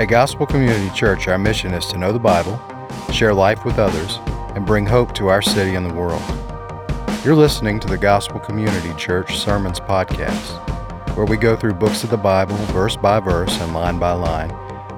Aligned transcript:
At 0.00 0.08
Gospel 0.08 0.46
Community 0.46 0.88
Church, 0.94 1.28
our 1.28 1.36
mission 1.36 1.74
is 1.74 1.84
to 1.88 1.98
know 1.98 2.10
the 2.10 2.18
Bible, 2.18 2.58
share 3.12 3.34
life 3.34 3.66
with 3.66 3.78
others, 3.78 4.18
and 4.56 4.64
bring 4.64 4.86
hope 4.86 5.12
to 5.16 5.28
our 5.28 5.42
city 5.42 5.74
and 5.74 5.84
the 5.84 5.92
world. 5.92 6.22
You're 7.22 7.34
listening 7.34 7.78
to 7.80 7.86
the 7.86 7.98
Gospel 7.98 8.40
Community 8.40 8.94
Church 8.94 9.36
Sermons 9.36 9.78
Podcast, 9.78 10.56
where 11.14 11.26
we 11.26 11.36
go 11.36 11.54
through 11.54 11.74
books 11.74 12.02
of 12.02 12.08
the 12.08 12.16
Bible, 12.16 12.56
verse 12.72 12.96
by 12.96 13.20
verse 13.20 13.60
and 13.60 13.74
line 13.74 13.98
by 13.98 14.12
line, 14.12 14.48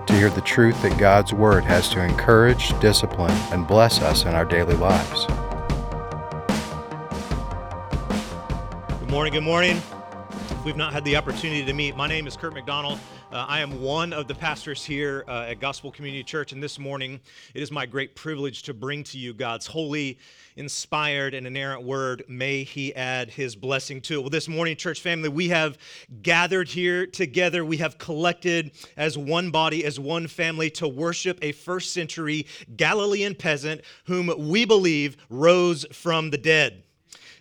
to 0.07 0.13
hear 0.13 0.31
the 0.31 0.41
truth 0.41 0.81
that 0.83 0.97
God's 1.01 1.35
Word 1.35 1.65
has 1.65 1.89
to 1.89 2.01
encourage, 2.01 2.79
discipline, 2.79 3.37
and 3.51 3.67
bless 3.67 4.01
us 4.03 4.25
in 4.25 4.35
our 4.35 4.45
daily 4.45 4.77
lives. 4.77 5.27
Good 9.01 9.11
morning, 9.11 9.33
good 9.33 9.43
morning. 9.43 9.83
If 10.31 10.65
we've 10.65 10.77
not 10.77 10.93
had 10.93 11.05
the 11.05 11.17
opportunity 11.17 11.65
to 11.65 11.73
meet, 11.73 11.97
my 11.97 12.07
name 12.07 12.29
is 12.29 12.37
Kurt 12.37 12.55
McDonald. 12.55 13.01
Uh, 13.33 13.47
I 13.49 13.61
am 13.61 13.81
one 13.81 14.13
of 14.13 14.29
the 14.29 14.35
pastors 14.35 14.85
here 14.85 15.25
uh, 15.27 15.47
at 15.49 15.59
Gospel 15.59 15.91
Community 15.91 16.23
Church, 16.23 16.53
and 16.53 16.63
this 16.63 16.79
morning 16.79 17.19
it 17.55 17.63
is 17.63 17.73
my 17.73 17.87
great 17.87 18.15
privilege 18.15 18.63
to 18.65 18.75
bring 18.75 19.03
to 19.05 19.17
you 19.17 19.33
God's 19.33 19.67
holy, 19.67 20.19
inspired, 20.57 21.33
and 21.33 21.47
inerrant 21.47 21.83
word. 21.83 22.25
May 22.29 22.63
He 22.63 22.95
add 22.95 23.31
His 23.31 23.57
blessing 23.57 24.03
to 24.03 24.17
it. 24.17 24.21
Well, 24.21 24.29
this 24.29 24.49
morning, 24.49 24.77
church 24.77 25.01
family, 25.01 25.31
we 25.31 25.49
have 25.49 25.79
gathered 26.21 26.69
here 26.69 27.07
together. 27.07 27.65
We 27.65 27.79
have 27.79 27.97
collected 27.97 28.73
as 28.99 29.17
one 29.17 29.51
body, 29.51 29.83
as 29.87 29.99
one 29.99 30.27
family, 30.27 30.69
to 30.73 30.87
worship 30.87 31.39
a 31.41 31.53
first 31.53 31.95
century 31.95 32.47
Galilean 32.77 33.35
peasant 33.35 33.81
whom 34.05 34.31
we 34.51 34.67
believe 34.67 35.17
rose 35.31 35.87
from 35.91 36.29
the 36.29 36.37
dead. 36.39 36.83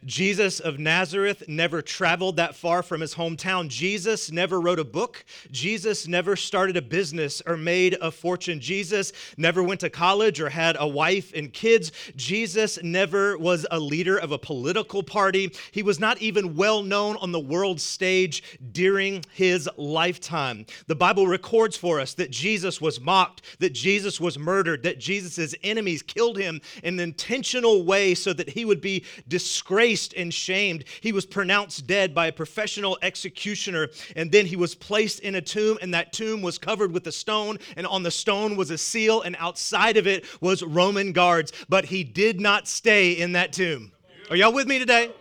Jesus 0.06 0.60
of 0.60 0.80
Nazareth 0.80 1.44
never 1.48 1.82
traveled 1.82 2.38
that 2.38 2.56
far 2.56 2.82
from 2.82 3.02
his 3.02 3.16
hometown. 3.16 3.68
Jesus 3.68 4.32
never 4.32 4.60
wrote 4.60 4.80
a 4.80 4.84
book. 4.84 5.24
Jesus 5.52 6.08
never 6.08 6.36
started 6.36 6.76
a 6.76 6.82
business 6.82 7.42
or 7.46 7.56
made 7.56 7.96
a 8.02 8.12
fortune. 8.12 8.60
Jesus 8.60 9.14
never 9.38 9.62
went 9.62 9.80
to 9.82 9.90
college 9.90 10.42
or 10.42 10.50
had 10.50 10.76
a 10.80 10.88
wife 10.88 11.32
and 11.36 11.54
kids. 11.54 11.92
Jesus 12.16 12.82
never 12.82 13.38
was 13.38 13.66
a 13.70 13.80
leader 13.80 14.18
of 14.18 14.32
a 14.32 14.40
political 14.40 15.04
party. 15.04 15.52
He 15.72 15.84
was 15.84 16.00
not 16.00 16.20
even 16.20 16.56
well 16.56 16.82
known 16.82 17.18
on 17.18 17.32
the 17.32 17.40
world 17.40 17.80
stage 17.80 18.60
during 18.72 19.24
his 19.34 19.70
lifetime. 19.78 20.66
The 20.88 20.96
Bible 20.96 21.28
records 21.28 21.78
for 21.78 22.00
us 22.00 22.16
that 22.16 22.32
Jesus 22.32 22.82
was 22.82 23.00
mocked, 23.00 23.44
that 23.60 23.74
Jesus 23.74 24.20
was 24.20 24.40
murdered, 24.40 24.82
that 24.84 25.00
Jesus' 25.00 25.54
enemies 25.64 26.02
killed 26.02 26.38
him 26.38 26.60
in 26.84 26.96
an 26.96 27.00
intentional 27.00 27.84
way 27.84 28.16
so 28.16 28.34
that 28.34 28.50
he 28.50 28.66
would 28.66 28.82
be 28.82 29.06
disgraced 29.28 29.91
and 30.16 30.34
shamed. 30.34 30.86
He 31.02 31.12
was 31.12 31.26
pronounced 31.26 31.86
dead 31.88 32.16
by 32.16 32.28
a 32.28 32.32
professional 32.32 32.98
executioner, 33.02 33.90
and 34.16 34.32
then 34.32 34.46
he 34.46 34.56
was 34.56 34.74
placed 34.74 35.20
in 35.20 35.36
a 35.36 35.42
tomb, 35.42 35.78
and 35.82 35.94
that 35.94 36.14
tomb 36.14 36.42
was 36.42 36.58
covered 36.58 36.92
with 36.92 37.06
a 37.08 37.12
stone, 37.12 37.58
and 37.76 37.86
on 37.88 38.04
the 38.04 38.12
stone 38.12 38.56
was 38.56 38.72
a 38.72 38.78
seal, 38.78 39.22
and 39.22 39.36
outside 39.40 39.98
of 39.98 40.08
it 40.08 40.26
was 40.42 40.64
Roman 40.64 41.12
guards. 41.12 41.52
But 41.68 41.86
he 41.86 42.04
did 42.04 42.40
not 42.40 42.68
stay 42.68 43.12
in 43.12 43.34
that 43.34 43.54
tomb. 43.54 43.92
Are 44.30 44.36
y'all 44.36 44.54
with 44.54 44.68
me 44.68 44.80
today? 44.80 45.12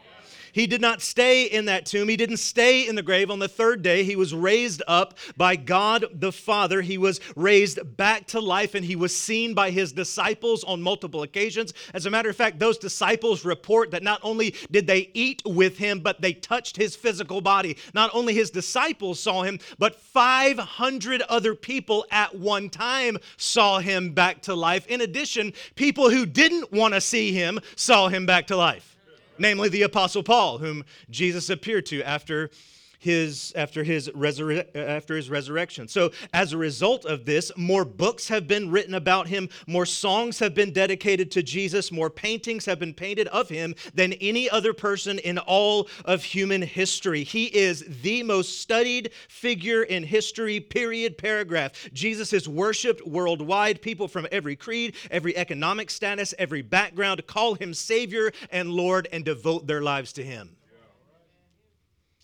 He 0.52 0.66
did 0.66 0.80
not 0.80 1.02
stay 1.02 1.44
in 1.44 1.66
that 1.66 1.86
tomb. 1.86 2.08
He 2.08 2.16
didn't 2.16 2.38
stay 2.38 2.86
in 2.86 2.94
the 2.94 3.02
grave. 3.02 3.30
On 3.30 3.38
the 3.38 3.48
third 3.48 3.82
day, 3.82 4.04
he 4.04 4.16
was 4.16 4.34
raised 4.34 4.82
up 4.86 5.18
by 5.36 5.56
God 5.56 6.04
the 6.12 6.32
Father. 6.32 6.82
He 6.82 6.98
was 6.98 7.20
raised 7.36 7.78
back 7.96 8.26
to 8.28 8.40
life 8.40 8.74
and 8.74 8.84
he 8.84 8.96
was 8.96 9.16
seen 9.16 9.54
by 9.54 9.70
his 9.70 9.92
disciples 9.92 10.64
on 10.64 10.82
multiple 10.82 11.22
occasions. 11.22 11.72
As 11.94 12.06
a 12.06 12.10
matter 12.10 12.30
of 12.30 12.36
fact, 12.36 12.58
those 12.58 12.78
disciples 12.78 13.44
report 13.44 13.90
that 13.90 14.02
not 14.02 14.20
only 14.22 14.54
did 14.70 14.86
they 14.86 15.10
eat 15.14 15.42
with 15.44 15.78
him, 15.78 16.00
but 16.00 16.20
they 16.20 16.32
touched 16.32 16.76
his 16.76 16.96
physical 16.96 17.40
body. 17.40 17.76
Not 17.94 18.10
only 18.12 18.34
his 18.34 18.50
disciples 18.50 19.20
saw 19.20 19.42
him, 19.42 19.58
but 19.78 19.96
500 20.00 21.22
other 21.22 21.54
people 21.54 22.06
at 22.10 22.34
one 22.34 22.70
time 22.70 23.18
saw 23.36 23.78
him 23.78 24.12
back 24.12 24.42
to 24.42 24.54
life. 24.54 24.86
In 24.86 25.00
addition, 25.00 25.52
people 25.74 26.10
who 26.10 26.26
didn't 26.26 26.72
want 26.72 26.94
to 26.94 27.00
see 27.00 27.32
him 27.32 27.60
saw 27.76 28.08
him 28.08 28.26
back 28.26 28.46
to 28.48 28.56
life 28.56 28.96
namely 29.40 29.68
the 29.68 29.82
Apostle 29.82 30.22
Paul, 30.22 30.58
whom 30.58 30.84
Jesus 31.10 31.50
appeared 31.50 31.86
to 31.86 32.02
after 32.02 32.50
his 33.00 33.52
after 33.56 33.82
his 33.82 34.08
after 34.74 35.16
his 35.16 35.30
resurrection. 35.30 35.88
So 35.88 36.12
as 36.32 36.52
a 36.52 36.58
result 36.58 37.06
of 37.06 37.24
this, 37.24 37.50
more 37.56 37.84
books 37.84 38.28
have 38.28 38.46
been 38.46 38.70
written 38.70 38.94
about 38.94 39.26
him, 39.26 39.48
more 39.66 39.86
songs 39.86 40.38
have 40.38 40.54
been 40.54 40.72
dedicated 40.72 41.30
to 41.32 41.42
Jesus, 41.42 41.90
more 41.90 42.10
paintings 42.10 42.66
have 42.66 42.78
been 42.78 42.94
painted 42.94 43.26
of 43.28 43.48
him 43.48 43.74
than 43.94 44.12
any 44.14 44.48
other 44.50 44.74
person 44.74 45.18
in 45.18 45.38
all 45.38 45.88
of 46.04 46.22
human 46.22 46.60
history. 46.60 47.24
He 47.24 47.46
is 47.46 47.84
the 48.02 48.22
most 48.22 48.60
studied 48.60 49.10
figure 49.28 49.82
in 49.82 50.02
history, 50.02 50.60
period, 50.60 51.16
paragraph. 51.16 51.72
Jesus 51.94 52.34
is 52.34 52.46
worshiped 52.46 53.06
worldwide. 53.06 53.80
People 53.80 54.08
from 54.08 54.28
every 54.30 54.56
creed, 54.56 54.94
every 55.10 55.34
economic 55.36 55.90
status, 55.90 56.34
every 56.38 56.60
background 56.60 57.26
call 57.26 57.54
him 57.54 57.72
Savior 57.72 58.30
and 58.50 58.70
Lord 58.70 59.08
and 59.10 59.24
devote 59.24 59.66
their 59.66 59.80
lives 59.80 60.12
to 60.12 60.22
him. 60.22 60.56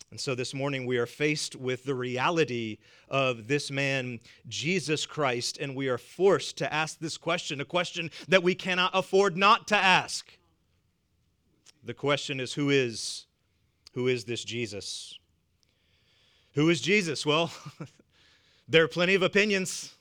And 0.09 0.19
so 0.19 0.35
this 0.35 0.53
morning 0.53 0.85
we 0.85 0.97
are 0.97 1.05
faced 1.05 1.55
with 1.55 1.83
the 1.83 1.95
reality 1.95 2.77
of 3.09 3.47
this 3.47 3.69
man, 3.69 4.19
Jesus 4.47 5.05
Christ, 5.05 5.57
and 5.57 5.75
we 5.75 5.89
are 5.89 5.97
forced 5.97 6.57
to 6.57 6.73
ask 6.73 6.99
this 6.99 7.17
question, 7.17 7.59
a 7.59 7.65
question 7.65 8.09
that 8.29 8.41
we 8.41 8.55
cannot 8.55 8.91
afford 8.93 9.35
not 9.35 9.67
to 9.67 9.75
ask. 9.75 10.31
The 11.83 11.93
question 11.93 12.39
is 12.39 12.53
who 12.53 12.69
is 12.69 13.25
who 13.93 14.07
is 14.07 14.25
this 14.25 14.43
Jesus? 14.43 15.17
Who 16.53 16.69
is 16.69 16.81
Jesus? 16.81 17.25
Well, 17.25 17.51
there 18.67 18.83
are 18.83 18.87
plenty 18.87 19.15
of 19.15 19.23
opinions, 19.23 19.95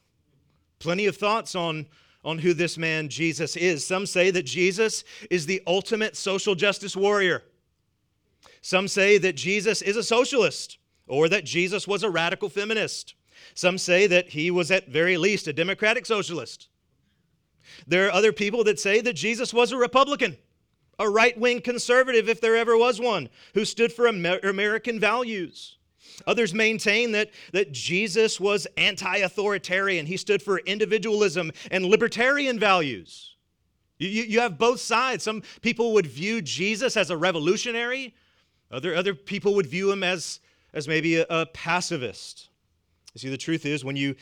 plenty 0.78 1.06
of 1.06 1.16
thoughts 1.16 1.54
on 1.54 1.86
on 2.24 2.38
who 2.38 2.54
this 2.54 2.76
man 2.76 3.08
Jesus 3.08 3.56
is. 3.56 3.86
Some 3.86 4.04
say 4.04 4.30
that 4.30 4.42
Jesus 4.42 5.04
is 5.30 5.46
the 5.46 5.62
ultimate 5.66 6.16
social 6.16 6.54
justice 6.54 6.96
warrior. 6.96 7.44
Some 8.62 8.88
say 8.88 9.18
that 9.18 9.36
Jesus 9.36 9.82
is 9.82 9.96
a 9.96 10.02
socialist 10.02 10.78
or 11.06 11.28
that 11.28 11.44
Jesus 11.44 11.86
was 11.86 12.02
a 12.02 12.10
radical 12.10 12.48
feminist. 12.48 13.14
Some 13.54 13.78
say 13.78 14.06
that 14.06 14.30
he 14.30 14.50
was 14.50 14.70
at 14.70 14.88
very 14.88 15.16
least 15.16 15.46
a 15.46 15.52
democratic 15.52 16.06
socialist. 16.06 16.68
There 17.86 18.06
are 18.06 18.12
other 18.12 18.32
people 18.32 18.64
that 18.64 18.80
say 18.80 19.00
that 19.00 19.14
Jesus 19.14 19.52
was 19.52 19.72
a 19.72 19.76
Republican, 19.76 20.36
a 20.98 21.08
right 21.08 21.38
wing 21.38 21.60
conservative, 21.60 22.28
if 22.28 22.40
there 22.40 22.56
ever 22.56 22.76
was 22.76 23.00
one, 23.00 23.28
who 23.54 23.64
stood 23.64 23.92
for 23.92 24.08
Amer- 24.08 24.40
American 24.42 24.98
values. 24.98 25.76
Others 26.26 26.54
maintain 26.54 27.12
that, 27.12 27.30
that 27.52 27.72
Jesus 27.72 28.40
was 28.40 28.66
anti 28.76 29.16
authoritarian. 29.18 30.06
He 30.06 30.16
stood 30.16 30.42
for 30.42 30.58
individualism 30.60 31.52
and 31.70 31.84
libertarian 31.84 32.58
values. 32.58 33.36
You, 33.98 34.08
you, 34.08 34.22
you 34.24 34.40
have 34.40 34.58
both 34.58 34.80
sides. 34.80 35.24
Some 35.24 35.42
people 35.60 35.92
would 35.94 36.06
view 36.06 36.40
Jesus 36.40 36.96
as 36.96 37.10
a 37.10 37.16
revolutionary, 37.16 38.14
other, 38.70 38.94
other 38.94 39.14
people 39.14 39.54
would 39.54 39.66
view 39.66 39.90
him 39.92 40.02
as, 40.02 40.40
as 40.72 40.88
maybe 40.88 41.16
a, 41.16 41.26
a 41.28 41.46
pacifist. 41.46 42.48
You 43.14 43.20
see, 43.20 43.28
the 43.28 43.36
truth 43.36 43.64
is, 43.64 43.84
when 43.84 43.96
you 43.96 44.16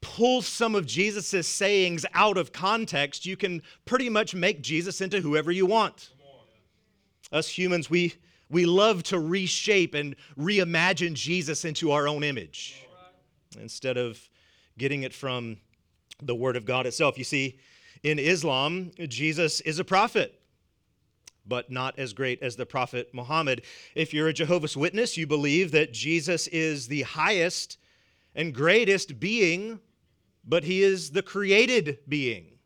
pull 0.00 0.40
some 0.42 0.74
of 0.74 0.86
Jesus' 0.86 1.46
sayings 1.46 2.06
out 2.14 2.38
of 2.38 2.52
context, 2.52 3.26
you 3.26 3.36
can 3.36 3.62
pretty 3.84 4.08
much 4.08 4.34
make 4.34 4.62
Jesus 4.62 5.00
into 5.00 5.20
whoever 5.20 5.52
you 5.52 5.66
want. 5.66 6.10
Us 7.32 7.48
humans, 7.48 7.90
we, 7.90 8.14
we 8.48 8.64
love 8.64 9.02
to 9.04 9.20
reshape 9.20 9.94
and 9.94 10.16
reimagine 10.38 11.14
Jesus 11.14 11.64
into 11.64 11.92
our 11.92 12.08
own 12.08 12.24
image 12.24 12.86
instead 13.60 13.96
of 13.96 14.18
getting 14.78 15.02
it 15.02 15.12
from 15.12 15.58
the 16.22 16.34
Word 16.34 16.56
of 16.56 16.64
God 16.64 16.86
itself. 16.86 17.18
You 17.18 17.24
see, 17.24 17.58
in 18.02 18.18
Islam, 18.18 18.92
Jesus 19.08 19.60
is 19.60 19.78
a 19.78 19.84
prophet 19.84 20.39
but 21.46 21.70
not 21.70 21.98
as 21.98 22.12
great 22.12 22.42
as 22.42 22.56
the 22.56 22.66
prophet 22.66 23.10
Muhammad. 23.12 23.62
If 23.94 24.14
you're 24.14 24.28
a 24.28 24.32
Jehovah's 24.32 24.76
Witness, 24.76 25.16
you 25.16 25.26
believe 25.26 25.72
that 25.72 25.92
Jesus 25.92 26.46
is 26.48 26.88
the 26.88 27.02
highest 27.02 27.78
and 28.34 28.54
greatest 28.54 29.18
being, 29.18 29.80
but 30.44 30.64
he 30.64 30.82
is 30.82 31.10
the 31.10 31.22
created 31.22 31.98
being. 32.08 32.58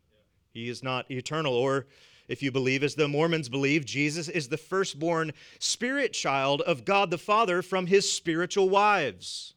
He 0.52 0.68
is 0.68 0.82
not 0.82 1.10
eternal. 1.10 1.54
Or 1.54 1.86
if 2.28 2.42
you 2.42 2.50
believe, 2.50 2.82
as 2.82 2.94
the 2.94 3.08
Mormons 3.08 3.48
believe, 3.48 3.84
Jesus 3.84 4.28
is 4.28 4.48
the 4.48 4.56
firstborn 4.56 5.32
spirit 5.58 6.12
child 6.12 6.62
of 6.62 6.84
God 6.84 7.10
the 7.10 7.18
Father 7.18 7.60
from 7.60 7.86
his 7.86 8.10
spiritual 8.10 8.68
wives. 8.68 9.54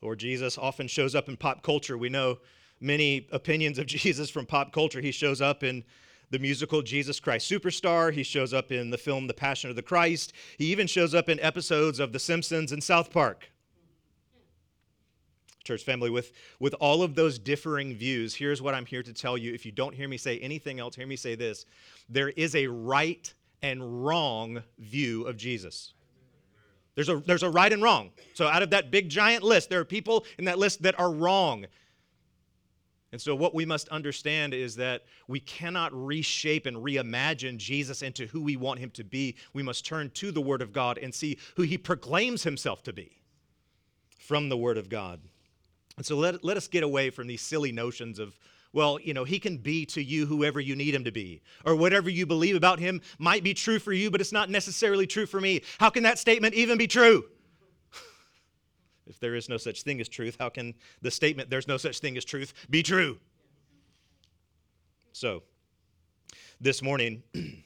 Or 0.00 0.16
Jesus 0.16 0.56
often 0.56 0.88
shows 0.88 1.14
up 1.14 1.28
in 1.28 1.36
pop 1.36 1.62
culture. 1.62 1.98
We 1.98 2.08
know 2.08 2.38
many 2.80 3.28
opinions 3.32 3.78
of 3.78 3.86
Jesus 3.86 4.30
from 4.30 4.46
pop 4.46 4.72
culture. 4.72 5.00
He 5.00 5.12
shows 5.12 5.40
up 5.40 5.62
in 5.62 5.84
the 6.30 6.38
musical 6.38 6.82
Jesus 6.82 7.20
Christ 7.20 7.50
Superstar. 7.50 8.12
He 8.12 8.22
shows 8.22 8.54
up 8.54 8.72
in 8.72 8.90
the 8.90 8.98
film 8.98 9.26
The 9.26 9.34
Passion 9.34 9.70
of 9.70 9.76
the 9.76 9.82
Christ. 9.82 10.32
He 10.58 10.66
even 10.66 10.86
shows 10.86 11.14
up 11.14 11.28
in 11.28 11.40
episodes 11.40 11.98
of 11.98 12.12
The 12.12 12.18
Simpsons 12.18 12.72
and 12.72 12.82
South 12.82 13.10
Park. 13.12 13.50
Church 15.64 15.84
family, 15.84 16.08
with, 16.08 16.32
with 16.58 16.74
all 16.80 17.02
of 17.02 17.14
those 17.14 17.38
differing 17.38 17.94
views, 17.94 18.34
here's 18.34 18.62
what 18.62 18.74
I'm 18.74 18.86
here 18.86 19.02
to 19.02 19.12
tell 19.12 19.36
you. 19.36 19.52
If 19.52 19.66
you 19.66 19.72
don't 19.72 19.94
hear 19.94 20.08
me 20.08 20.16
say 20.16 20.38
anything 20.38 20.80
else, 20.80 20.96
hear 20.96 21.06
me 21.06 21.16
say 21.16 21.34
this. 21.34 21.66
There 22.08 22.30
is 22.30 22.54
a 22.54 22.66
right 22.66 23.32
and 23.62 24.04
wrong 24.04 24.62
view 24.78 25.26
of 25.26 25.36
Jesus. 25.36 25.92
There's 26.94 27.08
a, 27.08 27.18
there's 27.18 27.42
a 27.42 27.50
right 27.50 27.72
and 27.72 27.82
wrong. 27.82 28.10
So, 28.34 28.46
out 28.46 28.62
of 28.62 28.70
that 28.70 28.90
big 28.90 29.08
giant 29.08 29.42
list, 29.42 29.70
there 29.70 29.80
are 29.80 29.84
people 29.84 30.24
in 30.38 30.44
that 30.46 30.58
list 30.58 30.82
that 30.82 30.98
are 30.98 31.10
wrong. 31.10 31.66
And 33.12 33.20
so, 33.20 33.34
what 33.34 33.54
we 33.54 33.64
must 33.64 33.88
understand 33.88 34.54
is 34.54 34.76
that 34.76 35.02
we 35.26 35.40
cannot 35.40 35.92
reshape 35.92 36.66
and 36.66 36.76
reimagine 36.76 37.56
Jesus 37.56 38.02
into 38.02 38.26
who 38.26 38.40
we 38.40 38.56
want 38.56 38.78
him 38.78 38.90
to 38.90 39.04
be. 39.04 39.36
We 39.52 39.64
must 39.64 39.84
turn 39.84 40.10
to 40.10 40.30
the 40.30 40.40
Word 40.40 40.62
of 40.62 40.72
God 40.72 40.96
and 40.96 41.12
see 41.12 41.38
who 41.56 41.62
he 41.62 41.76
proclaims 41.76 42.44
himself 42.44 42.84
to 42.84 42.92
be 42.92 43.20
from 44.16 44.48
the 44.48 44.56
Word 44.56 44.78
of 44.78 44.88
God. 44.88 45.20
And 45.96 46.06
so, 46.06 46.16
let, 46.16 46.44
let 46.44 46.56
us 46.56 46.68
get 46.68 46.84
away 46.84 47.10
from 47.10 47.26
these 47.26 47.42
silly 47.42 47.72
notions 47.72 48.20
of, 48.20 48.38
well, 48.72 49.00
you 49.00 49.12
know, 49.12 49.24
he 49.24 49.40
can 49.40 49.56
be 49.56 49.84
to 49.86 50.00
you 50.00 50.26
whoever 50.26 50.60
you 50.60 50.76
need 50.76 50.94
him 50.94 51.02
to 51.02 51.10
be, 51.10 51.42
or 51.64 51.74
whatever 51.74 52.08
you 52.08 52.26
believe 52.26 52.54
about 52.54 52.78
him 52.78 53.00
might 53.18 53.42
be 53.42 53.54
true 53.54 53.80
for 53.80 53.92
you, 53.92 54.12
but 54.12 54.20
it's 54.20 54.30
not 54.30 54.50
necessarily 54.50 55.08
true 55.08 55.26
for 55.26 55.40
me. 55.40 55.62
How 55.78 55.90
can 55.90 56.04
that 56.04 56.20
statement 56.20 56.54
even 56.54 56.78
be 56.78 56.86
true? 56.86 57.24
If 59.10 59.18
there 59.18 59.34
is 59.34 59.48
no 59.48 59.56
such 59.56 59.82
thing 59.82 60.00
as 60.00 60.08
truth, 60.08 60.36
how 60.38 60.48
can 60.48 60.72
the 61.02 61.10
statement, 61.10 61.50
there's 61.50 61.68
no 61.68 61.76
such 61.76 61.98
thing 61.98 62.16
as 62.16 62.24
truth, 62.24 62.54
be 62.70 62.82
true? 62.82 63.18
So, 65.12 65.42
this 66.60 66.80
morning, 66.80 67.22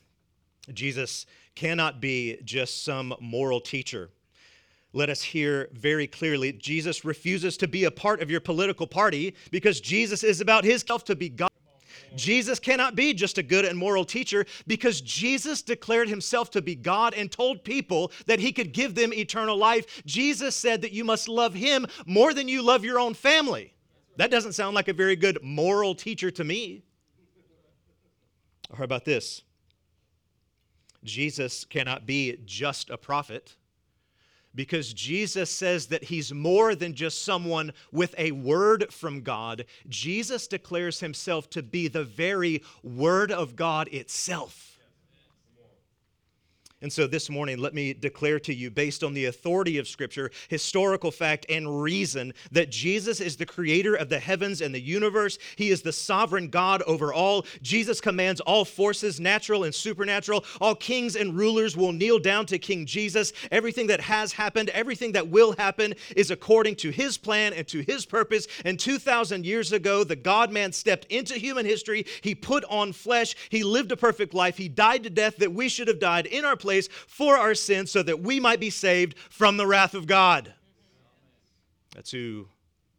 Jesus 0.72 1.26
cannot 1.54 2.00
be 2.00 2.38
just 2.44 2.82
some 2.82 3.14
moral 3.20 3.60
teacher. 3.60 4.10
Let 4.94 5.10
us 5.10 5.22
hear 5.22 5.68
very 5.72 6.06
clearly 6.06 6.52
Jesus 6.52 7.04
refuses 7.04 7.56
to 7.58 7.68
be 7.68 7.84
a 7.84 7.90
part 7.90 8.22
of 8.22 8.30
your 8.30 8.40
political 8.40 8.86
party 8.86 9.34
because 9.50 9.80
Jesus 9.80 10.24
is 10.24 10.40
about 10.40 10.64
his 10.64 10.82
self 10.82 11.04
to 11.04 11.14
be 11.14 11.28
God. 11.28 11.50
Jesus 12.16 12.58
cannot 12.58 12.94
be 12.94 13.12
just 13.14 13.38
a 13.38 13.42
good 13.42 13.64
and 13.64 13.78
moral 13.78 14.04
teacher 14.04 14.44
because 14.66 15.00
Jesus 15.00 15.62
declared 15.62 16.08
himself 16.08 16.50
to 16.52 16.62
be 16.62 16.74
God 16.74 17.14
and 17.14 17.30
told 17.30 17.64
people 17.64 18.12
that 18.26 18.40
he 18.40 18.52
could 18.52 18.72
give 18.72 18.94
them 18.94 19.12
eternal 19.12 19.56
life. 19.56 20.02
Jesus 20.06 20.54
said 20.54 20.82
that 20.82 20.92
you 20.92 21.04
must 21.04 21.28
love 21.28 21.54
him 21.54 21.86
more 22.06 22.34
than 22.34 22.48
you 22.48 22.62
love 22.62 22.84
your 22.84 22.98
own 22.98 23.14
family. 23.14 23.74
That 24.16 24.30
doesn't 24.30 24.52
sound 24.52 24.74
like 24.74 24.88
a 24.88 24.92
very 24.92 25.16
good 25.16 25.38
moral 25.42 25.94
teacher 25.94 26.30
to 26.30 26.44
me. 26.44 26.84
How 28.76 28.84
about 28.84 29.04
this? 29.04 29.42
Jesus 31.02 31.64
cannot 31.64 32.06
be 32.06 32.38
just 32.44 32.90
a 32.90 32.96
prophet 32.96 33.56
because 34.54 34.92
Jesus 34.92 35.50
says 35.50 35.86
that 35.86 36.04
he's 36.04 36.32
more 36.32 36.74
than 36.74 36.94
just 36.94 37.24
someone 37.24 37.72
with 37.92 38.14
a 38.18 38.32
word 38.32 38.92
from 38.92 39.22
God. 39.22 39.64
Jesus 39.88 40.46
declares 40.46 41.00
himself 41.00 41.50
to 41.50 41.62
be 41.62 41.88
the 41.88 42.04
very 42.04 42.62
word 42.82 43.32
of 43.32 43.56
God 43.56 43.88
itself. 43.88 44.73
And 46.84 46.92
so 46.92 47.06
this 47.06 47.30
morning, 47.30 47.60
let 47.60 47.72
me 47.72 47.94
declare 47.94 48.38
to 48.40 48.52
you, 48.52 48.70
based 48.70 49.02
on 49.02 49.14
the 49.14 49.24
authority 49.24 49.78
of 49.78 49.88
Scripture, 49.88 50.30
historical 50.48 51.10
fact, 51.10 51.46
and 51.48 51.80
reason, 51.80 52.34
that 52.52 52.68
Jesus 52.68 53.22
is 53.22 53.38
the 53.38 53.46
creator 53.46 53.94
of 53.94 54.10
the 54.10 54.18
heavens 54.18 54.60
and 54.60 54.74
the 54.74 54.80
universe. 54.82 55.38
He 55.56 55.70
is 55.70 55.80
the 55.80 55.94
sovereign 55.94 56.48
God 56.48 56.82
over 56.82 57.10
all. 57.10 57.46
Jesus 57.62 58.02
commands 58.02 58.42
all 58.42 58.66
forces, 58.66 59.18
natural 59.18 59.64
and 59.64 59.74
supernatural. 59.74 60.44
All 60.60 60.74
kings 60.74 61.16
and 61.16 61.34
rulers 61.34 61.74
will 61.74 61.90
kneel 61.90 62.18
down 62.18 62.44
to 62.46 62.58
King 62.58 62.84
Jesus. 62.84 63.32
Everything 63.50 63.86
that 63.86 64.02
has 64.02 64.34
happened, 64.34 64.68
everything 64.68 65.12
that 65.12 65.28
will 65.28 65.54
happen, 65.56 65.94
is 66.14 66.30
according 66.30 66.76
to 66.76 66.90
his 66.90 67.16
plan 67.16 67.54
and 67.54 67.66
to 67.68 67.80
his 67.80 68.04
purpose. 68.04 68.46
And 68.62 68.78
2,000 68.78 69.46
years 69.46 69.72
ago, 69.72 70.04
the 70.04 70.16
God 70.16 70.52
man 70.52 70.70
stepped 70.70 71.06
into 71.06 71.38
human 71.38 71.64
history. 71.64 72.04
He 72.20 72.34
put 72.34 72.62
on 72.66 72.92
flesh. 72.92 73.34
He 73.48 73.64
lived 73.64 73.90
a 73.90 73.96
perfect 73.96 74.34
life. 74.34 74.58
He 74.58 74.68
died 74.68 75.04
to 75.04 75.08
death 75.08 75.38
that 75.38 75.54
we 75.54 75.70
should 75.70 75.88
have 75.88 75.98
died 75.98 76.26
in 76.26 76.44
our 76.44 76.56
place 76.56 76.73
place 76.74 76.88
for 77.06 77.36
our 77.36 77.54
sins 77.54 77.90
so 77.90 78.02
that 78.02 78.20
we 78.20 78.40
might 78.40 78.60
be 78.60 78.70
saved 78.70 79.16
from 79.30 79.56
the 79.56 79.66
wrath 79.66 79.94
of 79.94 80.06
God. 80.06 80.52
That's 81.94 82.10
who, 82.10 82.48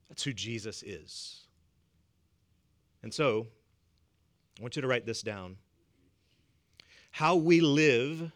that's 0.08 0.24
who 0.24 0.34
Jesus 0.34 0.82
is. 0.84 1.42
And 3.04 3.14
so, 3.14 3.48
I 4.58 4.62
want 4.62 4.76
you 4.76 4.82
to 4.82 4.88
write 4.88 5.06
this 5.06 5.22
down. 5.22 5.58
How 7.12 7.36
we 7.36 7.60
live 7.60 8.32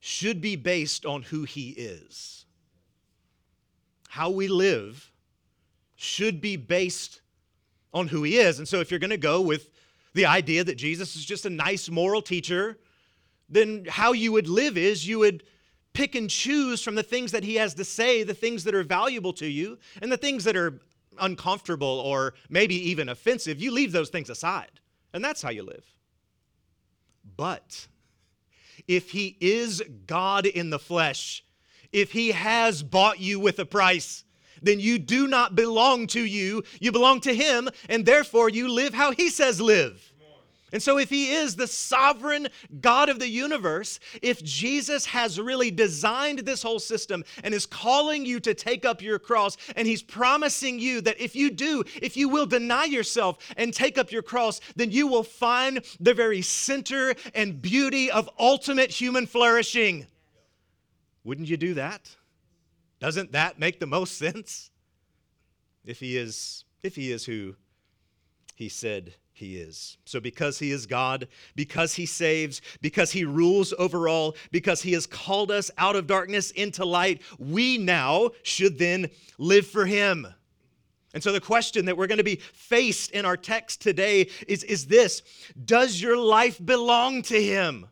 should 0.00 0.40
be 0.40 0.56
based 0.56 1.06
on 1.06 1.22
who 1.22 1.44
he 1.44 1.70
is. 1.70 2.44
How 4.08 4.30
we 4.30 4.48
live 4.48 5.12
should 5.94 6.40
be 6.40 6.56
based 6.56 7.20
on 7.94 8.08
who 8.08 8.22
he 8.24 8.36
is. 8.38 8.58
And 8.58 8.66
so, 8.66 8.80
if 8.80 8.90
you're 8.90 9.00
going 9.00 9.10
to 9.10 9.16
go 9.16 9.40
with 9.40 9.70
the 10.14 10.26
idea 10.26 10.64
that 10.64 10.76
Jesus 10.76 11.14
is 11.14 11.24
just 11.24 11.46
a 11.46 11.50
nice 11.50 11.88
moral 11.88 12.20
teacher 12.20 12.78
then 13.48 13.86
how 13.88 14.12
you 14.12 14.32
would 14.32 14.48
live 14.48 14.76
is 14.76 15.06
you 15.06 15.18
would 15.20 15.42
pick 15.92 16.14
and 16.14 16.30
choose 16.30 16.82
from 16.82 16.94
the 16.94 17.02
things 17.02 17.32
that 17.32 17.44
he 17.44 17.56
has 17.56 17.74
to 17.74 17.84
say, 17.84 18.22
the 18.22 18.34
things 18.34 18.64
that 18.64 18.74
are 18.74 18.84
valuable 18.84 19.32
to 19.32 19.46
you, 19.46 19.78
and 20.00 20.12
the 20.12 20.16
things 20.16 20.44
that 20.44 20.56
are 20.56 20.80
uncomfortable 21.18 22.00
or 22.04 22.34
maybe 22.48 22.74
even 22.90 23.08
offensive. 23.08 23.60
You 23.60 23.72
leave 23.72 23.92
those 23.92 24.10
things 24.10 24.30
aside, 24.30 24.80
and 25.12 25.24
that's 25.24 25.42
how 25.42 25.50
you 25.50 25.62
live. 25.62 25.84
But 27.36 27.88
if 28.86 29.10
he 29.10 29.36
is 29.40 29.82
God 30.06 30.46
in 30.46 30.70
the 30.70 30.78
flesh, 30.78 31.44
if 31.92 32.12
he 32.12 32.32
has 32.32 32.82
bought 32.82 33.18
you 33.18 33.40
with 33.40 33.58
a 33.58 33.66
price, 33.66 34.24
then 34.62 34.80
you 34.80 34.98
do 34.98 35.26
not 35.26 35.54
belong 35.54 36.06
to 36.08 36.20
you. 36.20 36.62
You 36.80 36.92
belong 36.92 37.20
to 37.22 37.34
him, 37.34 37.68
and 37.88 38.04
therefore 38.04 38.48
you 38.48 38.68
live 38.68 38.94
how 38.94 39.12
he 39.12 39.30
says 39.30 39.60
live. 39.60 40.07
And 40.72 40.82
so, 40.82 40.98
if 40.98 41.08
he 41.08 41.32
is 41.32 41.56
the 41.56 41.66
sovereign 41.66 42.48
God 42.80 43.08
of 43.08 43.18
the 43.18 43.28
universe, 43.28 43.98
if 44.20 44.42
Jesus 44.44 45.06
has 45.06 45.40
really 45.40 45.70
designed 45.70 46.40
this 46.40 46.62
whole 46.62 46.78
system 46.78 47.24
and 47.42 47.54
is 47.54 47.64
calling 47.64 48.26
you 48.26 48.38
to 48.40 48.52
take 48.52 48.84
up 48.84 49.00
your 49.00 49.18
cross, 49.18 49.56
and 49.76 49.88
he's 49.88 50.02
promising 50.02 50.78
you 50.78 51.00
that 51.00 51.18
if 51.18 51.34
you 51.34 51.50
do, 51.50 51.84
if 52.02 52.16
you 52.16 52.28
will 52.28 52.44
deny 52.44 52.84
yourself 52.84 53.38
and 53.56 53.72
take 53.72 53.96
up 53.96 54.12
your 54.12 54.22
cross, 54.22 54.60
then 54.76 54.90
you 54.90 55.06
will 55.06 55.22
find 55.22 55.80
the 56.00 56.12
very 56.12 56.42
center 56.42 57.14
and 57.34 57.62
beauty 57.62 58.10
of 58.10 58.28
ultimate 58.38 58.90
human 58.90 59.26
flourishing. 59.26 60.06
Wouldn't 61.24 61.48
you 61.48 61.56
do 61.56 61.74
that? 61.74 62.14
Doesn't 63.00 63.32
that 63.32 63.58
make 63.58 63.80
the 63.80 63.86
most 63.86 64.18
sense? 64.18 64.70
If 65.86 66.00
he 66.00 66.18
is, 66.18 66.64
if 66.82 66.96
he 66.96 67.10
is 67.10 67.24
who 67.24 67.56
he 68.54 68.68
said 68.68 69.14
he 69.38 69.56
is. 69.56 69.96
So, 70.04 70.20
because 70.20 70.58
he 70.58 70.70
is 70.70 70.84
God, 70.84 71.28
because 71.54 71.94
he 71.94 72.06
saves, 72.06 72.60
because 72.80 73.12
he 73.12 73.24
rules 73.24 73.72
over 73.78 74.08
all, 74.08 74.36
because 74.50 74.82
he 74.82 74.92
has 74.92 75.06
called 75.06 75.50
us 75.50 75.70
out 75.78 75.96
of 75.96 76.06
darkness 76.06 76.50
into 76.50 76.84
light, 76.84 77.22
we 77.38 77.78
now 77.78 78.30
should 78.42 78.78
then 78.78 79.10
live 79.38 79.66
for 79.66 79.86
him. 79.86 80.26
And 81.14 81.22
so, 81.22 81.32
the 81.32 81.40
question 81.40 81.86
that 81.86 81.96
we're 81.96 82.08
going 82.08 82.18
to 82.18 82.24
be 82.24 82.36
faced 82.36 83.12
in 83.12 83.24
our 83.24 83.36
text 83.36 83.80
today 83.80 84.28
is, 84.46 84.64
is 84.64 84.86
this 84.86 85.22
Does 85.64 86.00
your 86.00 86.16
life 86.16 86.64
belong 86.64 87.22
to 87.22 87.42
him? 87.42 87.86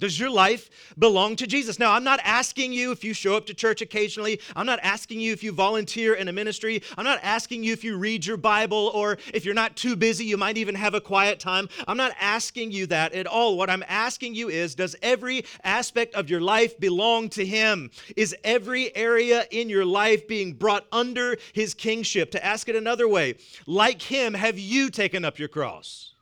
Does 0.00 0.18
your 0.18 0.30
life 0.30 0.70
belong 0.98 1.36
to 1.36 1.46
Jesus? 1.46 1.78
Now, 1.78 1.92
I'm 1.92 2.02
not 2.02 2.20
asking 2.24 2.72
you 2.72 2.90
if 2.90 3.04
you 3.04 3.12
show 3.12 3.36
up 3.36 3.46
to 3.46 3.54
church 3.54 3.82
occasionally. 3.82 4.40
I'm 4.56 4.66
not 4.66 4.80
asking 4.82 5.20
you 5.20 5.32
if 5.32 5.44
you 5.44 5.52
volunteer 5.52 6.14
in 6.14 6.26
a 6.26 6.32
ministry. 6.32 6.82
I'm 6.96 7.04
not 7.04 7.20
asking 7.22 7.62
you 7.62 7.74
if 7.74 7.84
you 7.84 7.98
read 7.98 8.24
your 8.24 8.38
Bible 8.38 8.90
or 8.94 9.18
if 9.34 9.44
you're 9.44 9.54
not 9.54 9.76
too 9.76 9.96
busy, 9.96 10.24
you 10.24 10.38
might 10.38 10.56
even 10.56 10.74
have 10.74 10.94
a 10.94 11.00
quiet 11.00 11.38
time. 11.38 11.68
I'm 11.86 11.98
not 11.98 12.12
asking 12.18 12.72
you 12.72 12.86
that 12.86 13.12
at 13.12 13.26
all. 13.26 13.58
What 13.58 13.68
I'm 13.68 13.84
asking 13.86 14.34
you 14.34 14.48
is 14.48 14.74
Does 14.74 14.96
every 15.02 15.44
aspect 15.62 16.14
of 16.14 16.30
your 16.30 16.40
life 16.40 16.80
belong 16.80 17.28
to 17.30 17.44
Him? 17.44 17.90
Is 18.16 18.34
every 18.42 18.96
area 18.96 19.44
in 19.50 19.68
your 19.68 19.84
life 19.84 20.26
being 20.26 20.54
brought 20.54 20.86
under 20.90 21.36
His 21.52 21.74
kingship? 21.74 22.30
To 22.30 22.44
ask 22.44 22.70
it 22.70 22.76
another 22.76 23.06
way, 23.06 23.36
like 23.66 24.00
Him, 24.00 24.32
have 24.32 24.58
you 24.58 24.88
taken 24.88 25.26
up 25.26 25.38
your 25.38 25.48
cross? 25.48 26.14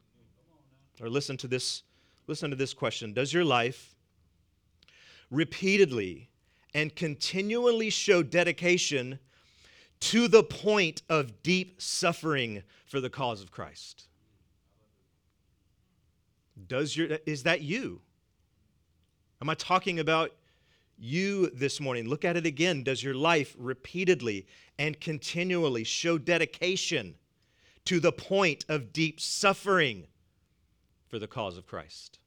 Or 1.00 1.08
listen 1.08 1.36
to 1.36 1.46
this 1.46 1.84
Listen 2.28 2.50
to 2.50 2.56
this 2.56 2.74
question 2.74 3.12
Does 3.12 3.32
your 3.32 3.44
life 3.44 3.96
repeatedly 5.30 6.28
and 6.74 6.94
continually 6.94 7.90
show 7.90 8.22
dedication 8.22 9.18
to 10.00 10.28
the 10.28 10.44
point 10.44 11.02
of 11.08 11.42
deep 11.42 11.80
suffering 11.82 12.62
for 12.86 13.00
the 13.00 13.10
cause 13.10 13.42
of 13.42 13.50
Christ? 13.50 14.04
Does 16.68 16.96
your 16.96 17.18
is 17.26 17.42
that 17.44 17.62
you? 17.62 18.02
Am 19.40 19.48
I 19.48 19.54
talking 19.54 19.98
about 19.98 20.32
you 20.98 21.48
this 21.50 21.80
morning? 21.80 22.08
Look 22.08 22.24
at 22.24 22.36
it 22.36 22.44
again. 22.44 22.82
Does 22.82 23.02
your 23.02 23.14
life 23.14 23.56
repeatedly 23.58 24.46
and 24.78 25.00
continually 25.00 25.84
show 25.84 26.18
dedication 26.18 27.14
to 27.86 28.00
the 28.00 28.12
point 28.12 28.66
of 28.68 28.92
deep 28.92 29.18
suffering 29.18 30.08
for 31.08 31.18
the 31.18 31.26
cause 31.26 31.56
of 31.56 31.66
Christ. 31.66 32.18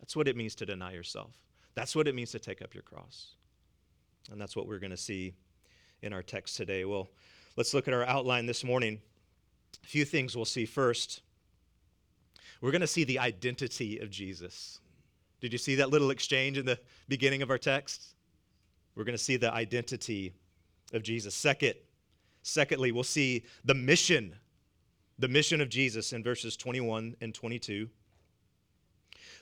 That's 0.00 0.16
what 0.16 0.28
it 0.28 0.36
means 0.36 0.54
to 0.56 0.66
deny 0.66 0.92
yourself. 0.92 1.32
That's 1.74 1.94
what 1.94 2.08
it 2.08 2.14
means 2.14 2.30
to 2.32 2.38
take 2.38 2.62
up 2.62 2.74
your 2.74 2.82
cross. 2.82 3.34
And 4.30 4.40
that's 4.40 4.56
what 4.56 4.66
we're 4.66 4.78
going 4.78 4.90
to 4.90 4.96
see 4.96 5.34
in 6.02 6.12
our 6.12 6.22
text 6.22 6.56
today. 6.56 6.84
Well, 6.84 7.08
let's 7.56 7.74
look 7.74 7.88
at 7.88 7.94
our 7.94 8.04
outline 8.04 8.46
this 8.46 8.64
morning. 8.64 9.00
A 9.82 9.86
few 9.86 10.04
things 10.04 10.36
we'll 10.36 10.44
see 10.44 10.66
first. 10.66 11.22
We're 12.60 12.72
going 12.72 12.80
to 12.80 12.86
see 12.86 13.04
the 13.04 13.18
identity 13.18 13.98
of 13.98 14.10
Jesus. 14.10 14.80
Did 15.40 15.52
you 15.52 15.58
see 15.58 15.76
that 15.76 15.90
little 15.90 16.10
exchange 16.10 16.58
in 16.58 16.66
the 16.66 16.78
beginning 17.08 17.42
of 17.42 17.50
our 17.50 17.58
text? 17.58 18.14
We're 18.94 19.04
going 19.04 19.16
to 19.16 19.22
see 19.22 19.36
the 19.36 19.52
identity 19.52 20.34
of 20.92 21.02
Jesus. 21.02 21.34
Second, 21.34 21.74
secondly, 22.42 22.92
we'll 22.92 23.04
see 23.04 23.44
the 23.64 23.74
mission, 23.74 24.34
the 25.20 25.28
mission 25.28 25.60
of 25.60 25.68
Jesus 25.68 26.14
in 26.14 26.24
verses 26.24 26.56
21 26.56 27.14
and 27.20 27.34
22. 27.34 27.90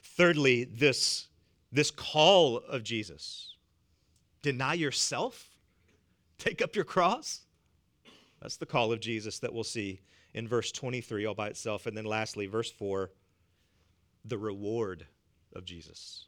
Thirdly, 0.02 0.64
this, 0.64 1.28
this 1.70 1.92
call 1.92 2.56
of 2.56 2.82
Jesus. 2.82 3.54
Deny 4.42 4.75
yourself, 4.75 5.56
take 6.37 6.61
up 6.61 6.75
your 6.75 6.85
cross. 6.85 7.42
That's 8.42 8.56
the 8.56 8.66
call 8.66 8.92
of 8.92 9.00
Jesus 9.00 9.38
that 9.38 9.54
we'll 9.54 9.64
see 9.64 10.00
in 10.35 10.49
verse 10.49 10.73
23 10.73 11.25
all 11.26 11.35
by 11.35 11.47
itself. 11.47 11.87
And 11.87 11.97
then 11.97 12.04
lastly, 12.04 12.47
verse 12.47 12.70
4, 12.70 13.12
the 14.25 14.38
reward 14.38 15.06
of 15.54 15.64
Jesus. 15.64 16.26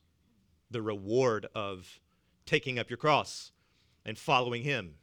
The 0.70 0.82
reward 0.82 1.46
of 1.56 2.00
taking 2.46 2.78
up 2.78 2.88
your 2.88 2.96
cross 2.98 3.50
and 4.04 4.16
following 4.16 4.62
him. 4.62 4.94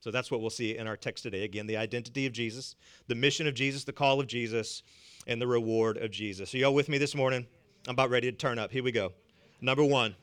So 0.00 0.10
that's 0.10 0.30
what 0.30 0.40
we'll 0.40 0.50
see 0.50 0.76
in 0.76 0.86
our 0.86 0.96
text 0.96 1.22
today. 1.22 1.44
Again, 1.44 1.66
the 1.66 1.76
identity 1.76 2.26
of 2.26 2.32
Jesus, 2.32 2.74
the 3.06 3.14
mission 3.14 3.46
of 3.46 3.54
Jesus, 3.54 3.84
the 3.84 3.92
call 3.92 4.18
of 4.18 4.26
Jesus, 4.26 4.82
and 5.26 5.40
the 5.40 5.46
reward 5.46 5.98
of 5.98 6.10
Jesus. 6.10 6.54
Are 6.54 6.58
y'all 6.58 6.74
with 6.74 6.88
me 6.88 6.96
this 6.96 7.14
morning? 7.14 7.46
I'm 7.86 7.92
about 7.92 8.10
ready 8.10 8.30
to 8.30 8.36
turn 8.36 8.58
up. 8.58 8.70
Here 8.70 8.82
we 8.82 8.92
go. 8.92 9.12
Number 9.60 9.84
one, 9.84 10.16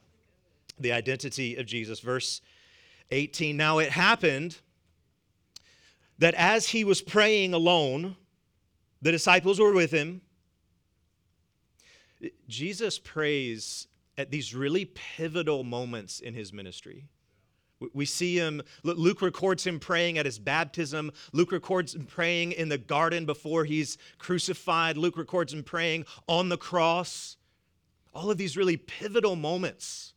the 0.80 0.92
identity 0.92 1.56
of 1.56 1.68
Jesus. 1.68 2.00
Verse 2.00 2.42
18. 3.12 3.56
Now 3.56 3.78
it 3.78 3.90
happened 3.90 4.58
that 6.18 6.34
as 6.34 6.70
he 6.70 6.84
was 6.84 7.02
praying 7.02 7.54
alone, 7.54 8.16
the 9.02 9.12
disciples 9.12 9.60
were 9.60 9.74
with 9.74 9.92
him. 9.92 10.22
Jesus 12.48 12.98
prays 12.98 13.88
at 14.18 14.32
these 14.32 14.56
really 14.56 14.86
pivotal 14.86 15.64
moments 15.64 16.20
in 16.20 16.34
his 16.34 16.52
ministry. 16.52 17.06
We 17.94 18.06
see 18.06 18.38
him, 18.38 18.62
Luke 18.84 19.22
records 19.22 19.66
him 19.66 19.80
praying 19.80 20.18
at 20.18 20.26
his 20.26 20.40
baptism. 20.40 21.12
Luke 21.32 21.52
records 21.52 21.94
him 21.94 22.06
praying 22.06 22.54
in 22.54 22.70
the 22.70 22.78
garden 22.78 23.26
before 23.26 23.66
he's 23.66 23.98
crucified. 24.18 24.98
Luke 24.98 25.18
records 25.18 25.54
him 25.54 25.64
praying 25.64 26.06
on 26.28 26.50
the 26.50 26.58
cross. 26.58 27.38
All 28.14 28.32
of 28.32 28.38
these 28.38 28.58
really 28.58 28.78
pivotal 28.78 29.36
moments 29.36 30.14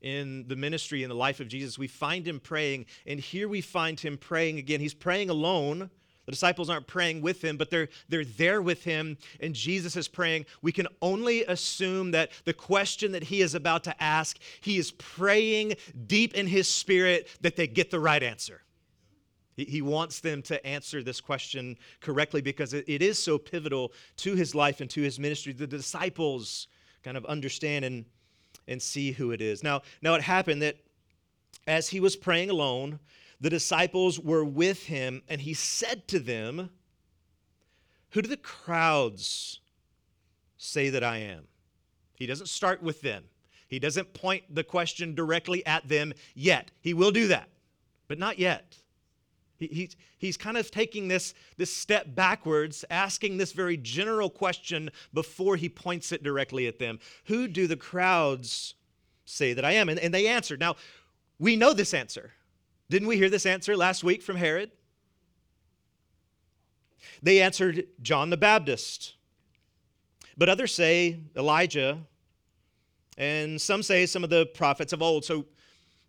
in 0.00 0.46
the 0.46 0.56
ministry 0.56 1.02
and 1.02 1.10
the 1.10 1.16
life 1.16 1.40
of 1.40 1.48
Jesus, 1.48 1.78
we 1.78 1.88
find 1.88 2.26
him 2.26 2.38
praying. 2.38 2.86
And 3.06 3.18
here 3.18 3.48
we 3.48 3.60
find 3.60 3.98
him 3.98 4.16
praying 4.16 4.58
again. 4.58 4.80
He's 4.80 4.94
praying 4.94 5.30
alone 5.30 5.90
the 6.30 6.36
disciples 6.36 6.70
aren't 6.70 6.86
praying 6.86 7.22
with 7.22 7.42
him, 7.42 7.56
but 7.56 7.70
they're, 7.70 7.88
they're 8.08 8.24
there 8.24 8.62
with 8.62 8.84
him, 8.84 9.18
and 9.40 9.52
Jesus 9.52 9.96
is 9.96 10.06
praying. 10.06 10.46
We 10.62 10.70
can 10.70 10.86
only 11.02 11.42
assume 11.44 12.12
that 12.12 12.30
the 12.44 12.52
question 12.52 13.10
that 13.12 13.24
he 13.24 13.42
is 13.42 13.56
about 13.56 13.82
to 13.84 14.02
ask, 14.02 14.38
he 14.60 14.78
is 14.78 14.92
praying 14.92 15.74
deep 16.06 16.34
in 16.34 16.46
his 16.46 16.68
spirit 16.68 17.28
that 17.40 17.56
they 17.56 17.66
get 17.66 17.90
the 17.90 17.98
right 17.98 18.22
answer. 18.22 18.62
He, 19.56 19.64
he 19.64 19.82
wants 19.82 20.20
them 20.20 20.40
to 20.42 20.64
answer 20.64 21.02
this 21.02 21.20
question 21.20 21.76
correctly 22.00 22.42
because 22.42 22.74
it, 22.74 22.84
it 22.86 23.02
is 23.02 23.20
so 23.20 23.36
pivotal 23.36 23.92
to 24.18 24.36
his 24.36 24.54
life 24.54 24.80
and 24.80 24.88
to 24.90 25.02
his 25.02 25.18
ministry. 25.18 25.52
The 25.52 25.66
disciples 25.66 26.68
kind 27.02 27.16
of 27.16 27.24
understand 27.24 27.84
and, 27.84 28.04
and 28.68 28.80
see 28.80 29.10
who 29.10 29.32
it 29.32 29.42
is. 29.42 29.64
Now, 29.64 29.82
now 30.00 30.14
it 30.14 30.22
happened 30.22 30.62
that 30.62 30.76
as 31.66 31.88
he 31.88 31.98
was 31.98 32.14
praying 32.14 32.50
alone, 32.50 33.00
the 33.40 33.50
disciples 33.50 34.18
were 34.18 34.44
with 34.44 34.84
him, 34.84 35.22
and 35.28 35.40
he 35.40 35.54
said 35.54 36.06
to 36.08 36.18
them, 36.18 36.70
Who 38.10 38.22
do 38.22 38.28
the 38.28 38.36
crowds 38.36 39.60
say 40.56 40.90
that 40.90 41.02
I 41.02 41.18
am? 41.18 41.44
He 42.14 42.26
doesn't 42.26 42.48
start 42.48 42.82
with 42.82 43.00
them. 43.00 43.24
He 43.66 43.78
doesn't 43.78 44.12
point 44.12 44.54
the 44.54 44.64
question 44.64 45.14
directly 45.14 45.64
at 45.64 45.88
them 45.88 46.12
yet. 46.34 46.70
He 46.80 46.92
will 46.92 47.12
do 47.12 47.28
that, 47.28 47.48
but 48.08 48.18
not 48.18 48.38
yet. 48.38 48.76
He, 49.56 49.66
he, 49.68 49.90
he's 50.18 50.36
kind 50.36 50.56
of 50.56 50.70
taking 50.70 51.08
this, 51.08 51.34
this 51.56 51.72
step 51.72 52.14
backwards, 52.14 52.84
asking 52.90 53.36
this 53.36 53.52
very 53.52 53.76
general 53.76 54.28
question 54.28 54.90
before 55.14 55.56
he 55.56 55.68
points 55.68 56.12
it 56.12 56.22
directly 56.22 56.66
at 56.66 56.78
them. 56.78 56.98
Who 57.26 57.46
do 57.46 57.66
the 57.66 57.76
crowds 57.76 58.74
say 59.24 59.52
that 59.52 59.64
I 59.64 59.72
am? 59.72 59.88
And, 59.88 60.00
and 60.00 60.12
they 60.12 60.26
answered. 60.26 60.60
Now, 60.60 60.76
we 61.38 61.56
know 61.56 61.72
this 61.72 61.94
answer. 61.94 62.32
Didn't 62.90 63.06
we 63.06 63.16
hear 63.16 63.30
this 63.30 63.46
answer 63.46 63.76
last 63.76 64.02
week 64.02 64.20
from 64.20 64.34
Herod? 64.34 64.72
They 67.22 67.40
answered 67.40 67.86
John 68.02 68.30
the 68.30 68.36
Baptist. 68.36 69.14
But 70.36 70.48
others 70.48 70.74
say 70.74 71.20
Elijah, 71.36 71.98
and 73.16 73.60
some 73.60 73.84
say 73.84 74.06
some 74.06 74.24
of 74.24 74.30
the 74.30 74.46
prophets 74.46 74.92
of 74.92 75.02
old. 75.02 75.24
So 75.24 75.46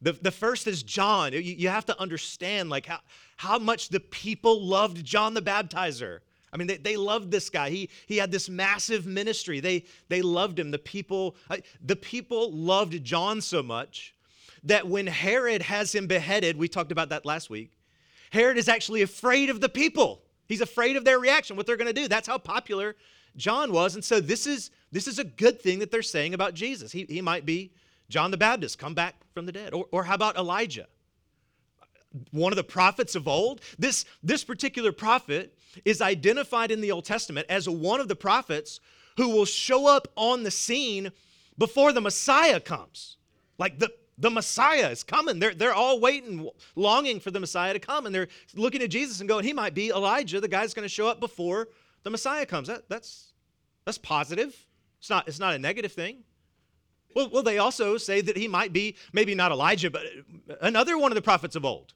the, 0.01 0.13
the 0.13 0.31
first 0.31 0.65
is 0.65 0.81
John. 0.81 1.33
You, 1.33 1.39
you 1.39 1.69
have 1.69 1.85
to 1.85 2.01
understand 2.01 2.71
like 2.71 2.87
how, 2.87 2.99
how 3.37 3.59
much 3.59 3.89
the 3.89 3.99
people 3.99 4.65
loved 4.65 5.05
John 5.05 5.35
the 5.35 5.41
Baptizer. 5.41 6.21
I 6.51 6.57
mean, 6.57 6.65
they, 6.65 6.77
they 6.77 6.97
loved 6.97 7.29
this 7.29 7.51
guy. 7.51 7.69
He, 7.69 7.91
he 8.07 8.17
had 8.17 8.31
this 8.31 8.49
massive 8.49 9.05
ministry. 9.05 9.59
They, 9.59 9.85
they 10.09 10.23
loved 10.23 10.57
him. 10.57 10.71
The 10.71 10.79
people, 10.79 11.35
the 11.85 11.95
people 11.95 12.51
loved 12.51 13.03
John 13.03 13.39
so 13.39 13.61
much 13.61 14.15
that 14.63 14.87
when 14.87 15.07
Herod 15.07 15.61
has 15.63 15.93
him 15.93 16.07
beheaded, 16.07 16.57
we 16.57 16.67
talked 16.67 16.91
about 16.91 17.09
that 17.09 17.25
last 17.25 17.49
week, 17.49 17.71
Herod 18.31 18.57
is 18.57 18.69
actually 18.69 19.01
afraid 19.01 19.49
of 19.49 19.59
the 19.59 19.69
people. 19.69 20.21
He's 20.47 20.61
afraid 20.61 20.95
of 20.95 21.05
their 21.05 21.19
reaction, 21.19 21.55
what 21.55 21.65
they're 21.65 21.77
going 21.77 21.93
to 21.93 22.01
do. 22.01 22.07
That's 22.07 22.27
how 22.27 22.37
popular 22.37 22.95
John 23.37 23.71
was. 23.71 23.95
And 23.95 24.03
so 24.03 24.19
this 24.19 24.45
is 24.45 24.71
this 24.91 25.07
is 25.07 25.19
a 25.19 25.23
good 25.23 25.61
thing 25.61 25.79
that 25.79 25.91
they're 25.91 26.01
saying 26.01 26.33
about 26.33 26.53
Jesus. 26.53 26.91
He, 26.91 27.05
he 27.07 27.21
might 27.21 27.45
be 27.45 27.71
John 28.09 28.29
the 28.29 28.37
Baptist, 28.37 28.77
come 28.77 28.93
back 28.93 29.15
from 29.33 29.45
the 29.45 29.53
dead. 29.53 29.73
Or, 29.73 29.85
or 29.91 30.03
how 30.03 30.15
about 30.15 30.35
Elijah? 30.35 30.87
One 32.31 32.51
of 32.51 32.57
the 32.57 32.63
prophets 32.63 33.15
of 33.15 33.27
old. 33.27 33.61
This, 33.79 34.03
this 34.21 34.43
particular 34.43 34.91
prophet 34.91 35.57
is 35.85 36.01
identified 36.01 36.71
in 36.71 36.81
the 36.81 36.91
Old 36.91 37.05
Testament 37.05 37.47
as 37.49 37.69
one 37.69 38.01
of 38.01 38.09
the 38.09 38.15
prophets 38.17 38.81
who 39.15 39.29
will 39.29 39.45
show 39.45 39.87
up 39.87 40.09
on 40.17 40.43
the 40.43 40.51
scene 40.51 41.11
before 41.57 41.93
the 41.93 42.01
Messiah 42.01 42.59
comes. 42.59 43.15
Like 43.57 43.79
the, 43.79 43.93
the 44.21 44.29
Messiah 44.29 44.89
is 44.89 45.03
coming. 45.03 45.39
They're, 45.39 45.55
they're 45.55 45.73
all 45.73 45.99
waiting, 45.99 46.47
longing 46.75 47.19
for 47.19 47.31
the 47.31 47.39
Messiah 47.39 47.73
to 47.73 47.79
come. 47.79 48.05
And 48.05 48.13
they're 48.13 48.27
looking 48.55 48.81
at 48.81 48.89
Jesus 48.89 49.19
and 49.19 49.27
going, 49.27 49.43
he 49.43 49.53
might 49.53 49.73
be 49.73 49.89
Elijah, 49.89 50.39
the 50.39 50.47
guy's 50.47 50.73
going 50.73 50.85
to 50.85 50.89
show 50.89 51.07
up 51.07 51.19
before 51.19 51.67
the 52.03 52.09
Messiah 52.09 52.45
comes. 52.45 52.67
That, 52.67 52.87
that's, 52.87 53.33
that's 53.83 53.97
positive. 53.97 54.55
It's 54.99 55.09
not, 55.09 55.27
it's 55.27 55.39
not 55.39 55.55
a 55.55 55.59
negative 55.59 55.91
thing. 55.91 56.17
Well, 57.15 57.29
well, 57.31 57.43
they 57.43 57.57
also 57.57 57.97
say 57.97 58.21
that 58.21 58.37
he 58.37 58.47
might 58.47 58.71
be, 58.71 58.95
maybe 59.11 59.35
not 59.35 59.51
Elijah, 59.51 59.89
but 59.89 60.03
another 60.61 60.97
one 60.97 61.11
of 61.11 61.15
the 61.15 61.21
prophets 61.21 61.55
of 61.55 61.65
old. 61.65 61.93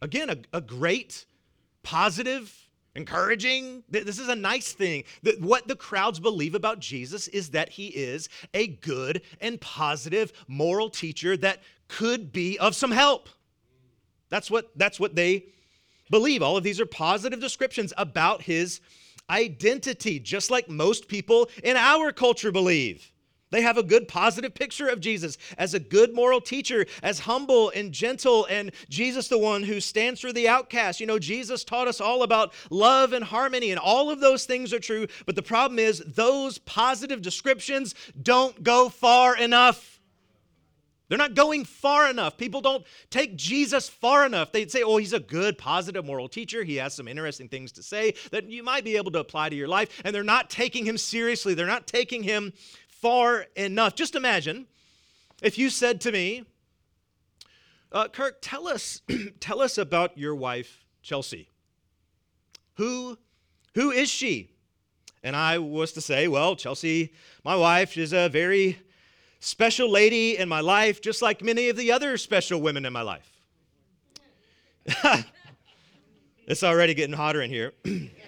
Again, 0.00 0.30
a, 0.30 0.38
a 0.52 0.60
great, 0.60 1.26
positive, 1.82 2.61
encouraging. 2.94 3.82
This 3.88 4.18
is 4.18 4.28
a 4.28 4.34
nice 4.34 4.72
thing. 4.72 5.04
What 5.38 5.68
the 5.68 5.76
crowds 5.76 6.20
believe 6.20 6.54
about 6.54 6.78
Jesus 6.78 7.28
is 7.28 7.50
that 7.50 7.70
he 7.70 7.88
is 7.88 8.28
a 8.54 8.66
good 8.68 9.22
and 9.40 9.60
positive 9.60 10.32
moral 10.48 10.90
teacher 10.90 11.36
that 11.38 11.62
could 11.88 12.32
be 12.32 12.58
of 12.58 12.74
some 12.74 12.90
help. 12.90 13.28
That's 14.28 14.50
what, 14.50 14.70
that's 14.76 14.98
what 14.98 15.14
they 15.14 15.46
believe. 16.10 16.42
All 16.42 16.56
of 16.56 16.64
these 16.64 16.80
are 16.80 16.86
positive 16.86 17.40
descriptions 17.40 17.92
about 17.96 18.42
his 18.42 18.80
identity, 19.28 20.18
just 20.18 20.50
like 20.50 20.68
most 20.68 21.08
people 21.08 21.48
in 21.62 21.76
our 21.76 22.12
culture 22.12 22.52
believe. 22.52 23.11
They 23.52 23.60
have 23.60 23.78
a 23.78 23.82
good 23.84 24.08
positive 24.08 24.54
picture 24.54 24.88
of 24.88 24.98
Jesus 24.98 25.38
as 25.58 25.74
a 25.74 25.78
good 25.78 26.12
moral 26.12 26.40
teacher, 26.40 26.86
as 27.02 27.20
humble 27.20 27.70
and 27.70 27.92
gentle, 27.92 28.46
and 28.46 28.72
Jesus, 28.88 29.28
the 29.28 29.38
one 29.38 29.62
who 29.62 29.78
stands 29.78 30.20
for 30.20 30.32
the 30.32 30.48
outcast. 30.48 30.98
You 30.98 31.06
know, 31.06 31.20
Jesus 31.20 31.62
taught 31.62 31.86
us 31.86 32.00
all 32.00 32.24
about 32.24 32.52
love 32.70 33.12
and 33.12 33.22
harmony, 33.22 33.70
and 33.70 33.78
all 33.78 34.10
of 34.10 34.20
those 34.20 34.46
things 34.46 34.72
are 34.72 34.80
true. 34.80 35.06
But 35.26 35.36
the 35.36 35.42
problem 35.42 35.78
is, 35.78 36.02
those 36.06 36.58
positive 36.58 37.22
descriptions 37.22 37.94
don't 38.20 38.62
go 38.64 38.88
far 38.88 39.36
enough. 39.36 40.00
They're 41.08 41.18
not 41.18 41.34
going 41.34 41.66
far 41.66 42.08
enough. 42.08 42.38
People 42.38 42.62
don't 42.62 42.86
take 43.10 43.36
Jesus 43.36 43.86
far 43.86 44.24
enough. 44.24 44.50
They'd 44.50 44.70
say, 44.70 44.82
oh, 44.82 44.96
he's 44.96 45.12
a 45.12 45.20
good, 45.20 45.58
positive, 45.58 46.06
moral 46.06 46.26
teacher. 46.26 46.64
He 46.64 46.76
has 46.76 46.94
some 46.94 47.06
interesting 47.06 47.50
things 47.50 47.70
to 47.72 47.82
say 47.82 48.14
that 48.30 48.48
you 48.48 48.62
might 48.62 48.82
be 48.82 48.96
able 48.96 49.10
to 49.10 49.18
apply 49.18 49.50
to 49.50 49.54
your 49.54 49.68
life. 49.68 50.00
And 50.06 50.14
they're 50.14 50.24
not 50.24 50.48
taking 50.48 50.86
him 50.86 50.96
seriously. 50.96 51.52
They're 51.52 51.66
not 51.66 51.86
taking 51.86 52.22
him 52.22 52.54
far 53.02 53.46
enough. 53.56 53.96
Just 53.96 54.14
imagine 54.14 54.66
if 55.42 55.58
you 55.58 55.68
said 55.68 56.00
to 56.02 56.12
me, 56.12 56.44
uh, 57.90 58.08
Kirk, 58.08 58.38
tell 58.40 58.68
us, 58.68 59.02
tell 59.40 59.60
us 59.60 59.76
about 59.76 60.16
your 60.16 60.34
wife, 60.34 60.86
Chelsea. 61.02 61.48
Who, 62.76 63.18
who 63.74 63.90
is 63.90 64.08
she? 64.08 64.50
And 65.22 65.36
I 65.36 65.58
was 65.58 65.92
to 65.92 66.00
say, 66.00 66.28
well, 66.28 66.56
Chelsea, 66.56 67.12
my 67.44 67.56
wife, 67.56 67.98
is 67.98 68.12
a 68.12 68.28
very 68.28 68.78
special 69.40 69.90
lady 69.90 70.38
in 70.38 70.48
my 70.48 70.60
life, 70.60 71.02
just 71.02 71.20
like 71.20 71.42
many 71.42 71.68
of 71.68 71.76
the 71.76 71.92
other 71.92 72.16
special 72.16 72.60
women 72.60 72.86
in 72.86 72.92
my 72.92 73.02
life. 73.02 73.28
it's 76.46 76.62
already 76.62 76.94
getting 76.94 77.14
hotter 77.14 77.42
in 77.42 77.50
here. 77.50 77.72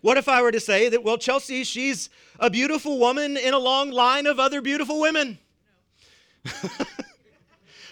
What 0.00 0.16
if 0.16 0.28
I 0.28 0.42
were 0.42 0.52
to 0.52 0.60
say 0.60 0.88
that, 0.88 1.02
well, 1.02 1.18
Chelsea, 1.18 1.64
she's 1.64 2.08
a 2.38 2.50
beautiful 2.50 2.98
woman 2.98 3.36
in 3.36 3.54
a 3.54 3.58
long 3.58 3.90
line 3.90 4.26
of 4.26 4.38
other 4.38 4.60
beautiful 4.60 5.00
women? 5.00 5.38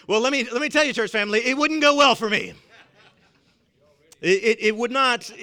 well, 0.07 0.21
let 0.21 0.31
me, 0.31 0.47
let 0.49 0.61
me 0.61 0.69
tell 0.69 0.85
you, 0.85 0.93
church 0.93 1.11
family, 1.11 1.39
it 1.39 1.57
wouldn't 1.57 1.81
go 1.81 1.95
well 1.95 2.15
for 2.15 2.29
me. 2.29 2.53
It, 4.21 4.43
it, 4.43 4.57
it 4.61 4.75
would 4.75 4.91
not. 4.91 5.29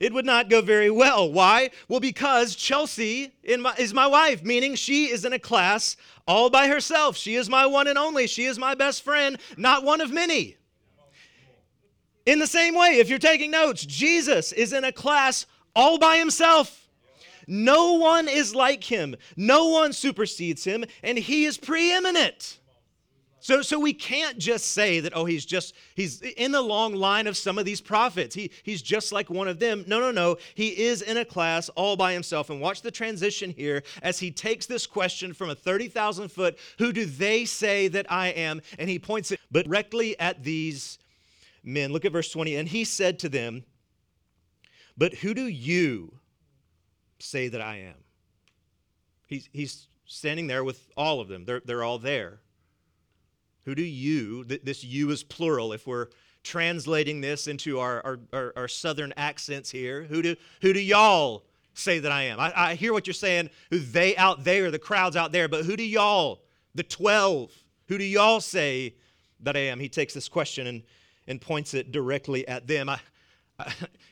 it 0.00 0.12
would 0.12 0.26
not 0.26 0.50
go 0.50 0.60
very 0.60 0.90
well. 0.90 1.32
Why? 1.32 1.70
Well, 1.88 2.00
because 2.00 2.54
Chelsea 2.54 3.32
my, 3.58 3.74
is 3.78 3.94
my 3.94 4.06
wife, 4.06 4.42
meaning 4.42 4.74
she 4.74 5.10
is 5.10 5.24
in 5.24 5.32
a 5.32 5.38
class 5.38 5.96
all 6.28 6.50
by 6.50 6.68
herself. 6.68 7.16
She 7.16 7.34
is 7.34 7.48
my 7.48 7.66
one 7.66 7.88
and 7.88 7.98
only. 7.98 8.26
She 8.26 8.44
is 8.44 8.58
my 8.58 8.74
best 8.74 9.02
friend, 9.02 9.38
not 9.56 9.84
one 9.84 10.00
of 10.00 10.12
many. 10.12 10.56
In 12.26 12.38
the 12.38 12.46
same 12.46 12.74
way, 12.74 12.98
if 12.98 13.08
you're 13.08 13.18
taking 13.18 13.50
notes, 13.50 13.84
Jesus 13.84 14.52
is 14.52 14.72
in 14.72 14.84
a 14.84 14.92
class 14.92 15.46
all 15.76 15.98
by 15.98 16.16
himself. 16.16 16.88
No 17.46 17.94
one 17.94 18.28
is 18.28 18.54
like 18.54 18.84
him, 18.84 19.16
no 19.36 19.68
one 19.68 19.92
supersedes 19.92 20.64
him, 20.64 20.84
and 21.02 21.18
he 21.18 21.44
is 21.44 21.58
preeminent. 21.58 22.58
So, 23.44 23.60
so 23.60 23.78
we 23.78 23.92
can't 23.92 24.38
just 24.38 24.72
say 24.72 25.00
that, 25.00 25.12
oh, 25.14 25.26
he's 25.26 25.44
just, 25.44 25.74
he's 25.94 26.22
in 26.22 26.52
the 26.52 26.62
long 26.62 26.94
line 26.94 27.26
of 27.26 27.36
some 27.36 27.58
of 27.58 27.66
these 27.66 27.82
prophets. 27.82 28.34
He, 28.34 28.50
he's 28.62 28.80
just 28.80 29.12
like 29.12 29.28
one 29.28 29.48
of 29.48 29.58
them. 29.58 29.84
No, 29.86 30.00
no, 30.00 30.10
no. 30.10 30.38
He 30.54 30.68
is 30.68 31.02
in 31.02 31.18
a 31.18 31.26
class 31.26 31.68
all 31.68 31.94
by 31.94 32.14
himself. 32.14 32.48
And 32.48 32.58
watch 32.58 32.80
the 32.80 32.90
transition 32.90 33.50
here 33.50 33.82
as 34.02 34.18
he 34.18 34.30
takes 34.30 34.64
this 34.64 34.86
question 34.86 35.34
from 35.34 35.50
a 35.50 35.54
30,000 35.54 36.30
foot, 36.30 36.56
who 36.78 36.90
do 36.90 37.04
they 37.04 37.44
say 37.44 37.86
that 37.88 38.10
I 38.10 38.28
am? 38.28 38.62
And 38.78 38.88
he 38.88 38.98
points 38.98 39.30
it 39.30 39.40
directly 39.52 40.18
at 40.18 40.42
these 40.42 40.96
men. 41.64 41.92
Look 41.92 42.04
at 42.04 42.12
verse 42.12 42.30
20. 42.30 42.56
And 42.56 42.68
he 42.68 42.84
said 42.84 43.18
to 43.20 43.28
them, 43.28 43.64
But 44.96 45.14
who 45.14 45.34
do 45.34 45.46
you 45.46 46.18
say 47.18 47.48
that 47.48 47.60
I 47.60 47.76
am? 47.76 47.94
He's, 49.26 49.48
he's 49.52 49.88
standing 50.04 50.46
there 50.46 50.62
with 50.64 50.88
all 50.96 51.20
of 51.20 51.28
them. 51.28 51.44
They're, 51.44 51.62
they're 51.64 51.82
all 51.82 51.98
there. 51.98 52.40
Who 53.64 53.74
do 53.74 53.82
you, 53.82 54.44
this 54.44 54.84
you 54.84 55.10
is 55.10 55.22
plural, 55.22 55.72
if 55.72 55.86
we're 55.86 56.08
translating 56.42 57.22
this 57.22 57.48
into 57.48 57.80
our, 57.80 58.04
our, 58.04 58.20
our, 58.34 58.52
our 58.56 58.68
southern 58.68 59.14
accents 59.16 59.70
here, 59.70 60.02
who 60.02 60.20
do, 60.20 60.36
who 60.60 60.74
do 60.74 60.80
y'all 60.80 61.46
say 61.72 61.98
that 61.98 62.12
I 62.12 62.24
am? 62.24 62.38
I, 62.38 62.52
I 62.54 62.74
hear 62.74 62.92
what 62.92 63.06
you're 63.06 63.14
saying, 63.14 63.48
who 63.70 63.78
they 63.78 64.14
out 64.16 64.44
there, 64.44 64.70
the 64.70 64.78
crowds 64.78 65.16
out 65.16 65.32
there, 65.32 65.48
but 65.48 65.64
who 65.64 65.76
do 65.76 65.82
y'all, 65.82 66.42
the 66.74 66.82
12, 66.82 67.50
who 67.88 67.96
do 67.96 68.04
y'all 68.04 68.40
say 68.40 68.94
that 69.40 69.56
I 69.56 69.60
am? 69.60 69.80
He 69.80 69.88
takes 69.88 70.12
this 70.12 70.28
question 70.28 70.66
and, 70.66 70.82
and 71.26 71.40
points 71.40 71.74
it 71.74 71.92
directly 71.92 72.46
at 72.48 72.66
them. 72.66 72.88
I, 72.88 72.98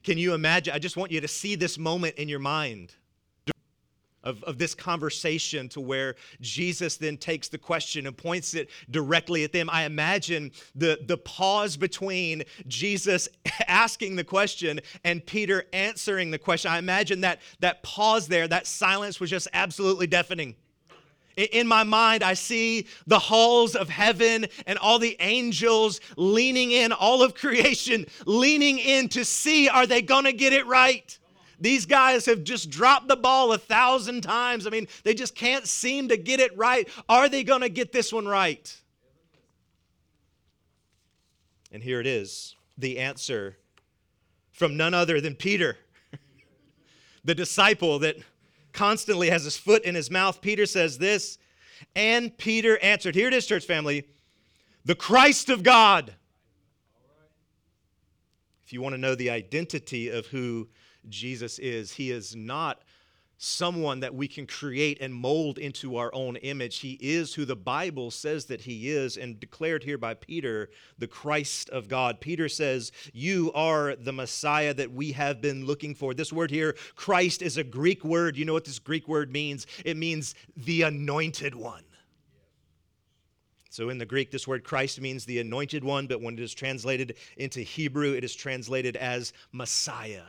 can 0.02 0.18
you 0.18 0.34
imagine? 0.34 0.74
I 0.74 0.78
just 0.78 0.96
want 0.96 1.10
you 1.10 1.20
to 1.20 1.28
see 1.28 1.54
this 1.54 1.78
moment 1.78 2.16
in 2.16 2.28
your 2.28 2.38
mind 2.38 2.94
of, 4.24 4.42
of 4.44 4.58
this 4.58 4.74
conversation 4.74 5.68
to 5.70 5.80
where 5.80 6.14
Jesus 6.40 6.96
then 6.96 7.16
takes 7.16 7.48
the 7.48 7.58
question 7.58 8.06
and 8.06 8.16
points 8.16 8.54
it 8.54 8.70
directly 8.90 9.44
at 9.44 9.52
them. 9.52 9.68
I 9.70 9.84
imagine 9.84 10.52
the, 10.74 11.00
the 11.06 11.18
pause 11.18 11.76
between 11.76 12.44
Jesus 12.66 13.28
asking 13.66 14.16
the 14.16 14.24
question 14.24 14.80
and 15.04 15.24
Peter 15.24 15.64
answering 15.72 16.30
the 16.30 16.38
question. 16.38 16.70
I 16.70 16.78
imagine 16.78 17.22
that, 17.22 17.40
that 17.60 17.82
pause 17.82 18.28
there, 18.28 18.46
that 18.48 18.66
silence 18.66 19.20
was 19.20 19.30
just 19.30 19.48
absolutely 19.52 20.06
deafening. 20.06 20.54
In 21.36 21.66
my 21.66 21.82
mind, 21.82 22.22
I 22.22 22.34
see 22.34 22.86
the 23.06 23.18
halls 23.18 23.74
of 23.74 23.88
heaven 23.88 24.46
and 24.66 24.78
all 24.78 24.98
the 24.98 25.16
angels 25.20 26.00
leaning 26.16 26.72
in, 26.72 26.92
all 26.92 27.22
of 27.22 27.34
creation 27.34 28.06
leaning 28.26 28.78
in 28.78 29.08
to 29.10 29.24
see 29.24 29.68
are 29.68 29.86
they 29.86 30.02
going 30.02 30.24
to 30.24 30.32
get 30.32 30.52
it 30.52 30.66
right? 30.66 31.18
These 31.62 31.86
guys 31.86 32.26
have 32.26 32.42
just 32.42 32.70
dropped 32.70 33.06
the 33.06 33.16
ball 33.16 33.52
a 33.52 33.58
thousand 33.58 34.22
times. 34.22 34.66
I 34.66 34.70
mean, 34.70 34.88
they 35.04 35.14
just 35.14 35.36
can't 35.36 35.66
seem 35.66 36.08
to 36.08 36.16
get 36.16 36.40
it 36.40 36.56
right. 36.56 36.88
Are 37.08 37.28
they 37.28 37.44
going 37.44 37.60
to 37.60 37.68
get 37.68 37.92
this 37.92 38.12
one 38.12 38.26
right? 38.26 38.76
And 41.70 41.82
here 41.82 42.00
it 42.00 42.06
is 42.06 42.56
the 42.76 42.98
answer 42.98 43.56
from 44.50 44.76
none 44.76 44.92
other 44.92 45.20
than 45.20 45.36
Peter, 45.36 45.78
the 47.24 47.34
disciple 47.34 48.00
that 48.00 48.16
constantly 48.72 49.30
has 49.30 49.44
his 49.44 49.56
foot 49.56 49.84
in 49.84 49.94
his 49.94 50.10
mouth. 50.10 50.40
Peter 50.40 50.66
says 50.66 50.98
this, 50.98 51.38
and 51.94 52.36
Peter 52.38 52.78
answered. 52.78 53.14
Here 53.14 53.28
it 53.28 53.34
is, 53.34 53.46
church 53.46 53.66
family 53.66 54.06
the 54.84 54.94
Christ 54.94 55.48
of 55.48 55.62
God. 55.62 56.12
If 58.64 58.72
you 58.72 58.80
want 58.80 58.94
to 58.94 59.00
know 59.00 59.14
the 59.14 59.30
identity 59.30 60.08
of 60.08 60.26
who 60.26 60.68
Jesus 61.08 61.58
is. 61.58 61.92
He 61.92 62.10
is 62.10 62.34
not 62.34 62.82
someone 63.42 63.98
that 63.98 64.14
we 64.14 64.28
can 64.28 64.46
create 64.46 64.98
and 65.00 65.12
mold 65.12 65.58
into 65.58 65.96
our 65.96 66.14
own 66.14 66.36
image. 66.36 66.78
He 66.78 66.96
is 67.00 67.34
who 67.34 67.44
the 67.44 67.56
Bible 67.56 68.12
says 68.12 68.44
that 68.44 68.60
he 68.60 68.88
is, 68.88 69.16
and 69.16 69.40
declared 69.40 69.82
here 69.82 69.98
by 69.98 70.14
Peter, 70.14 70.70
the 70.98 71.08
Christ 71.08 71.68
of 71.70 71.88
God. 71.88 72.20
Peter 72.20 72.48
says, 72.48 72.92
You 73.12 73.50
are 73.52 73.96
the 73.96 74.12
Messiah 74.12 74.72
that 74.74 74.92
we 74.92 75.10
have 75.12 75.40
been 75.40 75.66
looking 75.66 75.92
for. 75.92 76.14
This 76.14 76.32
word 76.32 76.52
here, 76.52 76.76
Christ, 76.94 77.42
is 77.42 77.56
a 77.56 77.64
Greek 77.64 78.04
word. 78.04 78.36
You 78.36 78.44
know 78.44 78.52
what 78.52 78.64
this 78.64 78.78
Greek 78.78 79.08
word 79.08 79.32
means? 79.32 79.66
It 79.84 79.96
means 79.96 80.36
the 80.56 80.82
anointed 80.82 81.56
one. 81.56 81.82
So 83.70 83.88
in 83.88 83.98
the 83.98 84.06
Greek, 84.06 84.30
this 84.30 84.46
word 84.46 84.62
Christ 84.62 85.00
means 85.00 85.24
the 85.24 85.40
anointed 85.40 85.82
one, 85.82 86.06
but 86.06 86.20
when 86.20 86.34
it 86.34 86.40
is 86.40 86.54
translated 86.54 87.16
into 87.38 87.60
Hebrew, 87.60 88.12
it 88.12 88.22
is 88.22 88.36
translated 88.36 88.96
as 88.96 89.32
Messiah. 89.50 90.22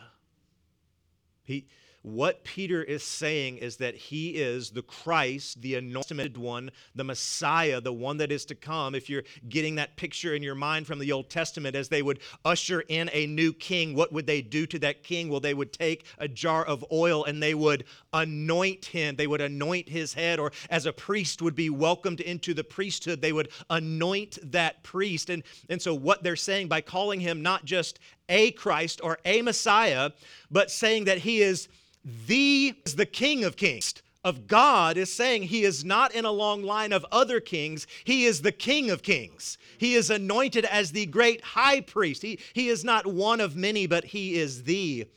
He, 1.44 1.68
what 2.04 2.44
Peter 2.44 2.84
is 2.84 3.02
saying 3.02 3.58
is 3.58 3.78
that 3.78 3.96
he 3.96 4.32
is 4.32 4.72
the 4.72 4.82
Christ, 4.82 5.62
the 5.62 5.76
anointed 5.76 6.38
one, 6.38 6.70
the 6.96 7.06
Messiah, 7.06 7.80
the 7.80 7.94
one 7.94 8.18
that 8.18 8.30
is 8.30 8.44
to 8.46 8.56
come. 8.56 8.94
If 8.94 9.10
you're 9.10 9.24
getting 9.48 9.76
that 9.76 9.96
picture 9.96 10.36
in 10.36 10.44
your 10.44 10.54
mind 10.54 10.86
from 10.86 11.00
the 11.00 11.14
Old 11.14 11.30
Testament, 11.30 11.78
as 11.78 11.88
they 11.88 12.02
would 12.02 12.20
usher 12.44 12.82
in 12.90 13.10
a 13.14 13.26
new 13.26 13.54
king, 13.54 13.96
what 13.96 14.12
would 14.12 14.28
they 14.28 14.42
do 14.42 14.66
to 14.68 14.80
that 14.80 15.04
king? 15.04 15.30
Well, 15.30 15.40
they 15.40 15.54
would 15.54 15.72
take 15.72 16.06
a 16.18 16.28
jar 16.28 16.66
of 16.66 16.84
oil 16.92 17.24
and 17.24 17.42
they 17.42 17.54
would 17.54 17.86
anoint 18.12 18.84
him. 18.84 19.16
They 19.16 19.28
would 19.28 19.42
anoint 19.42 19.88
his 19.88 20.14
head, 20.14 20.40
or 20.40 20.52
as 20.70 20.86
a 20.86 20.92
priest 20.92 21.42
would 21.42 21.56
be 21.56 21.70
welcomed 21.70 22.20
into 22.20 22.54
the 22.54 22.66
priesthood, 22.66 23.22
they 23.22 23.32
would 23.32 23.48
anoint 23.70 24.40
that 24.52 24.84
priest. 24.84 25.30
And, 25.30 25.42
and 25.70 25.82
so, 25.82 25.94
what 25.94 26.22
they're 26.22 26.36
saying 26.36 26.68
by 26.68 26.82
calling 26.82 27.22
him 27.22 27.42
not 27.42 27.64
just 27.64 28.00
a 28.28 28.52
Christ 28.52 29.00
or 29.02 29.20
a 29.24 29.42
Messiah, 29.42 30.12
but 30.52 30.70
saying 30.70 31.06
that 31.06 31.20
he 31.20 31.42
is 31.42 31.70
the, 32.04 32.76
is 32.86 32.96
the 32.96 33.06
King 33.06 33.44
of 33.44 33.56
Kings 33.56 33.94
of 34.24 34.48
God 34.48 34.96
is 34.96 35.12
saying 35.12 35.44
he 35.44 35.64
is 35.64 35.84
not 35.84 36.14
in 36.16 36.24
a 36.24 36.32
long 36.32 36.64
line 36.64 36.94
of 36.94 37.06
other 37.12 37.40
kings. 37.40 37.86
He 38.06 38.26
is 38.26 38.42
the 38.42 38.52
King 38.52 38.90
of 38.90 39.04
Kings. 39.04 39.58
He 39.78 39.96
is 39.96 40.10
anointed 40.10 40.66
as 40.66 40.92
the 40.92 41.06
great 41.08 41.42
high 41.42 41.82
priest. 41.82 42.22
He, 42.22 42.40
he 42.54 42.70
is 42.70 42.86
not 42.86 43.06
one 43.06 43.42
of 43.42 43.56
many, 43.56 43.86
but 43.86 44.06
he 44.06 44.36
is 44.36 44.64
the, 44.64 45.08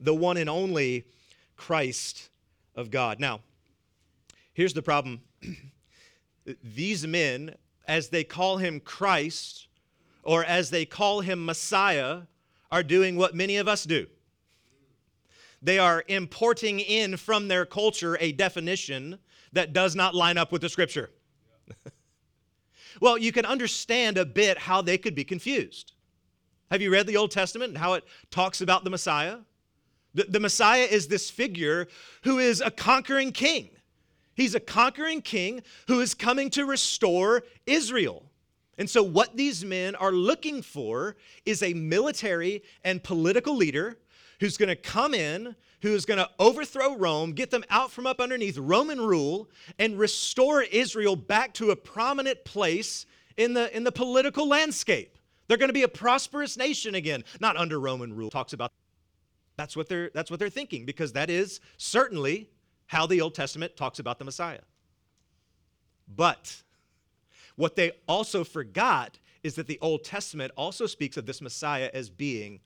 the 0.00 0.14
one 0.14 0.36
and 0.36 0.50
only 0.50 1.06
Christ 1.56 2.28
of 2.74 2.90
God. 2.90 3.20
Now, 3.20 3.40
here's 4.52 4.74
the 4.74 4.82
problem. 4.82 5.20
These 6.62 7.06
men, 7.06 7.54
as 7.86 8.08
they 8.08 8.24
call 8.24 8.56
him 8.56 8.80
Christ, 8.80 9.68
or 10.24 10.44
as 10.44 10.70
they 10.70 10.84
call 10.84 11.20
him 11.20 11.44
Messiah, 11.44 12.22
are 12.72 12.82
doing 12.82 13.16
what 13.16 13.32
many 13.32 13.58
of 13.58 13.68
us 13.68 13.84
do. 13.84 14.08
They 15.62 15.78
are 15.78 16.04
importing 16.08 16.80
in 16.80 17.16
from 17.16 17.48
their 17.48 17.66
culture 17.66 18.16
a 18.20 18.32
definition 18.32 19.18
that 19.52 19.72
does 19.72 19.96
not 19.96 20.14
line 20.14 20.38
up 20.38 20.52
with 20.52 20.62
the 20.62 20.68
scripture. 20.68 21.10
well, 23.00 23.16
you 23.16 23.32
can 23.32 23.44
understand 23.44 24.18
a 24.18 24.26
bit 24.26 24.58
how 24.58 24.82
they 24.82 24.98
could 24.98 25.14
be 25.14 25.24
confused. 25.24 25.92
Have 26.70 26.82
you 26.82 26.90
read 26.90 27.06
the 27.06 27.16
Old 27.16 27.30
Testament 27.30 27.70
and 27.70 27.78
how 27.78 27.94
it 27.94 28.04
talks 28.30 28.60
about 28.60 28.84
the 28.84 28.90
Messiah? 28.90 29.38
The, 30.14 30.24
the 30.24 30.40
Messiah 30.40 30.82
is 30.84 31.08
this 31.08 31.30
figure 31.30 31.88
who 32.22 32.38
is 32.38 32.60
a 32.60 32.70
conquering 32.70 33.32
king. 33.32 33.70
He's 34.34 34.54
a 34.54 34.60
conquering 34.60 35.22
king 35.22 35.62
who 35.88 36.00
is 36.00 36.14
coming 36.14 36.50
to 36.50 36.66
restore 36.66 37.42
Israel. 37.66 38.24
And 38.78 38.90
so, 38.90 39.02
what 39.02 39.36
these 39.36 39.64
men 39.64 39.94
are 39.94 40.12
looking 40.12 40.60
for 40.60 41.16
is 41.46 41.62
a 41.62 41.72
military 41.72 42.62
and 42.84 43.02
political 43.02 43.56
leader 43.56 43.98
who's 44.40 44.56
going 44.56 44.68
to 44.68 44.76
come 44.76 45.14
in, 45.14 45.56
who's 45.82 46.04
going 46.04 46.18
to 46.18 46.28
overthrow 46.38 46.96
Rome, 46.96 47.32
get 47.32 47.50
them 47.50 47.64
out 47.70 47.90
from 47.90 48.06
up 48.06 48.20
underneath 48.20 48.58
Roman 48.58 49.00
rule, 49.00 49.48
and 49.78 49.98
restore 49.98 50.62
Israel 50.62 51.16
back 51.16 51.54
to 51.54 51.70
a 51.70 51.76
prominent 51.76 52.44
place 52.44 53.06
in 53.36 53.54
the, 53.54 53.74
in 53.76 53.84
the 53.84 53.92
political 53.92 54.48
landscape. 54.48 55.18
They're 55.48 55.58
going 55.58 55.68
to 55.68 55.74
be 55.74 55.84
a 55.84 55.88
prosperous 55.88 56.56
nation 56.56 56.94
again, 56.94 57.24
not 57.40 57.56
under 57.56 57.78
Roman 57.78 58.14
rule. 58.14 58.30
Talks 58.30 58.52
about 58.52 58.72
that's 59.56 59.76
what 59.76 59.88
they're 59.88 60.10
that's 60.12 60.30
what 60.30 60.38
they're 60.38 60.50
thinking 60.50 60.84
because 60.84 61.12
that 61.12 61.30
is 61.30 61.60
certainly 61.78 62.50
how 62.86 63.06
the 63.06 63.20
Old 63.20 63.34
Testament 63.34 63.76
talks 63.76 63.98
about 63.98 64.18
the 64.18 64.24
Messiah. 64.24 64.60
But 66.14 66.62
what 67.56 67.74
they 67.74 67.92
also 68.06 68.44
forgot 68.44 69.18
is 69.42 69.54
that 69.54 69.66
the 69.66 69.78
Old 69.80 70.04
Testament 70.04 70.52
also 70.56 70.86
speaks 70.86 71.16
of 71.16 71.26
this 71.26 71.40
Messiah 71.40 71.90
as 71.94 72.10
being 72.10 72.60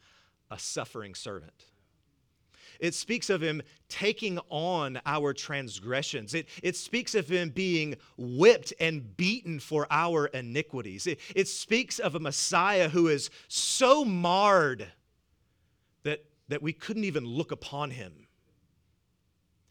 a 0.50 0.58
suffering 0.58 1.14
servant. 1.14 1.64
it 2.80 2.94
speaks 2.94 3.30
of 3.30 3.40
him 3.40 3.62
taking 3.88 4.38
on 4.48 5.00
our 5.04 5.32
transgressions. 5.32 6.34
It, 6.34 6.48
it 6.62 6.76
speaks 6.76 7.14
of 7.14 7.28
him 7.28 7.50
being 7.50 7.96
whipped 8.16 8.72
and 8.80 9.16
beaten 9.16 9.60
for 9.60 9.86
our 9.90 10.26
iniquities. 10.26 11.06
It, 11.06 11.20
it 11.36 11.46
speaks 11.46 11.98
of 11.98 12.14
a 12.14 12.20
Messiah 12.20 12.88
who 12.88 13.08
is 13.08 13.30
so 13.48 14.04
marred 14.04 14.86
that, 16.04 16.24
that 16.48 16.62
we 16.62 16.72
couldn't 16.72 17.04
even 17.04 17.24
look 17.24 17.52
upon 17.52 17.90
him. 17.90 18.26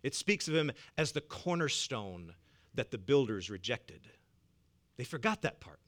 It 0.04 0.16
speaks 0.16 0.48
of 0.48 0.56
him 0.56 0.72
as 0.98 1.12
the 1.12 1.22
cornerstone 1.22 2.34
that 2.76 2.92
the 2.92 2.98
builders 2.98 3.50
rejected. 3.50 4.02
They 4.98 5.04
forgot 5.04 5.42
that 5.42 5.60
part. 5.60 5.80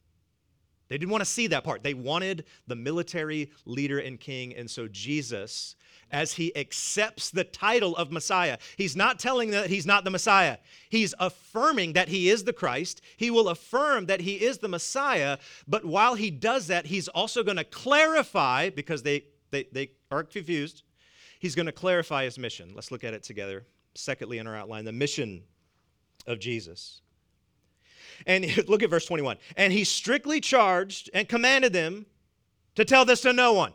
They 0.91 0.97
didn't 0.97 1.11
want 1.11 1.21
to 1.21 1.29
see 1.29 1.47
that 1.47 1.63
part. 1.63 1.83
They 1.83 1.93
wanted 1.93 2.43
the 2.67 2.75
military 2.75 3.49
leader 3.63 3.99
and 3.99 4.19
king. 4.19 4.53
And 4.53 4.69
so 4.69 4.89
Jesus, 4.89 5.77
as 6.11 6.33
he 6.33 6.53
accepts 6.57 7.29
the 7.29 7.45
title 7.45 7.95
of 7.95 8.11
Messiah, 8.11 8.57
he's 8.75 8.93
not 8.93 9.17
telling 9.17 9.51
that 9.51 9.69
he's 9.69 9.85
not 9.85 10.03
the 10.03 10.09
Messiah. 10.09 10.57
He's 10.89 11.15
affirming 11.17 11.93
that 11.93 12.09
he 12.09 12.29
is 12.29 12.43
the 12.43 12.51
Christ. 12.51 12.99
He 13.15 13.31
will 13.31 13.47
affirm 13.47 14.07
that 14.07 14.19
he 14.19 14.33
is 14.33 14.57
the 14.57 14.67
Messiah. 14.67 15.37
But 15.65 15.85
while 15.85 16.15
he 16.15 16.29
does 16.29 16.67
that, 16.67 16.87
he's 16.87 17.07
also 17.07 17.41
going 17.41 17.55
to 17.55 17.63
clarify, 17.63 18.69
because 18.69 19.01
they, 19.01 19.23
they, 19.49 19.67
they 19.71 19.91
are 20.11 20.25
confused, 20.25 20.83
he's 21.39 21.55
going 21.55 21.67
to 21.67 21.71
clarify 21.71 22.25
his 22.25 22.37
mission. 22.37 22.73
Let's 22.75 22.91
look 22.91 23.05
at 23.05 23.13
it 23.13 23.23
together. 23.23 23.65
Secondly, 23.95 24.39
in 24.39 24.47
our 24.47 24.57
outline, 24.57 24.83
the 24.83 24.91
mission 24.91 25.43
of 26.27 26.41
Jesus. 26.41 26.99
And 28.25 28.45
look 28.67 28.83
at 28.83 28.89
verse 28.89 29.05
21. 29.05 29.37
And 29.57 29.73
he 29.73 29.83
strictly 29.83 30.39
charged 30.39 31.09
and 31.13 31.27
commanded 31.27 31.73
them 31.73 32.05
to 32.75 32.85
tell 32.85 33.05
this 33.05 33.21
to 33.21 33.33
no 33.33 33.53
one. 33.53 33.73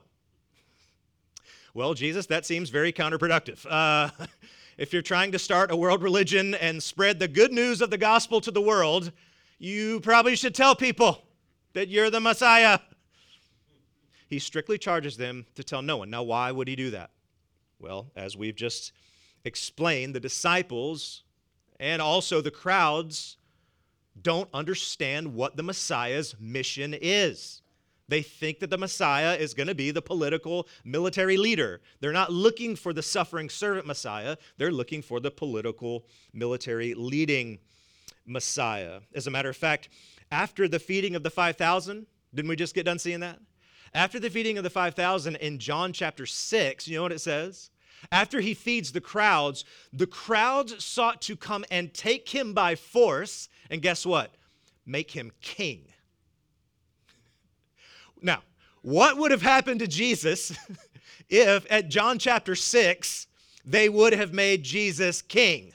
Well, 1.75 1.93
Jesus, 1.93 2.27
that 2.27 2.47
seems 2.47 2.71
very 2.71 2.93
counterproductive. 2.93 3.67
Uh, 3.69 4.11
if 4.79 4.93
you're 4.93 5.03
trying 5.03 5.33
to 5.33 5.39
start 5.39 5.71
a 5.71 5.77
world 5.77 6.03
religion 6.03 6.55
and 6.55 6.83
spread 6.83 7.19
the 7.19 7.29
good 7.29 7.53
news 7.53 7.83
of 7.83 7.91
the 7.91 7.99
gospel 7.99 8.41
to 8.41 8.51
the 8.51 8.63
world, 8.63 9.13
you 9.59 10.01
probably 10.01 10.37
should 10.37 10.55
tell 10.55 10.75
people 10.75 11.23
that 11.75 11.89
you're 11.89 12.11
the 12.11 12.21
Messiah. 12.21 12.79
He 14.29 14.39
strictly 14.39 14.79
charges 14.79 15.17
them 15.17 15.47
to 15.55 15.63
tell 15.63 15.83
no 15.83 15.99
one. 15.99 16.11
Now, 16.11 16.23
why 16.23 16.51
would 16.51 16.69
he 16.69 16.77
do 16.77 16.91
that? 16.91 17.11
Well, 17.79 18.11
as 18.17 18.37
we've 18.37 18.57
just 18.57 18.93
explained, 19.45 20.15
the 20.15 20.21
disciples 20.21 21.23
and 21.79 22.01
also 22.01 22.41
the 22.41 22.51
crowds 22.51 23.37
don't 24.23 24.49
understand 24.55 25.35
what 25.35 25.57
the 25.57 25.63
Messiah's 25.63 26.35
mission 26.41 26.95
is. 27.01 27.63
They 28.09 28.23
think 28.23 28.61
that 28.61 28.71
the 28.71 28.79
Messiah 28.79 29.35
is 29.35 29.53
going 29.53 29.67
to 29.67 29.75
be 29.75 29.91
the 29.91 30.03
political 30.03 30.69
military 30.85 31.37
leader. 31.37 31.81
They're 32.01 32.13
not 32.13 32.33
looking 32.33 32.77
for 32.77 32.93
the 32.93 33.03
suffering 33.03 33.51
servant 33.51 33.87
Messiah, 33.87 34.37
they're 34.59 34.73
looking 34.73 35.03
for 35.03 35.21
the 35.21 35.31
political 35.31 36.07
military 36.33 36.95
leading 36.95 37.59
Messiah. 38.25 39.01
As 39.15 39.27
a 39.27 39.31
matter 39.31 39.49
of 39.49 39.57
fact, 39.57 39.89
after 40.31 40.69
the 40.69 40.79
feeding 40.79 41.15
of 41.15 41.23
the 41.23 41.31
5,000, 41.31 42.07
didn't 42.35 42.49
we 42.49 42.57
just 42.57 42.75
get 42.75 42.87
done 42.87 42.99
seeing 42.99 43.21
that? 43.21 43.41
After 43.95 44.21
the 44.21 44.31
feeding 44.31 44.59
of 44.59 44.65
the 44.65 44.71
5,000 44.71 45.37
in 45.37 45.59
John 45.59 45.93
chapter 45.93 46.27
6, 46.27 46.89
you 46.89 46.97
know 46.97 47.03
what 47.03 47.13
it 47.13 47.21
says? 47.21 47.71
After 48.13 48.41
he 48.41 48.55
feeds 48.55 48.93
the 48.93 49.01
crowds, 49.01 49.65
the 49.93 50.07
crowds 50.07 50.85
sought 50.85 51.23
to 51.23 51.37
come 51.37 51.65
and 51.71 51.95
take 51.95 52.29
him 52.29 52.53
by 52.53 52.75
force, 52.75 53.49
and 53.71 53.83
guess 53.83 54.07
what? 54.07 54.35
Make 54.85 55.11
him 55.11 55.33
king. 55.41 55.83
Now, 58.23 58.43
what 58.81 59.19
would 59.19 59.31
have 59.31 59.43
happened 59.43 59.81
to 59.81 59.87
Jesus 59.87 60.57
if 61.29 61.67
at 61.71 61.91
John 61.91 62.19
chapter 62.19 62.55
6 62.55 63.27
they 63.65 63.91
would 63.91 64.15
have 64.15 64.33
made 64.33 64.63
Jesus 64.63 65.21
king? 65.21 65.75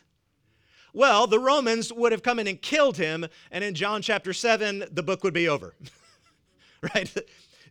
Well, 0.93 1.27
the 1.27 1.39
Romans 1.39 1.93
would 1.93 2.11
have 2.11 2.23
come 2.23 2.39
in 2.39 2.47
and 2.47 2.61
killed 2.61 2.97
him, 2.97 3.25
and 3.51 3.63
in 3.63 3.75
John 3.75 4.01
chapter 4.01 4.33
7, 4.33 4.85
the 4.91 5.03
book 5.03 5.23
would 5.23 5.33
be 5.33 5.47
over. 5.47 5.75
right? 6.95 7.13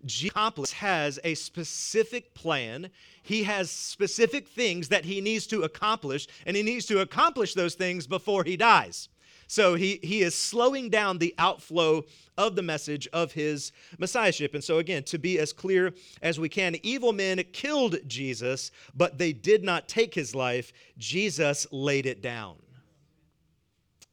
Jesus 0.05 0.73
has 0.73 1.19
a 1.23 1.35
specific 1.35 2.33
plan. 2.33 2.91
He 3.23 3.43
has 3.43 3.71
specific 3.71 4.49
things 4.49 4.89
that 4.89 5.05
he 5.05 5.21
needs 5.21 5.47
to 5.49 5.63
accomplish, 5.63 6.27
and 6.47 6.57
he 6.57 6.63
needs 6.63 6.87
to 6.87 7.01
accomplish 7.01 7.55
those 7.55 7.75
things 7.75 8.07
before 8.07 8.45
he 8.45 8.57
dies. 8.57 9.09
So 9.51 9.75
he, 9.75 9.99
he 10.05 10.23
is 10.23 10.37
slowing 10.37 10.91
down 10.91 11.19
the 11.19 11.35
outflow 11.37 12.05
of 12.39 12.55
the 12.55 12.63
message 12.63 13.09
of 13.13 13.33
his 13.33 13.73
messiahship. 13.99 14.55
And 14.55 14.63
so, 14.63 14.79
again, 14.79 15.03
to 15.03 15.19
be 15.19 15.41
as 15.41 15.53
clear 15.53 15.93
as 16.23 16.39
we 16.39 16.49
can, 16.49 16.77
evil 16.85 17.13
men 17.13 17.43
killed 17.53 17.97
Jesus, 18.07 18.71
but 18.95 19.19
they 19.19 19.33
did 19.33 19.65
not 19.65 19.89
take 19.89 20.15
his 20.15 20.37
life. 20.37 20.73
Jesus 20.99 21.67
laid 21.73 22.07
it 22.07 22.23
down. 22.23 22.59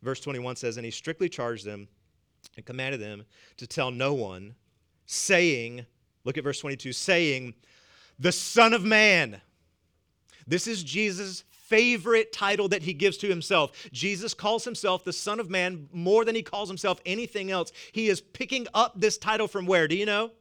Verse 0.02 0.20
21 0.22 0.56
says, 0.56 0.78
And 0.78 0.86
he 0.86 0.90
strictly 0.90 1.30
charged 1.30 1.66
them 1.66 1.88
and 2.56 2.66
commanded 2.66 3.00
them 3.00 3.24
to 3.58 3.68
tell 3.68 3.92
no 3.92 4.16
one 4.16 4.56
saying, 5.06 5.86
look 6.24 6.40
at 6.40 6.44
verse 6.44 6.62
22, 6.62 6.92
saying, 6.94 7.54
the 8.18 8.32
Son 8.32 8.74
of 8.74 8.84
Man. 8.84 9.40
This 10.48 10.66
is 10.66 10.84
Jesus' 10.84 11.44
favorite 11.68 12.32
title 12.32 12.68
that 12.70 12.84
he 12.84 12.94
gives 12.94 13.18
to 13.18 13.28
himself. 13.28 13.72
Jesus 13.92 14.34
calls 14.34 14.64
himself 14.64 15.04
the 15.04 15.14
Son 15.14 15.40
of 15.40 15.50
Man 15.50 15.88
more 15.92 16.26
than 16.26 16.36
he 16.36 16.44
calls 16.44 16.70
himself 16.70 17.00
anything 17.06 17.52
else. 17.52 17.72
He 17.92 18.08
is 18.08 18.22
picking 18.22 18.68
up 18.74 18.94
this 19.00 19.18
title 19.18 19.48
from 19.48 19.66
where? 19.66 19.88
Do 19.88 19.96
you 19.96 20.06
know? 20.06 20.32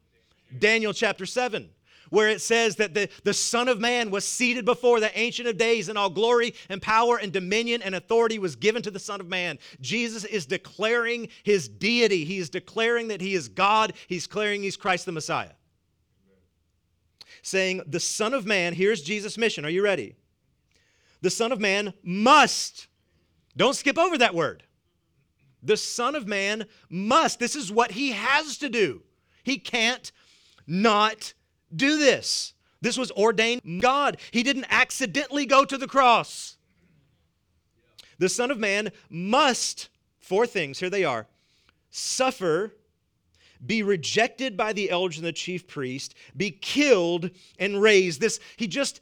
Daniel 0.59 0.93
chapter 0.93 1.27
7 1.27 1.71
where 2.11 2.29
it 2.29 2.41
says 2.41 2.77
that 2.77 2.95
the, 2.95 3.09
the 3.25 3.35
Son 3.35 3.69
of 3.69 3.81
Man 3.81 4.11
was 4.11 4.25
seated 4.25 4.65
before 4.65 5.01
the 5.01 5.17
Ancient 5.19 5.49
of 5.49 5.59
Days, 5.59 5.89
and 5.89 5.99
all 5.99 6.11
glory 6.11 6.55
and 6.69 6.81
power 6.81 7.17
and 7.17 7.33
dominion 7.33 7.83
and 7.83 7.95
authority 7.95 8.39
was 8.39 8.57
given 8.57 8.83
to 8.83 8.91
the 8.91 8.99
Son 8.99 9.21
of 9.21 9.29
Man. 9.29 9.59
Jesus 9.81 10.25
is 10.25 10.47
declaring 10.47 11.29
his 11.43 11.69
deity. 11.69 12.25
He 12.25 12.39
is 12.39 12.51
declaring 12.51 13.09
that 13.09 13.21
he 13.21 13.35
is 13.35 13.49
God. 13.49 13.93
He's 14.07 14.27
declaring 14.27 14.63
he's 14.63 14.77
Christ 14.77 15.07
the 15.07 15.13
Messiah. 15.13 15.51
Saying, 17.43 17.83
The 17.87 18.01
Son 18.01 18.35
of 18.35 18.47
Man, 18.47 18.73
here's 18.73 19.03
Jesus' 19.03 19.39
mission. 19.39 19.65
Are 19.65 19.71
you 19.71 19.83
ready? 19.83 20.17
The 21.23 21.31
Son 21.31 21.53
of 21.53 21.61
Man 21.61 21.95
must, 22.03 22.89
don't 23.57 23.75
skip 23.75 23.99
over 23.99 24.19
that 24.19 24.35
word. 24.35 24.65
The 25.63 25.77
Son 25.77 26.15
of 26.15 26.27
Man 26.27 26.67
must. 26.89 27.39
This 27.39 27.57
is 27.57 27.73
what 27.73 27.93
he 27.93 28.13
has 28.13 28.59
to 28.59 28.69
do. 28.69 29.03
He 29.43 29.59
can't 29.59 30.13
not 30.67 31.33
do 31.75 31.99
this. 31.99 32.55
This 32.81 32.99
was 32.99 33.11
ordained 33.13 33.81
God. 33.81 34.19
He 34.31 34.43
didn't 34.43 34.67
accidentally 34.69 35.47
go 35.47 35.65
to 35.65 35.79
the 35.79 35.89
cross. 35.89 36.57
The 38.19 38.29
Son 38.29 38.51
of 38.51 38.59
Man 38.59 38.93
must, 39.11 39.89
four 40.19 40.47
things, 40.47 40.79
here 40.79 40.91
they 40.91 41.05
are 41.05 41.27
suffer, 41.97 42.75
be 43.65 43.83
rejected 43.83 44.55
by 44.55 44.73
the 44.73 44.91
elders 44.91 45.17
and 45.17 45.27
the 45.27 45.33
chief 45.33 45.67
priest, 45.67 46.15
be 46.37 46.51
killed 46.51 47.31
and 47.59 47.81
raised. 47.81 48.21
This, 48.21 48.39
he 48.57 48.67
just 48.67 49.01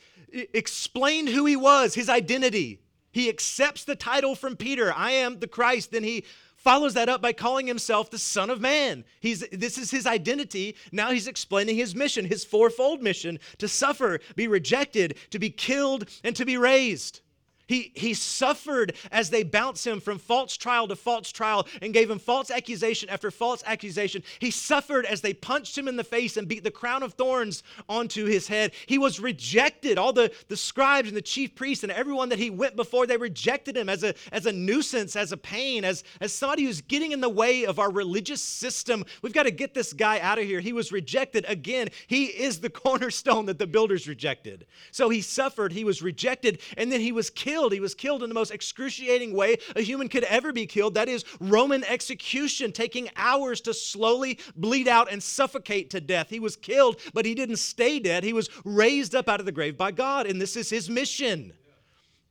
explained 0.52 1.28
who 1.28 1.46
he 1.46 1.56
was, 1.56 1.94
his 1.94 2.08
identity. 2.08 2.80
He 3.12 3.28
accepts 3.28 3.84
the 3.84 3.94
title 3.94 4.34
from 4.34 4.56
Peter 4.56 4.92
I 4.92 5.12
am 5.12 5.38
the 5.38 5.46
Christ. 5.46 5.92
Then 5.92 6.02
he 6.02 6.24
follows 6.56 6.94
that 6.94 7.08
up 7.08 7.20
by 7.20 7.32
calling 7.32 7.66
himself 7.66 8.10
the 8.10 8.18
Son 8.18 8.50
of 8.50 8.60
Man. 8.60 9.04
He's, 9.20 9.46
this 9.52 9.78
is 9.78 9.90
his 9.90 10.06
identity. 10.06 10.76
Now 10.90 11.10
he's 11.10 11.28
explaining 11.28 11.76
his 11.76 11.94
mission, 11.94 12.24
his 12.24 12.44
fourfold 12.44 13.02
mission 13.02 13.38
to 13.58 13.68
suffer, 13.68 14.18
be 14.34 14.48
rejected, 14.48 15.16
to 15.30 15.38
be 15.38 15.50
killed, 15.50 16.08
and 16.24 16.34
to 16.34 16.44
be 16.44 16.56
raised. 16.56 17.20
He, 17.66 17.92
he 17.94 18.12
suffered 18.12 18.94
as 19.10 19.30
they 19.30 19.42
bounced 19.42 19.86
him 19.86 20.00
from 20.00 20.18
false 20.18 20.56
trial 20.56 20.86
to 20.88 20.96
false 20.96 21.32
trial 21.32 21.66
and 21.80 21.94
gave 21.94 22.10
him 22.10 22.18
false 22.18 22.50
accusation 22.50 23.08
after 23.08 23.30
false 23.30 23.62
accusation. 23.66 24.22
He 24.38 24.50
suffered 24.50 25.06
as 25.06 25.22
they 25.22 25.32
punched 25.32 25.76
him 25.76 25.88
in 25.88 25.96
the 25.96 26.04
face 26.04 26.36
and 26.36 26.46
beat 26.46 26.62
the 26.62 26.70
crown 26.70 27.02
of 27.02 27.14
thorns 27.14 27.62
onto 27.88 28.26
his 28.26 28.48
head. 28.48 28.72
He 28.86 28.98
was 28.98 29.18
rejected. 29.18 29.96
All 29.96 30.12
the, 30.12 30.30
the 30.48 30.56
scribes 30.56 31.08
and 31.08 31.16
the 31.16 31.22
chief 31.22 31.54
priests 31.54 31.84
and 31.84 31.92
everyone 31.92 32.28
that 32.28 32.38
he 32.38 32.50
went 32.50 32.76
before, 32.76 33.06
they 33.06 33.16
rejected 33.16 33.76
him 33.76 33.88
as 33.88 34.02
a, 34.02 34.14
as 34.30 34.44
a 34.44 34.52
nuisance, 34.52 35.16
as 35.16 35.32
a 35.32 35.36
pain, 35.36 35.84
as, 35.84 36.04
as 36.20 36.32
somebody 36.32 36.64
who's 36.64 36.82
getting 36.82 37.12
in 37.12 37.20
the 37.20 37.28
way 37.28 37.64
of 37.64 37.78
our 37.78 37.90
religious 37.90 38.42
system. 38.42 39.04
We've 39.22 39.32
got 39.32 39.44
to 39.44 39.50
get 39.50 39.72
this 39.72 39.94
guy 39.94 40.20
out 40.20 40.38
of 40.38 40.44
here. 40.44 40.60
He 40.60 40.74
was 40.74 40.92
rejected. 40.92 41.46
Again, 41.48 41.88
he 42.08 42.26
is 42.26 42.60
the 42.60 42.70
cornerstone 42.84 43.46
that 43.46 43.58
the 43.58 43.66
builders 43.66 44.06
rejected. 44.06 44.66
So 44.90 45.08
he 45.08 45.22
suffered, 45.22 45.72
he 45.72 45.84
was 45.84 46.02
rejected, 46.02 46.60
and 46.76 46.92
then 46.92 47.00
he 47.00 47.12
was 47.12 47.30
killed 47.30 47.53
killed. 47.54 47.72
He 47.72 47.80
was 47.80 47.94
killed 47.94 48.24
in 48.24 48.28
the 48.28 48.34
most 48.34 48.50
excruciating 48.50 49.32
way 49.32 49.58
a 49.76 49.80
human 49.80 50.08
could 50.08 50.24
ever 50.24 50.52
be 50.52 50.66
killed. 50.66 50.94
That 50.94 51.08
is 51.08 51.24
Roman 51.38 51.84
execution, 51.84 52.72
taking 52.72 53.08
hours 53.14 53.60
to 53.62 53.72
slowly 53.72 54.40
bleed 54.56 54.88
out 54.88 55.10
and 55.10 55.22
suffocate 55.22 55.90
to 55.90 56.00
death. 56.00 56.30
He 56.30 56.40
was 56.40 56.56
killed, 56.56 56.98
but 57.12 57.24
he 57.24 57.34
didn't 57.34 57.58
stay 57.58 58.00
dead. 58.00 58.24
He 58.24 58.32
was 58.32 58.48
raised 58.64 59.14
up 59.14 59.28
out 59.28 59.38
of 59.38 59.46
the 59.46 59.52
grave 59.52 59.76
by 59.76 59.92
God, 59.92 60.26
and 60.26 60.40
this 60.40 60.56
is 60.56 60.68
his 60.68 60.90
mission. 60.90 61.52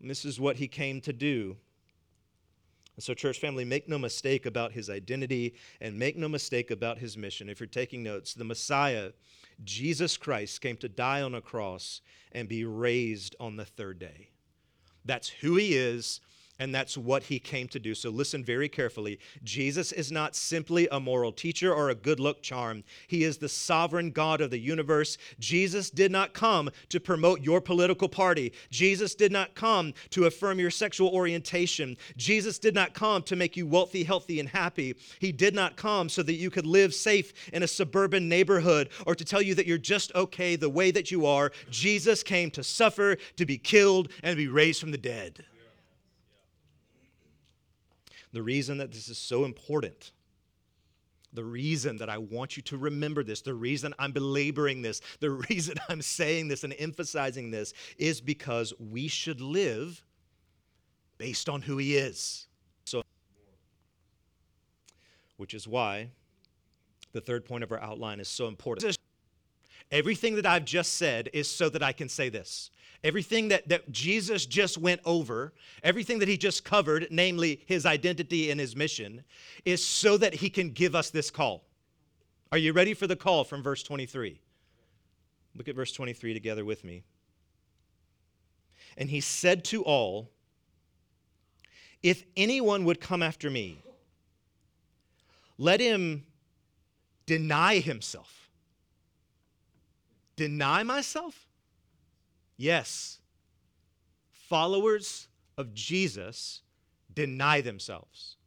And 0.02 0.10
this 0.10 0.26
is 0.26 0.42
what 0.42 0.58
he 0.58 0.68
came 0.68 1.00
to 1.02 1.14
do. 1.14 1.56
And 2.98 3.04
so, 3.04 3.14
church 3.14 3.40
family, 3.40 3.64
make 3.64 3.88
no 3.88 3.98
mistake 3.98 4.46
about 4.46 4.74
his 4.74 4.90
identity 4.90 5.56
and 5.80 5.98
make 5.98 6.18
no 6.18 6.28
mistake 6.28 6.70
about 6.70 6.98
his 6.98 7.18
mission. 7.18 7.48
If 7.48 7.62
you're 7.62 7.68
taking 7.68 8.04
notes, 8.04 8.34
the 8.34 8.44
Messiah 8.44 9.12
Jesus 9.64 10.18
Christ 10.18 10.60
came 10.60 10.76
to 10.78 10.90
die 10.90 11.22
on 11.22 11.34
a 11.34 11.42
cross 11.42 12.02
and 12.34 12.50
be 12.50 12.66
raised 12.66 13.38
on 13.40 13.56
the 13.56 13.66
third 13.66 14.00
day. 14.00 14.33
That's 15.06 15.30
who 15.30 15.56
he 15.56 15.76
is 15.76 16.22
and 16.60 16.74
that's 16.74 16.98
what 16.98 17.24
he 17.24 17.40
came 17.40 17.68
to 17.70 17.80
do. 17.80 17.96
So 17.96 18.10
listen 18.10 18.44
very 18.44 18.70
carefully. 18.70 19.20
Jesus 19.44 19.92
is 19.92 20.12
not 20.12 20.36
simply 20.36 20.88
a 20.92 21.00
moral 21.00 21.32
teacher 21.32 21.74
or 21.74 21.90
a 21.90 21.96
good 21.96 22.20
look 22.20 22.42
charm, 22.42 22.84
he 23.08 23.24
is 23.24 23.38
the 23.38 23.50
sovereign 23.50 24.12
God 24.12 24.42
of 24.42 24.52
the 24.52 24.60
universe. 24.60 25.18
Jesus 25.40 25.90
did 25.90 26.12
not 26.12 26.34
come 26.34 26.70
to 26.90 27.00
promote 27.00 27.42
your 27.42 27.62
political 27.62 28.08
party, 28.08 28.54
Jesus 28.70 29.16
did 29.16 29.32
not 29.32 29.56
come 29.56 29.94
to 30.12 30.26
affirm 30.26 30.60
your 30.60 30.72
sexual 30.72 31.10
orientation, 31.10 31.98
Jesus 32.18 32.60
did 32.60 32.76
not 32.76 32.94
come 32.94 33.24
to 33.24 33.36
make 33.36 33.58
you 33.58 33.66
wealthy, 33.66 34.04
healthy, 34.04 34.40
and 34.40 34.50
happy. 34.50 34.96
He 35.20 35.32
did 35.32 35.56
not 35.56 35.76
come 35.76 36.10
so 36.10 36.24
that 36.24 36.34
you 36.34 36.50
could 36.50 36.66
live 36.66 36.94
safe 36.94 37.34
in 37.52 37.64
a 37.64 37.68
suburban 37.68 38.30
neighborhood 38.30 38.90
or 39.06 39.16
to 39.16 39.26
tell 39.26 39.42
you 39.42 39.56
that 39.56 39.66
you're 39.66 39.78
just 39.78 40.14
okay 40.16 40.56
the 40.56 40.70
way 40.70 40.92
that 40.92 41.12
you 41.12 41.26
are. 41.26 41.52
Jesus 41.70 42.24
came 42.24 42.52
to 42.52 42.64
suffer, 42.64 43.18
to 43.38 43.46
be 43.46 43.58
killed, 43.58 44.10
and 44.22 44.34
to 44.34 44.38
be 44.38 44.48
raised 44.48 44.80
from 44.80 44.92
the 44.92 44.98
dead. 44.98 45.44
The 48.34 48.42
reason 48.42 48.80
that 48.80 48.92
this 48.92 49.10
is 49.10 49.18
so 49.18 49.46
important, 49.46 50.12
the 51.34 51.44
reason 51.44 51.98
that 51.98 52.10
I 52.10 52.18
want 52.18 52.58
you 52.58 52.64
to 52.64 52.78
remember 52.78 53.24
this, 53.24 53.42
the 53.42 53.54
reason 53.54 53.94
I'm 54.00 54.12
belaboring 54.12 54.82
this, 54.82 55.02
the 55.20 55.30
reason 55.50 55.76
I'm 55.88 56.02
saying 56.02 56.48
this 56.48 56.64
and 56.64 56.74
emphasizing 56.78 57.52
this 57.52 57.74
is 57.98 58.20
because 58.20 58.74
we 58.80 59.08
should 59.08 59.40
live 59.40 60.04
based 61.18 61.48
on 61.48 61.62
who 61.62 61.78
He 61.78 61.96
is. 61.96 62.48
So, 62.86 63.04
which 65.38 65.54
is 65.54 65.68
why 65.68 66.10
the 67.14 67.22
third 67.22 67.46
point 67.46 67.64
of 67.64 67.72
our 67.72 67.80
outline 67.80 68.20
is 68.20 68.28
so 68.28 68.48
important. 68.48 68.98
Everything 69.92 70.36
that 70.36 70.46
I've 70.46 70.66
just 70.66 70.94
said 70.94 71.30
is 71.34 71.50
so 71.50 71.70
that 71.70 71.84
I 71.84 71.92
can 71.92 72.10
say 72.10 72.30
this. 72.30 72.72
Everything 73.04 73.50
that, 73.50 73.68
that 73.68 73.92
Jesus 73.92 74.46
just 74.46 74.78
went 74.78 75.02
over, 75.04 75.54
everything 75.84 76.20
that 76.20 76.30
he 76.30 76.38
just 76.38 76.64
covered, 76.64 77.08
namely 77.12 77.62
his 77.66 77.86
identity 77.86 78.50
and 78.50 78.60
his 78.60 78.76
mission, 78.76 79.24
is 79.66 79.86
so 79.86 80.18
that 80.18 80.36
he 80.36 80.50
can 80.50 80.70
give 80.70 80.96
us 80.96 81.10
this 81.10 81.30
call. 81.30 81.64
Are 82.52 82.58
you 82.58 82.72
ready 82.72 82.94
for 82.94 83.08
the 83.08 83.16
call 83.16 83.44
from 83.44 83.62
verse 83.62 83.84
23? 83.84 84.40
Look 85.56 85.68
at 85.68 85.76
verse 85.76 85.92
23 85.92 86.34
together 86.34 86.64
with 86.64 86.84
me. 86.84 87.04
And 88.98 89.10
he 89.10 89.20
said 89.22 89.66
to 89.66 89.84
all, 89.84 90.30
If 92.02 92.24
anyone 92.38 92.86
would 92.86 93.02
come 93.02 93.22
after 93.22 93.50
me, 93.50 93.84
let 95.58 95.80
him 95.80 96.26
deny 97.26 97.80
himself. 97.80 98.43
Deny 100.36 100.84
myself? 100.84 101.48
Yes, 102.58 103.20
followers 104.32 105.28
of 105.58 105.74
Jesus 105.74 106.62
deny 107.14 107.62
themselves. 107.62 108.38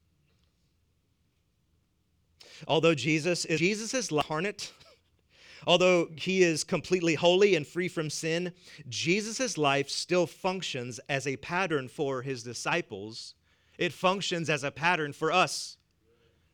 Although 2.66 2.94
Jesus 2.94 3.44
is 3.44 3.60
Jesus' 3.60 3.94
is 3.94 4.10
incarnate, 4.10 4.72
although 5.66 6.08
he 6.16 6.42
is 6.42 6.64
completely 6.64 7.14
holy 7.14 7.54
and 7.54 7.66
free 7.66 7.88
from 7.88 8.10
sin, 8.10 8.52
Jesus' 8.88 9.58
life 9.58 9.90
still 9.90 10.26
functions 10.26 10.98
as 11.08 11.26
a 11.26 11.36
pattern 11.36 11.88
for 11.88 12.22
his 12.22 12.42
disciples. 12.42 13.34
It 13.78 13.92
functions 13.92 14.48
as 14.48 14.64
a 14.64 14.70
pattern 14.70 15.12
for 15.12 15.30
us. 15.30 15.76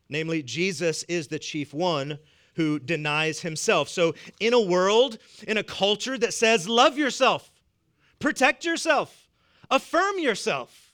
Namely, 0.09 0.43
Jesus 0.43 1.03
is 1.03 1.27
the 1.27 1.39
chief 1.39 1.73
one 1.73 2.19
who 2.55 2.79
denies 2.79 3.41
himself. 3.41 3.89
So, 3.89 4.15
in 4.39 4.53
a 4.53 4.61
world, 4.61 5.17
in 5.47 5.57
a 5.57 5.63
culture 5.63 6.17
that 6.17 6.33
says, 6.33 6.67
love 6.67 6.97
yourself, 6.97 7.51
protect 8.19 8.65
yourself, 8.65 9.27
affirm 9.69 10.19
yourself, 10.19 10.93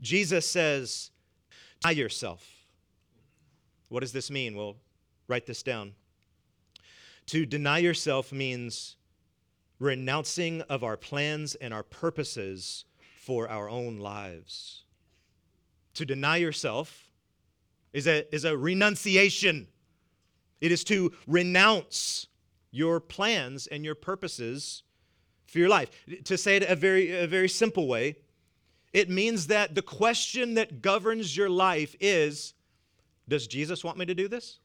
Jesus 0.00 0.48
says, 0.48 1.10
deny 1.80 1.92
yourself. 1.92 2.48
What 3.88 4.00
does 4.00 4.12
this 4.12 4.30
mean? 4.30 4.56
Well, 4.56 4.76
write 5.28 5.46
this 5.46 5.62
down. 5.62 5.92
To 7.26 7.46
deny 7.46 7.78
yourself 7.78 8.32
means 8.32 8.96
renouncing 9.78 10.62
of 10.62 10.82
our 10.82 10.96
plans 10.96 11.54
and 11.56 11.74
our 11.74 11.82
purposes 11.82 12.84
for 13.20 13.48
our 13.48 13.68
own 13.68 13.98
lives. 13.98 14.84
To 15.94 16.06
deny 16.06 16.38
yourself 16.38 17.10
is 17.92 18.06
a, 18.06 18.32
is 18.34 18.44
a 18.44 18.56
renunciation 18.56 19.68
it 20.62 20.72
is 20.72 20.84
to 20.84 21.12
renounce 21.26 22.28
your 22.70 23.00
plans 23.00 23.66
and 23.66 23.84
your 23.84 23.96
purposes 23.96 24.84
for 25.46 25.58
your 25.58 25.68
life. 25.68 25.90
To 26.24 26.38
say 26.38 26.56
it 26.56 26.62
a 26.62 26.76
very, 26.76 27.10
a 27.10 27.26
very 27.26 27.48
simple 27.48 27.88
way, 27.88 28.16
it 28.92 29.10
means 29.10 29.48
that 29.48 29.74
the 29.74 29.82
question 29.82 30.54
that 30.54 30.80
governs 30.80 31.36
your 31.36 31.50
life 31.50 31.96
is 32.00 32.54
Does 33.28 33.46
Jesus 33.46 33.82
want 33.82 33.98
me 33.98 34.06
to 34.06 34.14
do 34.14 34.28
this? 34.28 34.60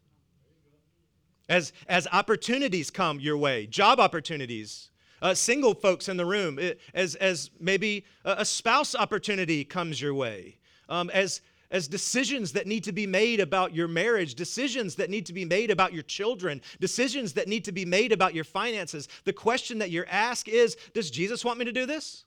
As, 1.49 1.73
as 1.87 2.07
opportunities 2.11 2.91
come 2.91 3.19
your 3.19 3.37
way, 3.37 3.65
job 3.65 3.99
opportunities, 3.99 4.91
uh, 5.21 5.33
single 5.33 5.73
folks 5.73 6.09
in 6.09 6.17
the 6.17 6.25
room, 6.25 6.59
it, 6.59 6.79
as, 6.93 7.15
as 7.15 7.49
maybe 7.59 8.05
a, 8.23 8.35
a 8.39 8.45
spouse 8.45 8.93
opportunity 8.93 9.65
comes 9.65 9.99
your 9.99 10.13
way, 10.13 10.59
um, 10.89 11.09
as 11.09 11.41
as 11.69 11.87
decisions 11.87 12.53
that 12.53 12.67
need 12.67 12.83
to 12.85 12.91
be 12.91 13.05
made 13.05 13.39
about 13.39 13.73
your 13.73 13.87
marriage, 13.87 14.35
decisions 14.35 14.95
that 14.95 15.09
need 15.09 15.25
to 15.25 15.33
be 15.33 15.45
made 15.45 15.69
about 15.69 15.93
your 15.93 16.03
children, 16.03 16.61
decisions 16.79 17.33
that 17.33 17.47
need 17.47 17.65
to 17.65 17.71
be 17.71 17.85
made 17.85 18.11
about 18.11 18.33
your 18.33 18.43
finances. 18.43 19.07
The 19.25 19.33
question 19.33 19.79
that 19.79 19.91
you're 19.91 20.07
asked 20.09 20.47
is, 20.47 20.77
does 20.93 21.11
Jesus 21.11 21.43
want 21.43 21.59
me 21.59 21.65
to 21.65 21.71
do 21.71 21.85
this? 21.85 22.23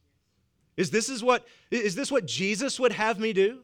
Is 0.77 0.91
this 0.91 1.09
is 1.09 1.23
what 1.23 1.47
is 1.71 1.95
this 1.95 2.11
what 2.11 2.27
Jesus 2.27 2.79
would 2.79 2.93
have 2.93 3.19
me 3.19 3.33
do? 3.33 3.61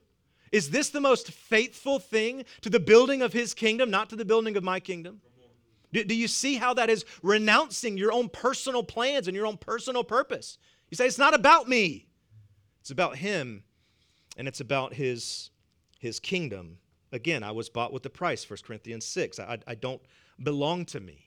Is 0.53 0.71
this 0.71 0.91
the 0.91 1.01
most 1.01 1.31
faithful 1.33 1.99
thing 1.99 2.45
to 2.63 2.71
the 2.71 2.81
building 2.81 3.23
of 3.23 3.33
his 3.33 3.53
kingdom, 3.53 3.91
not 3.91 4.11
to 4.11 4.17
the 4.17 4.25
building 4.25 4.57
of 4.57 4.65
my 4.65 4.81
kingdom? 4.81 5.21
Do, 5.93 6.05
do 6.05 6.15
you 6.15 6.29
see 6.29 6.57
how 6.57 6.75
that 6.75 6.91
is 6.91 7.05
renouncing 7.23 7.97
your 7.97 8.13
own 8.13 8.29
personal 8.29 8.83
plans 8.83 9.29
and 9.29 9.37
your 9.37 9.47
own 9.47 9.57
personal 9.57 10.05
purpose? 10.05 10.59
You 10.91 10.97
say, 10.97 11.07
it's 11.07 11.19
not 11.19 11.35
about 11.35 11.69
me, 11.69 12.07
it's 12.81 12.91
about 12.91 13.17
him, 13.17 13.65
and 14.37 14.47
it's 14.47 14.61
about 14.61 14.95
his 14.95 15.51
his 16.07 16.21
kingdom. 16.21 16.79
Again, 17.13 17.43
I 17.43 17.53
was 17.53 17.69
bought 17.69 17.93
with 17.93 18.03
the 18.03 18.11
price, 18.11 18.49
1 18.49 18.59
Corinthians 18.65 19.05
6. 19.05 19.39
I, 19.39 19.59
I 19.67 19.75
don't 19.75 20.03
belong 20.43 20.85
to 20.87 21.01
me. 21.01 21.27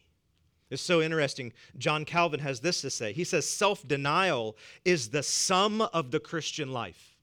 It's 0.70 0.82
so 0.82 1.02
interesting. 1.02 1.54
John 1.78 2.06
Calvin 2.06 2.40
has 2.42 2.60
this 2.60 2.82
to 2.82 2.90
say. 2.90 3.12
He 3.14 3.24
says, 3.24 3.50
Self 3.50 3.88
denial 3.88 4.56
is 4.86 5.10
the 5.10 5.24
sum 5.24 5.82
of 5.82 6.12
the 6.12 6.20
Christian 6.20 6.72
life. 6.72 7.18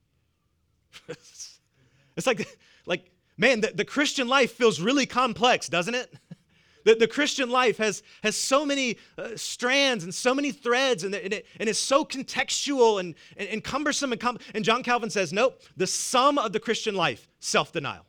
it's 1.08 2.26
like, 2.26 2.58
like 2.86 3.10
man, 3.36 3.60
the, 3.60 3.72
the 3.74 3.84
Christian 3.84 4.26
life 4.26 4.52
feels 4.52 4.80
really 4.80 5.06
complex, 5.06 5.68
doesn't 5.68 5.94
it? 5.94 6.12
The, 6.86 6.94
the 6.94 7.08
Christian 7.08 7.50
life 7.50 7.78
has, 7.78 8.04
has 8.22 8.36
so 8.36 8.64
many 8.64 8.96
uh, 9.18 9.30
strands 9.34 10.04
and 10.04 10.14
so 10.14 10.32
many 10.32 10.52
threads, 10.52 11.02
and, 11.02 11.16
and, 11.16 11.32
it, 11.34 11.46
and 11.58 11.68
it's 11.68 11.80
so 11.80 12.04
contextual 12.04 13.00
and, 13.00 13.16
and, 13.36 13.48
and 13.48 13.64
cumbersome. 13.64 14.12
And, 14.12 14.20
com- 14.20 14.38
and 14.54 14.64
John 14.64 14.84
Calvin 14.84 15.10
says, 15.10 15.32
nope, 15.32 15.60
the 15.76 15.88
sum 15.88 16.38
of 16.38 16.52
the 16.52 16.60
Christian 16.60 16.94
life, 16.94 17.28
self 17.40 17.72
denial. 17.72 18.06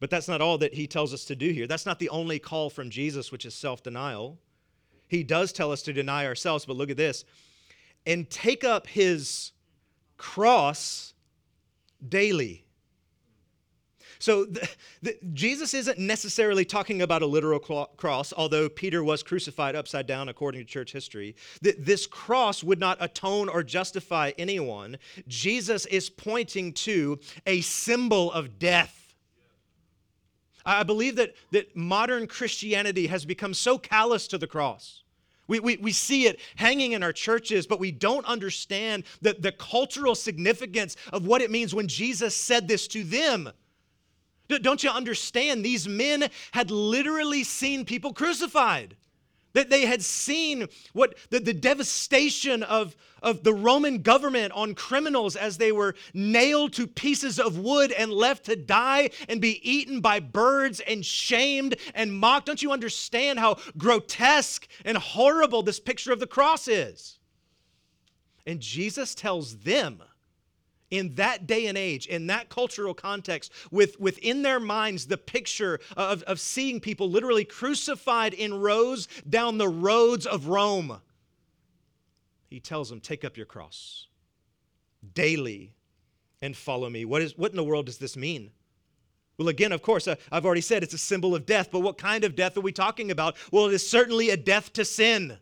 But 0.00 0.08
that's 0.08 0.28
not 0.28 0.40
all 0.40 0.56
that 0.58 0.72
he 0.72 0.86
tells 0.86 1.12
us 1.12 1.26
to 1.26 1.36
do 1.36 1.50
here. 1.50 1.66
That's 1.66 1.84
not 1.84 1.98
the 1.98 2.08
only 2.08 2.38
call 2.38 2.70
from 2.70 2.88
Jesus, 2.88 3.30
which 3.30 3.44
is 3.44 3.52
self 3.52 3.82
denial. 3.82 4.38
He 5.08 5.22
does 5.22 5.52
tell 5.52 5.70
us 5.70 5.82
to 5.82 5.92
deny 5.92 6.24
ourselves, 6.24 6.64
but 6.64 6.74
look 6.74 6.88
at 6.88 6.96
this 6.96 7.26
and 8.06 8.30
take 8.30 8.64
up 8.64 8.86
his 8.86 9.52
cross 10.16 11.12
daily. 12.08 12.64
So 14.20 14.44
the, 14.44 14.68
the, 15.02 15.18
Jesus 15.32 15.74
isn't 15.74 15.98
necessarily 15.98 16.64
talking 16.64 17.02
about 17.02 17.22
a 17.22 17.26
literal 17.26 17.58
cross, 17.58 18.32
although 18.36 18.68
Peter 18.68 19.02
was 19.02 19.24
crucified 19.24 19.74
upside 19.74 20.06
down 20.06 20.28
according 20.28 20.60
to 20.60 20.66
church 20.66 20.92
history. 20.92 21.34
This 21.60 22.06
cross 22.06 22.62
would 22.62 22.78
not 22.78 22.98
atone 23.00 23.48
or 23.48 23.64
justify 23.64 24.30
anyone. 24.38 24.98
Jesus 25.26 25.86
is 25.86 26.08
pointing 26.08 26.72
to 26.74 27.18
a 27.46 27.60
symbol 27.62 28.30
of 28.32 28.58
death. 28.58 28.96
I 30.64 30.82
believe 30.82 31.16
that, 31.16 31.34
that 31.52 31.74
modern 31.74 32.26
Christianity 32.26 33.06
has 33.06 33.24
become 33.24 33.54
so 33.54 33.78
callous 33.78 34.28
to 34.28 34.38
the 34.38 34.46
cross. 34.46 35.02
We, 35.48 35.58
we, 35.58 35.76
we 35.78 35.90
see 35.90 36.26
it 36.26 36.38
hanging 36.54 36.92
in 36.92 37.02
our 37.02 37.14
churches, 37.14 37.66
but 37.66 37.80
we 37.80 37.90
don't 37.90 38.24
understand 38.26 39.04
the, 39.20 39.34
the 39.36 39.50
cultural 39.50 40.14
significance 40.14 40.96
of 41.12 41.26
what 41.26 41.40
it 41.42 41.50
means 41.50 41.74
when 41.74 41.88
Jesus 41.88 42.36
said 42.36 42.68
this 42.68 42.86
to 42.88 43.02
them. 43.02 43.50
Don't 44.58 44.82
you 44.82 44.90
understand? 44.90 45.64
These 45.64 45.88
men 45.88 46.28
had 46.52 46.70
literally 46.70 47.44
seen 47.44 47.84
people 47.84 48.12
crucified. 48.12 48.96
that 49.52 49.70
they 49.70 49.86
had 49.86 50.02
seen 50.02 50.66
what 50.92 51.14
the, 51.30 51.40
the 51.40 51.54
devastation 51.54 52.62
of, 52.62 52.96
of 53.22 53.42
the 53.42 53.54
Roman 53.54 54.02
government 54.02 54.52
on 54.52 54.74
criminals 54.74 55.36
as 55.36 55.58
they 55.58 55.72
were 55.72 55.94
nailed 56.14 56.72
to 56.74 56.86
pieces 56.86 57.38
of 57.38 57.58
wood 57.58 57.92
and 57.92 58.12
left 58.12 58.44
to 58.44 58.56
die 58.56 59.10
and 59.28 59.40
be 59.40 59.60
eaten 59.68 60.00
by 60.00 60.20
birds 60.20 60.80
and 60.80 61.04
shamed 61.04 61.76
and 61.94 62.12
mocked. 62.12 62.46
Don't 62.46 62.62
you 62.62 62.72
understand 62.72 63.38
how 63.38 63.56
grotesque 63.76 64.68
and 64.84 64.96
horrible 64.96 65.62
this 65.62 65.80
picture 65.80 66.12
of 66.12 66.20
the 66.20 66.26
cross 66.26 66.68
is? 66.68 67.18
And 68.46 68.60
Jesus 68.60 69.14
tells 69.14 69.58
them 69.58 70.02
in 70.90 71.14
that 71.14 71.46
day 71.46 71.66
and 71.66 71.78
age, 71.78 72.06
in 72.06 72.26
that 72.26 72.48
cultural 72.48 72.94
context, 72.94 73.52
with 73.70 73.98
within 74.00 74.42
their 74.42 74.60
minds 74.60 75.06
the 75.06 75.16
picture 75.16 75.80
of, 75.96 76.22
of 76.24 76.40
seeing 76.40 76.80
people 76.80 77.10
literally 77.10 77.44
crucified 77.44 78.34
in 78.34 78.54
rows 78.54 79.08
down 79.28 79.58
the 79.58 79.68
roads 79.68 80.26
of 80.26 80.46
Rome. 80.46 81.00
He 82.48 82.60
tells 82.60 82.90
them, 82.90 83.00
Take 83.00 83.24
up 83.24 83.36
your 83.36 83.46
cross 83.46 84.08
daily 85.14 85.72
and 86.42 86.56
follow 86.56 86.90
me. 86.90 87.04
What, 87.04 87.22
is, 87.22 87.36
what 87.36 87.50
in 87.50 87.56
the 87.56 87.64
world 87.64 87.86
does 87.86 87.98
this 87.98 88.16
mean? 88.16 88.50
Well, 89.38 89.48
again, 89.48 89.72
of 89.72 89.80
course, 89.80 90.06
uh, 90.06 90.16
I've 90.30 90.44
already 90.44 90.60
said 90.60 90.82
it's 90.82 90.92
a 90.92 90.98
symbol 90.98 91.34
of 91.34 91.46
death, 91.46 91.70
but 91.70 91.80
what 91.80 91.96
kind 91.96 92.24
of 92.24 92.36
death 92.36 92.56
are 92.58 92.62
we 92.62 92.72
talking 92.72 93.10
about? 93.10 93.36
Well, 93.50 93.66
it 93.66 93.72
is 93.72 93.88
certainly 93.88 94.30
a 94.30 94.36
death 94.36 94.72
to 94.74 94.84
sin. 94.84 95.38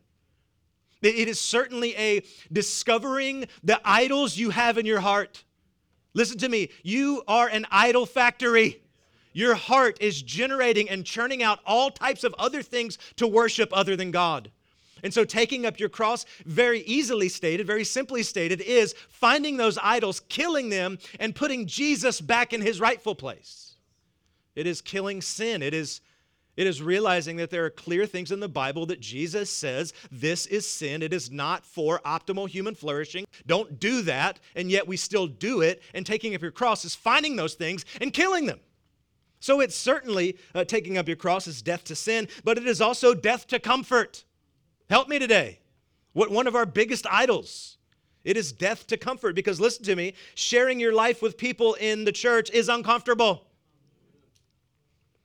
It 1.01 1.29
is 1.29 1.41
certainly 1.41 1.95
a 1.97 2.25
discovering 2.53 3.47
the 3.63 3.81
idols 3.85 4.37
you 4.37 4.51
have 4.51 4.79
in 4.79 4.87
your 4.87 5.01
heart. 5.01 5.45
Listen 6.15 6.39
to 6.39 6.49
me, 6.49 6.71
you 6.83 7.23
are 7.29 7.49
an 7.49 7.67
idol 7.71 8.05
factory. 8.05 8.83
Your 9.33 9.55
heart 9.55 9.99
is 10.01 10.21
generating 10.23 10.91
and 10.91 11.05
churning 11.05 11.43
out 11.43 11.61
all 11.65 11.91
types 11.91 12.25
of 12.25 12.35
other 12.39 12.63
things 12.63 12.99
to 13.17 13.27
worship 13.27 13.71
other 13.73 13.95
than 13.95 14.11
God. 14.11 14.51
And 15.05 15.15
so, 15.15 15.25
taking 15.25 15.65
up 15.65 15.79
your 15.79 15.89
cross, 15.89 16.25
very 16.45 16.81
easily 16.81 17.29
stated, 17.29 17.67
very 17.67 17.85
simply 17.85 18.25
stated, 18.25 18.61
is 18.61 18.97
finding 19.09 19.57
those 19.57 19.79
idols, 19.81 20.21
killing 20.29 20.71
them, 20.71 20.99
and 21.21 21.37
putting 21.37 21.67
Jesus 21.67 22.21
back 22.21 22.53
in 22.53 22.61
his 22.61 22.81
rightful 22.81 23.15
place. 23.15 23.77
It 24.57 24.67
is 24.67 24.81
killing 24.81 25.23
sin. 25.23 25.63
It 25.63 25.73
is 25.73 26.01
it 26.59 26.67
is 26.67 26.83
realizing 26.83 27.37
that 27.37 27.51
there 27.51 27.65
are 27.65 27.71
clear 27.71 28.05
things 28.05 28.33
in 28.33 28.41
the 28.41 28.49
Bible 28.49 28.85
that 28.87 28.99
Jesus 28.99 29.49
says 29.49 29.93
this 30.11 30.45
is 30.47 30.69
sin. 30.69 31.05
It 31.05 31.13
is 31.13 31.31
not 31.31 31.65
for 31.65 32.01
optimal 32.01 32.49
human 32.49 32.75
flourishing. 32.75 33.27
Don't 33.47 33.79
do 33.79 34.03
that. 34.03 34.41
And 34.57 34.69
yet 34.69 34.89
we 34.89 34.97
still 34.97 35.29
do 35.29 35.61
it. 35.61 35.81
And 35.95 36.05
taking 36.05 36.35
up 36.35 36.43
your 36.43 36.51
cross 36.51 36.85
is 36.85 36.97
finding 36.97 37.37
those 37.37 37.55
things 37.55 37.85
and 38.01 38.13
killing 38.13 38.47
them. 38.47 38.59
So 39.39 39.61
it's 39.61 39.77
certainly 39.77 40.37
uh, 40.53 40.65
taking 40.65 40.99
up 40.99 41.07
your 41.07 41.17
cross 41.17 41.47
is 41.47 41.63
death 41.63 41.85
to 41.85 41.95
sin, 41.95 42.27
but 42.43 42.59
it 42.59 42.67
is 42.67 42.81
also 42.81 43.15
death 43.15 43.47
to 43.47 43.61
comfort. 43.61 44.25
Help 44.91 45.09
me 45.09 45.21
today. 45.21 45.61
What 46.13 46.33
one 46.33 46.49
of 46.49 46.57
our 46.57 46.67
biggest 46.67 47.07
idols. 47.09 47.77
It 48.25 48.37
is 48.37 48.51
death 48.51 48.89
to 48.89 48.97
comfort 48.97 49.37
because 49.37 49.61
listen 49.61 49.85
to 49.85 49.95
me, 49.95 50.15
sharing 50.35 50.81
your 50.81 50.93
life 50.93 51.23
with 51.23 51.39
people 51.39 51.75
in 51.75 52.05
the 52.05 52.11
church 52.11 52.51
is 52.51 52.69
uncomfortable. 52.69 53.48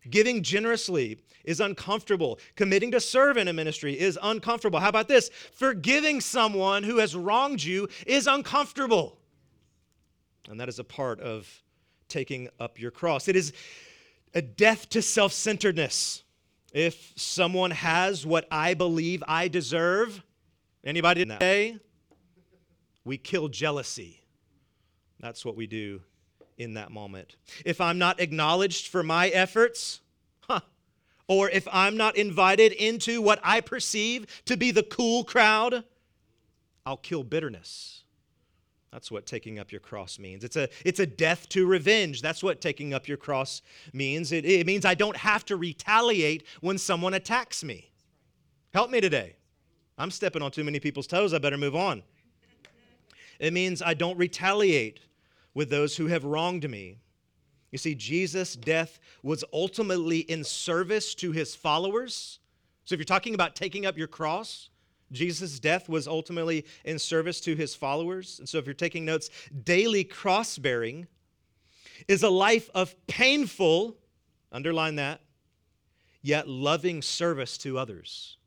Giving 0.10 0.44
generously 0.44 1.20
is 1.44 1.60
uncomfortable. 1.60 2.40
Committing 2.56 2.92
to 2.92 3.00
serve 3.00 3.38
in 3.38 3.48
a 3.48 3.54
ministry 3.54 4.00
is 4.00 4.18
uncomfortable. 4.22 4.80
How 4.80 4.90
about 4.90 5.08
this? 5.08 5.30
Forgiving 5.54 6.22
someone 6.22 6.84
who 6.84 6.98
has 6.98 7.16
wronged 7.16 7.64
you 7.64 7.88
is 8.06 8.28
uncomfortable. 8.28 9.18
And 10.50 10.60
that 10.60 10.70
is 10.70 10.80
a 10.80 10.84
part 10.84 11.20
of 11.22 11.50
taking 12.10 12.50
up 12.60 12.80
your 12.80 12.92
cross. 12.92 13.28
It 13.28 13.36
is 13.36 13.54
a 14.34 14.42
death 14.42 14.90
to 14.90 15.02
self 15.02 15.32
centeredness. 15.34 16.24
If 16.74 17.14
someone 17.16 17.72
has 17.72 18.26
what 18.26 18.48
I 18.50 18.74
believe 18.74 19.24
I 19.28 19.48
deserve, 19.48 20.24
anybody 20.84 21.24
know? 21.24 21.38
We 23.06 23.18
kill 23.18 23.48
jealousy. 23.48 24.22
That's 25.20 25.46
what 25.46 25.56
we 25.56 25.68
do 25.68 26.02
in 26.58 26.76
that 26.76 26.92
moment. 26.92 27.36
If 27.66 27.82
I'm 27.82 27.98
not 27.98 28.20
acknowledged 28.20 28.88
for 28.88 29.04
my 29.04 29.30
efforts, 29.30 30.02
huh, 30.42 30.62
or 31.28 31.50
if 31.50 31.68
I'm 31.72 31.98
not 31.98 32.16
invited 32.16 32.72
into 32.74 33.22
what 33.22 33.40
I 33.44 33.62
perceive 33.62 34.26
to 34.46 34.58
be 34.58 34.72
the 34.72 34.84
cool 34.84 35.24
crowd, 35.24 35.84
I'll 36.86 36.98
kill 36.98 37.24
bitterness. 37.24 38.04
That's 38.92 39.10
what 39.10 39.26
taking 39.26 39.58
up 39.58 39.72
your 39.72 39.82
cross 39.82 40.20
means. 40.20 40.44
It's 40.44 40.56
a, 40.56 40.70
it's 40.86 41.00
a 41.00 41.08
death 41.08 41.50
to 41.50 41.66
revenge. 41.66 42.22
That's 42.22 42.44
what 42.44 42.62
taking 42.62 42.94
up 42.94 43.08
your 43.08 43.18
cross 43.18 43.64
means. 43.92 44.32
It, 44.32 44.46
it 44.46 44.68
means 44.68 44.86
I 44.86 44.94
don't 44.94 45.18
have 45.18 45.44
to 45.46 45.56
retaliate 45.56 46.44
when 46.62 46.78
someone 46.78 47.16
attacks 47.16 47.64
me. 47.64 47.90
Help 48.72 48.92
me 48.92 49.02
today. 49.02 49.36
I'm 49.98 50.12
stepping 50.12 50.44
on 50.44 50.52
too 50.52 50.64
many 50.64 50.80
people's 50.80 51.08
toes. 51.08 51.34
I 51.34 51.40
better 51.40 51.58
move 51.58 51.76
on. 51.76 52.04
It 53.40 53.52
means 53.52 53.82
I 53.82 53.96
don't 53.96 54.18
retaliate 54.18 55.00
with 55.54 55.70
those 55.70 55.96
who 55.96 56.08
have 56.08 56.24
wronged 56.24 56.70
me. 56.70 57.00
You 57.72 57.78
see, 57.78 57.96
Jesus' 57.96 58.56
death 58.56 59.00
was 59.24 59.44
ultimately 59.52 60.20
in 60.20 60.44
service 60.44 61.16
to 61.16 61.32
his 61.32 61.56
followers. 61.56 62.40
So 62.86 62.94
if 62.94 63.00
you're 63.00 63.06
talking 63.06 63.34
about 63.34 63.56
taking 63.56 63.86
up 63.86 63.98
your 63.98 64.08
cross, 64.08 64.70
Jesus' 65.12 65.60
death 65.60 65.90
was 65.90 66.08
ultimately 66.08 66.66
in 66.86 67.00
service 67.00 67.40
to 67.42 67.56
his 67.56 67.74
followers. 67.74 68.40
And 68.40 68.48
so 68.48 68.58
if 68.58 68.66
you're 68.66 68.74
taking 68.74 69.06
notes, 69.06 69.30
daily 69.64 70.04
cross 70.04 70.58
bearing 70.58 71.08
is 72.08 72.24
a 72.24 72.30
life 72.30 72.70
of 72.76 72.96
painful, 73.08 73.96
underline 74.52 74.96
that, 74.96 75.22
yet 76.22 76.48
loving 76.48 77.02
service 77.02 77.58
to 77.60 77.78
others. 77.78 78.38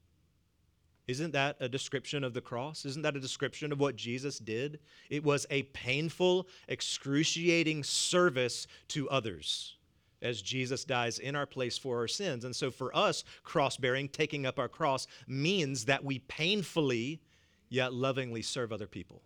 Isn't 1.06 1.32
that 1.32 1.56
a 1.60 1.68
description 1.68 2.24
of 2.24 2.34
the 2.34 2.40
cross? 2.40 2.84
Isn't 2.84 3.02
that 3.02 3.16
a 3.16 3.20
description 3.20 3.70
of 3.70 3.78
what 3.78 3.94
Jesus 3.94 4.38
did? 4.38 4.80
It 5.08 5.22
was 5.22 5.46
a 5.50 5.62
painful, 5.64 6.48
excruciating 6.68 7.84
service 7.84 8.66
to 8.88 9.08
others 9.08 9.76
as 10.20 10.42
Jesus 10.42 10.84
dies 10.84 11.18
in 11.18 11.36
our 11.36 11.46
place 11.46 11.78
for 11.78 11.98
our 11.98 12.08
sins. 12.08 12.44
And 12.44 12.56
so 12.56 12.70
for 12.70 12.94
us, 12.96 13.22
cross 13.44 13.76
bearing, 13.76 14.08
taking 14.08 14.46
up 14.46 14.58
our 14.58 14.68
cross, 14.68 15.06
means 15.28 15.84
that 15.84 16.04
we 16.04 16.18
painfully 16.20 17.20
yet 17.68 17.92
lovingly 17.92 18.42
serve 18.42 18.72
other 18.72 18.86
people. 18.86 19.22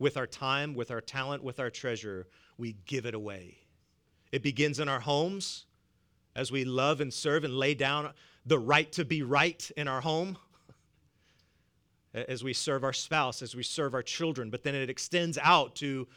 With 0.00 0.16
our 0.16 0.26
time, 0.26 0.74
with 0.74 0.90
our 0.90 1.00
talent, 1.00 1.44
with 1.44 1.60
our 1.60 1.70
treasure, 1.70 2.26
we 2.58 2.76
give 2.86 3.06
it 3.06 3.14
away. 3.14 3.58
It 4.32 4.42
begins 4.42 4.80
in 4.80 4.88
our 4.88 5.00
homes 5.00 5.66
as 6.34 6.52
we 6.52 6.64
love 6.64 7.00
and 7.00 7.12
serve 7.12 7.44
and 7.44 7.54
lay 7.54 7.74
down 7.74 8.12
the 8.46 8.58
right 8.58 8.90
to 8.92 9.04
be 9.04 9.22
right 9.22 9.70
in 9.76 9.88
our 9.88 10.00
home, 10.00 10.38
as 12.12 12.42
we 12.42 12.52
serve 12.52 12.82
our 12.84 12.92
spouse, 12.92 13.42
as 13.42 13.54
we 13.54 13.62
serve 13.62 13.94
our 13.94 14.02
children, 14.02 14.50
but 14.50 14.64
then 14.64 14.74
it 14.74 14.90
extends 14.90 15.38
out 15.42 15.76
to 15.76 16.08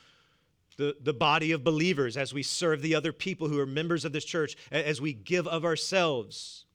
the, 0.78 0.96
the 1.02 1.14
body 1.14 1.52
of 1.52 1.64
believers 1.64 2.18
as 2.18 2.34
we 2.34 2.42
serve 2.42 2.82
the 2.82 2.96
other 2.96 3.14
people 3.14 3.48
who 3.48 3.60
are 3.60 3.66
members 3.66 4.06
of 4.06 4.12
this 4.12 4.26
church, 4.26 4.56
as 4.72 5.00
we 5.00 5.14
give 5.14 5.48
of 5.48 5.66
ourselves. 5.66 6.66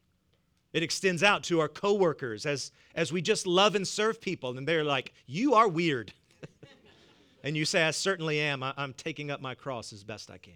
It 0.72 0.82
extends 0.82 1.22
out 1.22 1.42
to 1.44 1.60
our 1.60 1.68
coworkers 1.68 2.46
as, 2.46 2.70
as 2.94 3.12
we 3.12 3.22
just 3.22 3.46
love 3.46 3.74
and 3.74 3.88
serve 3.88 4.20
people, 4.20 4.56
and 4.56 4.68
they're 4.68 4.84
like, 4.84 5.12
You 5.26 5.54
are 5.54 5.66
weird. 5.66 6.12
and 7.42 7.56
you 7.56 7.64
say, 7.64 7.82
I 7.82 7.90
certainly 7.90 8.38
am. 8.38 8.62
I, 8.62 8.74
I'm 8.76 8.92
taking 8.92 9.30
up 9.30 9.40
my 9.40 9.54
cross 9.54 9.92
as 9.92 10.04
best 10.04 10.30
I 10.30 10.38
can. 10.38 10.54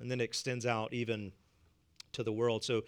And 0.00 0.10
then 0.10 0.20
it 0.20 0.24
extends 0.24 0.66
out 0.66 0.92
even 0.92 1.32
to 2.12 2.22
the 2.22 2.32
world. 2.32 2.64
So 2.64 2.82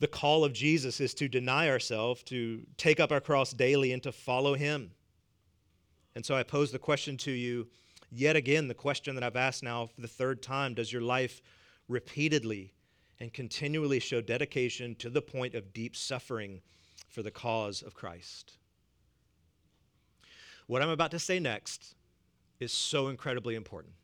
the 0.00 0.06
call 0.06 0.44
of 0.44 0.52
Jesus 0.52 1.00
is 1.00 1.14
to 1.14 1.28
deny 1.28 1.68
ourselves, 1.68 2.22
to 2.24 2.62
take 2.76 3.00
up 3.00 3.12
our 3.12 3.20
cross 3.20 3.52
daily, 3.52 3.92
and 3.92 4.02
to 4.02 4.12
follow 4.12 4.54
him. 4.54 4.92
And 6.14 6.24
so 6.24 6.34
I 6.34 6.42
pose 6.42 6.72
the 6.72 6.78
question 6.78 7.16
to 7.18 7.30
you 7.30 7.68
yet 8.10 8.36
again, 8.36 8.68
the 8.68 8.74
question 8.74 9.14
that 9.14 9.24
I've 9.24 9.36
asked 9.36 9.62
now 9.62 9.86
for 9.86 10.00
the 10.00 10.08
third 10.08 10.42
time 10.42 10.74
Does 10.74 10.92
your 10.92 11.02
life 11.02 11.40
repeatedly 11.88 12.72
and 13.20 13.32
continually 13.32 14.00
show 14.00 14.20
dedication 14.20 14.94
to 14.96 15.10
the 15.10 15.22
point 15.22 15.54
of 15.54 15.72
deep 15.72 15.94
suffering 15.94 16.62
for 17.08 17.22
the 17.22 17.30
cause 17.30 17.82
of 17.82 17.94
Christ? 17.94 18.56
What 20.66 20.82
I'm 20.82 20.88
about 20.88 21.10
to 21.10 21.18
say 21.18 21.40
next 21.40 21.94
is 22.58 22.72
so 22.72 23.08
incredibly 23.08 23.54
important. 23.54 23.94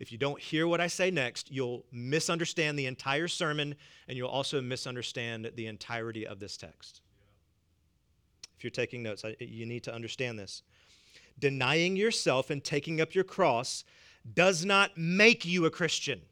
If 0.00 0.10
you 0.10 0.16
don't 0.16 0.40
hear 0.40 0.66
what 0.66 0.80
I 0.80 0.86
say 0.86 1.10
next, 1.10 1.52
you'll 1.52 1.84
misunderstand 1.92 2.78
the 2.78 2.86
entire 2.86 3.28
sermon 3.28 3.74
and 4.08 4.16
you'll 4.16 4.30
also 4.30 4.62
misunderstand 4.62 5.52
the 5.54 5.66
entirety 5.66 6.26
of 6.26 6.40
this 6.40 6.56
text. 6.56 7.02
If 8.56 8.64
you're 8.64 8.70
taking 8.70 9.02
notes, 9.02 9.24
you 9.38 9.66
need 9.66 9.84
to 9.84 9.94
understand 9.94 10.38
this. 10.38 10.62
Denying 11.38 11.96
yourself 11.96 12.48
and 12.48 12.64
taking 12.64 13.00
up 13.00 13.14
your 13.14 13.24
cross 13.24 13.84
does 14.34 14.64
not 14.64 14.96
make 14.96 15.44
you 15.44 15.66
a 15.66 15.70
Christian, 15.70 16.22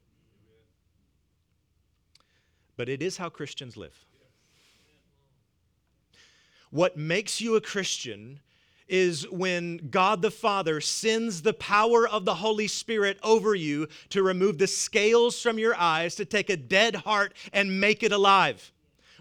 but 2.76 2.88
it 2.88 3.02
is 3.02 3.18
how 3.18 3.28
Christians 3.28 3.76
live. 3.76 4.04
What 6.70 6.96
makes 6.96 7.40
you 7.40 7.56
a 7.56 7.60
Christian 7.60 8.40
is 8.88 9.28
when 9.30 9.88
God 9.90 10.22
the 10.22 10.30
Father 10.30 10.80
sends 10.80 11.42
the 11.42 11.52
power 11.52 12.08
of 12.08 12.24
the 12.24 12.36
Holy 12.36 12.68
Spirit 12.68 13.18
over 13.22 13.54
you 13.54 13.88
to 14.10 14.22
remove 14.22 14.58
the 14.58 14.66
scales 14.66 15.40
from 15.40 15.58
your 15.58 15.74
eyes, 15.76 16.14
to 16.16 16.24
take 16.24 16.50
a 16.50 16.56
dead 16.56 16.94
heart 16.96 17.34
and 17.52 17.80
make 17.80 18.02
it 18.02 18.12
alive 18.12 18.72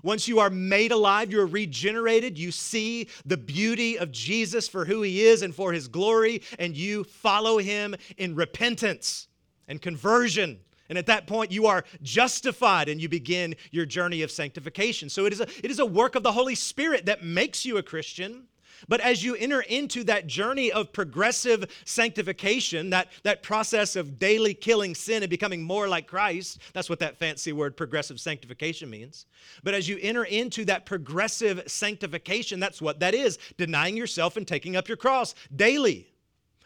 Once 0.03 0.27
you 0.27 0.39
are 0.39 0.49
made 0.49 0.91
alive, 0.91 1.31
you're 1.31 1.45
regenerated, 1.45 2.37
you 2.37 2.51
see 2.51 3.07
the 3.25 3.37
beauty 3.37 3.97
of 3.97 4.11
Jesus 4.11 4.67
for 4.67 4.85
who 4.85 5.01
he 5.01 5.25
is 5.25 5.41
and 5.41 5.53
for 5.53 5.73
his 5.73 5.87
glory, 5.87 6.41
and 6.59 6.77
you 6.77 7.03
follow 7.03 7.57
him 7.57 7.95
in 8.17 8.35
repentance 8.35 9.27
and 9.67 9.81
conversion. 9.81 10.59
And 10.89 10.97
at 10.97 11.07
that 11.07 11.27
point, 11.27 11.51
you 11.51 11.65
are 11.65 11.83
justified 12.01 12.87
and 12.87 13.01
you 13.01 13.09
begin 13.09 13.55
your 13.71 13.85
journey 13.85 14.21
of 14.21 14.31
sanctification. 14.31 15.09
So 15.09 15.25
it 15.25 15.33
is 15.33 15.41
a, 15.41 15.47
it 15.61 15.69
is 15.69 15.79
a 15.79 15.85
work 15.85 16.15
of 16.15 16.23
the 16.23 16.31
Holy 16.31 16.55
Spirit 16.55 17.07
that 17.07 17.23
makes 17.23 17.65
you 17.65 17.77
a 17.77 17.83
Christian. 17.83 18.47
But 18.87 19.01
as 19.01 19.23
you 19.23 19.35
enter 19.35 19.61
into 19.61 20.03
that 20.05 20.27
journey 20.27 20.71
of 20.71 20.93
progressive 20.93 21.69
sanctification, 21.85 22.89
that, 22.91 23.09
that 23.23 23.43
process 23.43 23.95
of 23.95 24.19
daily 24.19 24.53
killing 24.53 24.95
sin 24.95 25.23
and 25.23 25.29
becoming 25.29 25.63
more 25.63 25.87
like 25.87 26.07
Christ, 26.07 26.59
that's 26.73 26.89
what 26.89 26.99
that 26.99 27.17
fancy 27.17 27.53
word 27.53 27.75
progressive 27.75 28.19
sanctification 28.19 28.89
means. 28.89 29.25
But 29.63 29.73
as 29.73 29.87
you 29.87 29.97
enter 30.01 30.23
into 30.23 30.65
that 30.65 30.85
progressive 30.85 31.63
sanctification, 31.67 32.59
that's 32.59 32.81
what 32.81 32.99
that 32.99 33.13
is 33.13 33.39
denying 33.57 33.97
yourself 33.97 34.37
and 34.37 34.47
taking 34.47 34.75
up 34.75 34.87
your 34.87 34.97
cross 34.97 35.35
daily. 35.55 36.07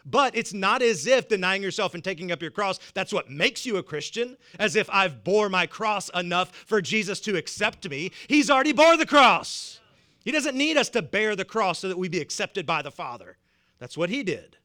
But 0.04 0.36
it's 0.36 0.52
not 0.52 0.82
as 0.82 1.06
if 1.06 1.28
denying 1.28 1.62
yourself 1.62 1.94
and 1.94 2.02
taking 2.02 2.32
up 2.32 2.42
your 2.42 2.50
cross, 2.50 2.78
that's 2.94 3.12
what 3.12 3.30
makes 3.30 3.64
you 3.64 3.76
a 3.76 3.82
Christian, 3.82 4.36
as 4.58 4.74
if 4.74 4.90
I've 4.90 5.22
bore 5.22 5.48
my 5.48 5.66
cross 5.66 6.08
enough 6.10 6.50
for 6.66 6.80
Jesus 6.82 7.20
to 7.20 7.36
accept 7.36 7.88
me. 7.88 8.10
He's 8.26 8.50
already 8.50 8.72
bore 8.72 8.96
the 8.96 9.06
cross. 9.06 9.78
He 10.24 10.30
doesn't 10.30 10.56
need 10.56 10.76
us 10.76 10.88
to 10.90 11.02
bear 11.02 11.34
the 11.34 11.44
cross 11.44 11.80
so 11.80 11.88
that 11.88 11.98
we 11.98 12.08
be 12.08 12.20
accepted 12.20 12.66
by 12.66 12.82
the 12.82 12.90
Father. 12.90 13.36
That's 13.78 13.96
what 13.96 14.10
he 14.10 14.22
did. 14.22 14.56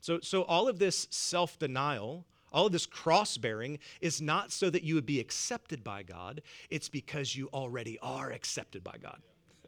So, 0.00 0.20
so 0.20 0.42
all 0.42 0.68
of 0.68 0.78
this 0.78 1.08
self 1.10 1.58
denial, 1.58 2.24
all 2.52 2.66
of 2.66 2.72
this 2.72 2.86
cross 2.86 3.36
bearing 3.36 3.78
is 4.00 4.20
not 4.20 4.52
so 4.52 4.70
that 4.70 4.84
you 4.84 4.94
would 4.94 5.06
be 5.06 5.20
accepted 5.20 5.82
by 5.82 6.02
God, 6.02 6.42
it's 6.70 6.88
because 6.88 7.34
you 7.34 7.48
already 7.52 7.98
are 8.00 8.30
accepted 8.30 8.84
by 8.84 8.96
God. 9.02 9.20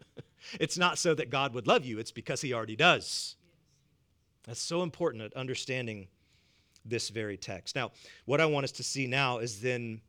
it's 0.61 0.79
not 0.79 0.99
so 0.99 1.15
that 1.15 1.31
God 1.31 1.55
would 1.55 1.67
love 1.67 1.85
you, 1.85 1.99
it's 1.99 2.13
because 2.13 2.41
he 2.41 2.55
already 2.55 2.77
does. 2.77 3.37
That's 4.45 4.63
so 4.63 4.83
important 4.83 5.23
at 5.23 5.35
understanding 5.35 6.09
this 6.85 7.11
very 7.11 7.37
text. 7.37 7.77
Now, 7.77 7.93
what 8.25 8.41
I 8.41 8.47
want 8.47 8.65
us 8.65 8.73
to 8.73 8.83
see 8.83 9.07
now 9.07 9.39
is 9.39 9.61
then 9.61 10.01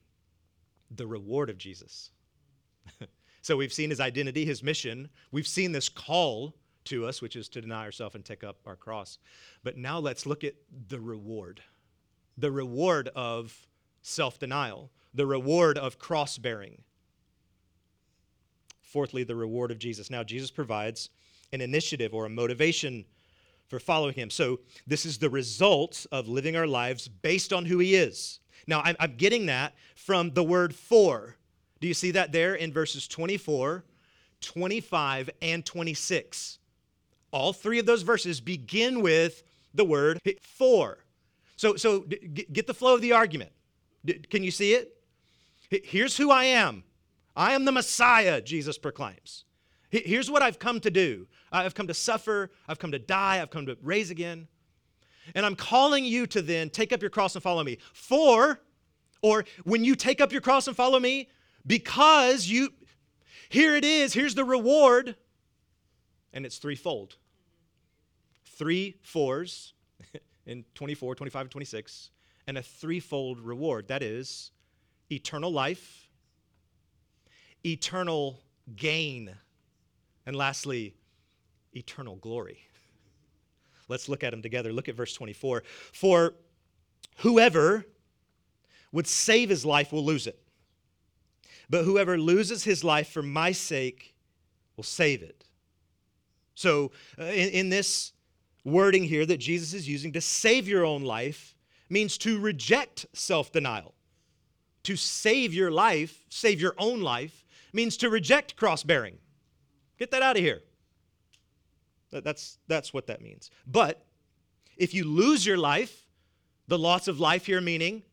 the 0.90 1.08
reward 1.08 1.50
of 1.50 1.58
Jesus. 1.58 2.12
so 3.42 3.58
we've 3.58 3.74
seen 3.74 3.90
his 3.90 4.00
identity, 4.00 4.46
his 4.46 4.62
mission. 4.62 5.10
We've 5.32 5.48
seen 5.48 5.72
this 5.72 5.90
call 5.90 6.56
to 6.86 7.06
us, 7.06 7.22
which 7.22 7.36
is 7.36 7.50
to 7.50 7.62
deny 7.62 7.84
ourselves 7.84 8.16
and 8.16 8.24
take 8.24 8.44
up 8.44 8.58
our 8.66 8.76
cross. 8.76 9.18
But 9.64 9.78
now 9.78 10.00
let's 10.00 10.26
look 10.26 10.44
at 10.44 10.56
the 10.88 11.00
reward 11.00 11.62
the 12.38 12.52
reward 12.52 13.10
of 13.16 13.68
self 14.02 14.40
denial, 14.40 14.90
the 15.14 15.26
reward 15.26 15.78
of 15.78 16.00
cross 16.00 16.38
bearing. 16.38 16.82
Fourthly, 18.82 19.24
the 19.24 19.36
reward 19.36 19.72
of 19.72 19.80
Jesus. 19.80 20.10
Now, 20.10 20.24
Jesus 20.24 20.52
provides 20.52 21.10
an 21.54 21.62
initiative 21.62 22.14
or 22.14 22.26
a 22.26 22.30
motivation 22.30 23.06
for 23.68 23.80
following 23.80 24.16
him. 24.16 24.30
So, 24.30 24.60
this 24.88 25.06
is 25.06 25.18
the 25.18 25.30
result 25.30 26.06
of 26.12 26.28
living 26.28 26.56
our 26.56 26.68
lives 26.68 27.08
based 27.08 27.54
on 27.54 27.66
who 27.66 27.80
he 27.80 27.96
is. 27.96 28.40
Now, 28.68 28.82
I'm, 28.84 28.96
I'm 29.00 29.16
getting 29.16 29.46
that 29.48 29.76
from 29.96 30.34
the 30.34 30.44
word 30.44 30.76
for. 30.76 31.38
Do 31.82 31.88
you 31.88 31.94
see 31.94 32.12
that 32.12 32.32
there 32.32 32.56
in 32.56 32.72
verses 32.72 33.08
24, 33.08 33.84
25, 34.40 35.30
and 35.42 35.66
26? 35.66 36.60
All 37.32 37.54
three 37.54 37.80
of 37.80 37.86
those 37.86 38.04
verses 38.04 38.40
begin 38.40 39.02
with 39.02 39.44
the 39.74 39.84
word 39.84 40.20
for. 40.42 41.00
So, 41.56 41.76
so 41.76 42.02
get 42.02 42.68
the 42.68 42.74
flow 42.74 42.96
of 42.96 43.02
the 43.02 43.14
argument. 43.14 43.52
Can 44.30 44.44
you 44.44 44.52
see 44.52 44.74
it? 44.74 44.96
Here's 45.70 46.18
who 46.18 46.30
I 46.32 46.46
am. 46.46 46.84
I 47.36 47.54
am 47.54 47.66
the 47.66 47.72
Messiah, 47.72 48.42
Jesus 48.42 48.78
proclaims. 48.78 49.46
Here's 49.90 50.30
what 50.30 50.42
I've 50.42 50.60
come 50.60 50.80
to 50.82 50.92
do 50.92 51.28
I've 51.52 51.74
come 51.74 51.88
to 51.88 51.94
suffer, 51.94 52.52
I've 52.68 52.80
come 52.80 52.92
to 52.92 53.00
die, 53.00 53.42
I've 53.42 53.50
come 53.50 53.66
to 53.66 53.78
raise 53.82 54.10
again. 54.10 54.48
And 55.36 55.46
I'm 55.46 55.56
calling 55.56 56.04
you 56.04 56.28
to 56.28 56.42
then 56.42 56.70
take 56.70 56.94
up 56.94 57.02
your 57.02 57.10
cross 57.10 57.36
and 57.36 57.44
follow 57.44 57.64
me. 57.64 57.78
For, 57.94 58.60
or 59.22 59.46
when 59.64 59.84
you 59.84 59.96
take 59.96 60.20
up 60.20 60.32
your 60.32 60.42
cross 60.42 60.68
and 60.68 60.76
follow 60.76 61.00
me, 61.00 61.30
because 61.66 62.48
you, 62.48 62.70
here 63.50 63.76
it 63.76 63.84
is, 63.84 64.14
here's 64.14 64.36
the 64.36 64.46
reward, 64.46 65.16
and 66.34 66.46
it's 66.46 66.58
threefold. 66.58 67.18
Three 68.46 68.98
fours 69.02 69.74
in 70.46 70.66
24, 70.76 71.16
25, 71.16 71.42
and 71.42 71.52
26, 71.52 72.10
and 72.48 72.58
a 72.58 72.62
threefold 72.62 73.40
reward. 73.40 73.88
That 73.88 74.04
is 74.04 74.52
eternal 75.12 75.52
life, 75.52 76.10
eternal 77.66 78.40
gain, 78.76 79.36
and 80.26 80.36
lastly, 80.36 80.96
eternal 81.74 82.16
glory. 82.18 82.60
Let's 83.88 84.08
look 84.08 84.24
at 84.24 84.32
them 84.32 84.42
together. 84.42 84.72
Look 84.72 84.88
at 84.88 84.96
verse 84.96 85.14
24. 85.14 85.64
For 85.92 86.34
whoever 87.18 87.86
would 88.92 89.08
save 89.08 89.50
his 89.50 89.66
life 89.66 89.92
will 89.92 90.06
lose 90.06 90.28
it. 90.28 90.40
But 91.72 91.86
whoever 91.86 92.18
loses 92.18 92.66
his 92.66 92.84
life 92.84 93.10
for 93.10 93.24
my 93.24 93.54
sake 93.54 94.14
will 94.76 94.84
save 94.84 95.24
it. 95.24 95.46
So, 96.54 96.92
uh, 97.18 97.24
in, 97.24 97.50
in 97.50 97.70
this 97.70 98.12
wording 98.66 99.06
here 99.06 99.26
that 99.26 99.38
Jesus 99.38 99.74
is 99.74 99.88
using, 99.88 100.12
to 100.12 100.22
save 100.22 100.68
your 100.68 100.86
own 100.86 101.04
life 101.04 101.56
means 101.90 102.18
to 102.20 102.40
reject 102.40 103.06
self 103.14 103.54
denial. 103.54 103.96
To 104.84 104.98
save 104.98 105.54
your 105.54 105.72
life, 105.72 106.26
save 106.30 106.60
your 106.60 106.76
own 106.78 107.02
life, 107.02 107.46
means 107.72 107.96
to 107.98 108.10
reject 108.10 108.58
cross 108.58 108.84
bearing. 108.84 109.18
Get 109.98 110.12
that 110.12 110.22
out 110.22 110.36
of 110.36 110.44
here. 110.44 110.62
That's, 112.12 112.58
that's 112.68 112.94
what 112.94 113.08
that 113.08 113.22
means. 113.22 113.50
But 113.66 114.04
if 114.76 114.94
you 114.94 115.06
lose 115.06 115.46
your 115.46 115.58
life, 115.58 116.06
the 116.68 116.78
loss 116.78 117.08
of 117.08 117.22
life 117.22 117.46
here 117.46 117.62
meaning 117.62 118.04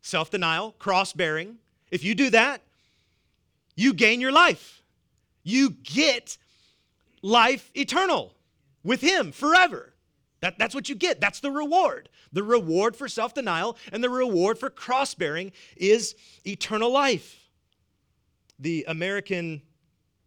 self 0.00 0.30
denial, 0.30 0.76
cross 0.78 1.12
bearing, 1.12 1.56
if 1.90 2.04
you 2.04 2.14
do 2.14 2.30
that, 2.30 2.62
you 3.80 3.94
gain 3.94 4.20
your 4.20 4.32
life. 4.32 4.82
You 5.42 5.70
get 5.70 6.36
life 7.22 7.70
eternal 7.74 8.34
with 8.84 9.00
Him 9.00 9.32
forever. 9.32 9.94
That, 10.40 10.58
that's 10.58 10.74
what 10.74 10.88
you 10.88 10.94
get. 10.94 11.20
That's 11.20 11.40
the 11.40 11.50
reward. 11.50 12.08
The 12.32 12.42
reward 12.42 12.94
for 12.94 13.08
self 13.08 13.34
denial 13.34 13.76
and 13.92 14.04
the 14.04 14.10
reward 14.10 14.58
for 14.58 14.70
cross 14.70 15.14
bearing 15.14 15.52
is 15.76 16.14
eternal 16.46 16.90
life. 16.90 17.48
The 18.58 18.84
American 18.86 19.62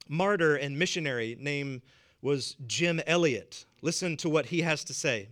martyr 0.07 0.55
and 0.55 0.77
missionary 0.77 1.37
name 1.39 1.81
was 2.21 2.55
Jim 2.65 3.01
Elliot. 3.05 3.65
Listen 3.81 4.17
to 4.17 4.29
what 4.29 4.47
he 4.47 4.61
has 4.61 4.83
to 4.85 4.93
say. 4.93 5.29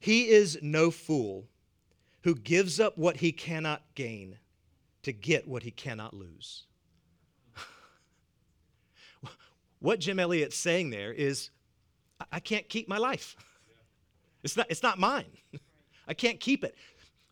He 0.00 0.28
is 0.28 0.58
no 0.62 0.90
fool 0.90 1.46
who 2.22 2.34
gives 2.34 2.80
up 2.80 2.98
what 2.98 3.18
he 3.18 3.32
cannot 3.32 3.82
gain 3.94 4.38
to 5.02 5.12
get 5.12 5.46
what 5.46 5.62
he 5.62 5.70
cannot 5.70 6.14
lose. 6.14 6.64
What 9.80 10.00
Jim 10.00 10.18
Elliot's 10.18 10.56
saying 10.56 10.90
there 10.90 11.12
is 11.12 11.50
I 12.32 12.40
can't 12.40 12.68
keep 12.68 12.88
my 12.88 12.98
life. 12.98 13.36
It's 14.44 14.56
not, 14.56 14.66
it's 14.70 14.84
not 14.84 15.00
mine. 15.00 15.26
I 16.08 16.14
can't 16.14 16.38
keep 16.38 16.62
it. 16.62 16.76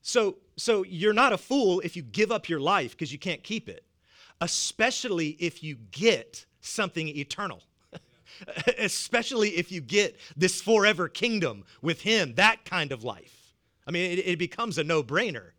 So, 0.03 0.39
so 0.57 0.85
you're 0.85 1.13
not 1.13 1.33
a 1.33 1.39
fool 1.39 1.79
if 1.81 1.97
you 1.97 2.03
give 2.03 2.33
up 2.33 2.49
your 2.49 2.59
life 2.59 2.91
because 2.91 3.13
you 3.13 3.19
can't 3.19 3.45
keep 3.45 3.69
it, 3.69 3.85
especially 4.41 5.37
if 5.39 5.63
you 5.63 5.77
get 5.93 6.45
something 6.61 7.07
eternal. 7.09 7.63
especially 8.79 9.51
if 9.51 9.71
you 9.71 9.81
get 9.81 10.19
this 10.37 10.61
forever 10.61 11.09
kingdom 11.09 11.65
with 11.81 12.01
Him, 12.03 12.35
that 12.35 12.65
kind 12.65 12.91
of 12.91 13.05
life. 13.05 13.55
I 13.87 13.93
mean, 13.93 14.11
it, 14.11 14.27
it 14.27 14.39
becomes 14.39 14.79
a 14.79 14.85
no 14.85 15.03
brainer 15.03 15.51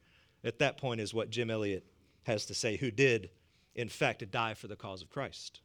at 0.43 0.59
that 0.59 0.77
point, 0.77 1.01
is 1.01 1.13
what 1.13 1.29
Jim 1.29 1.49
Elliot 1.49 1.85
has 2.23 2.45
to 2.45 2.53
say, 2.53 2.77
who 2.77 2.91
did, 2.91 3.29
in 3.75 3.89
fact, 3.89 4.29
die 4.31 4.53
for 4.53 4.67
the 4.67 4.75
cause 4.75 5.01
of 5.01 5.09
Christ. 5.09 5.61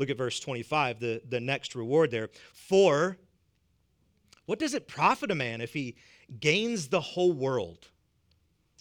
Look 0.00 0.08
at 0.08 0.16
verse 0.16 0.40
25, 0.40 0.98
the, 0.98 1.20
the 1.28 1.40
next 1.40 1.74
reward 1.74 2.10
there. 2.10 2.30
For 2.54 3.18
what 4.46 4.58
does 4.58 4.72
it 4.72 4.88
profit 4.88 5.30
a 5.30 5.34
man 5.34 5.60
if 5.60 5.74
he 5.74 5.94
gains 6.40 6.88
the 6.88 7.02
whole 7.02 7.32
world 7.32 7.88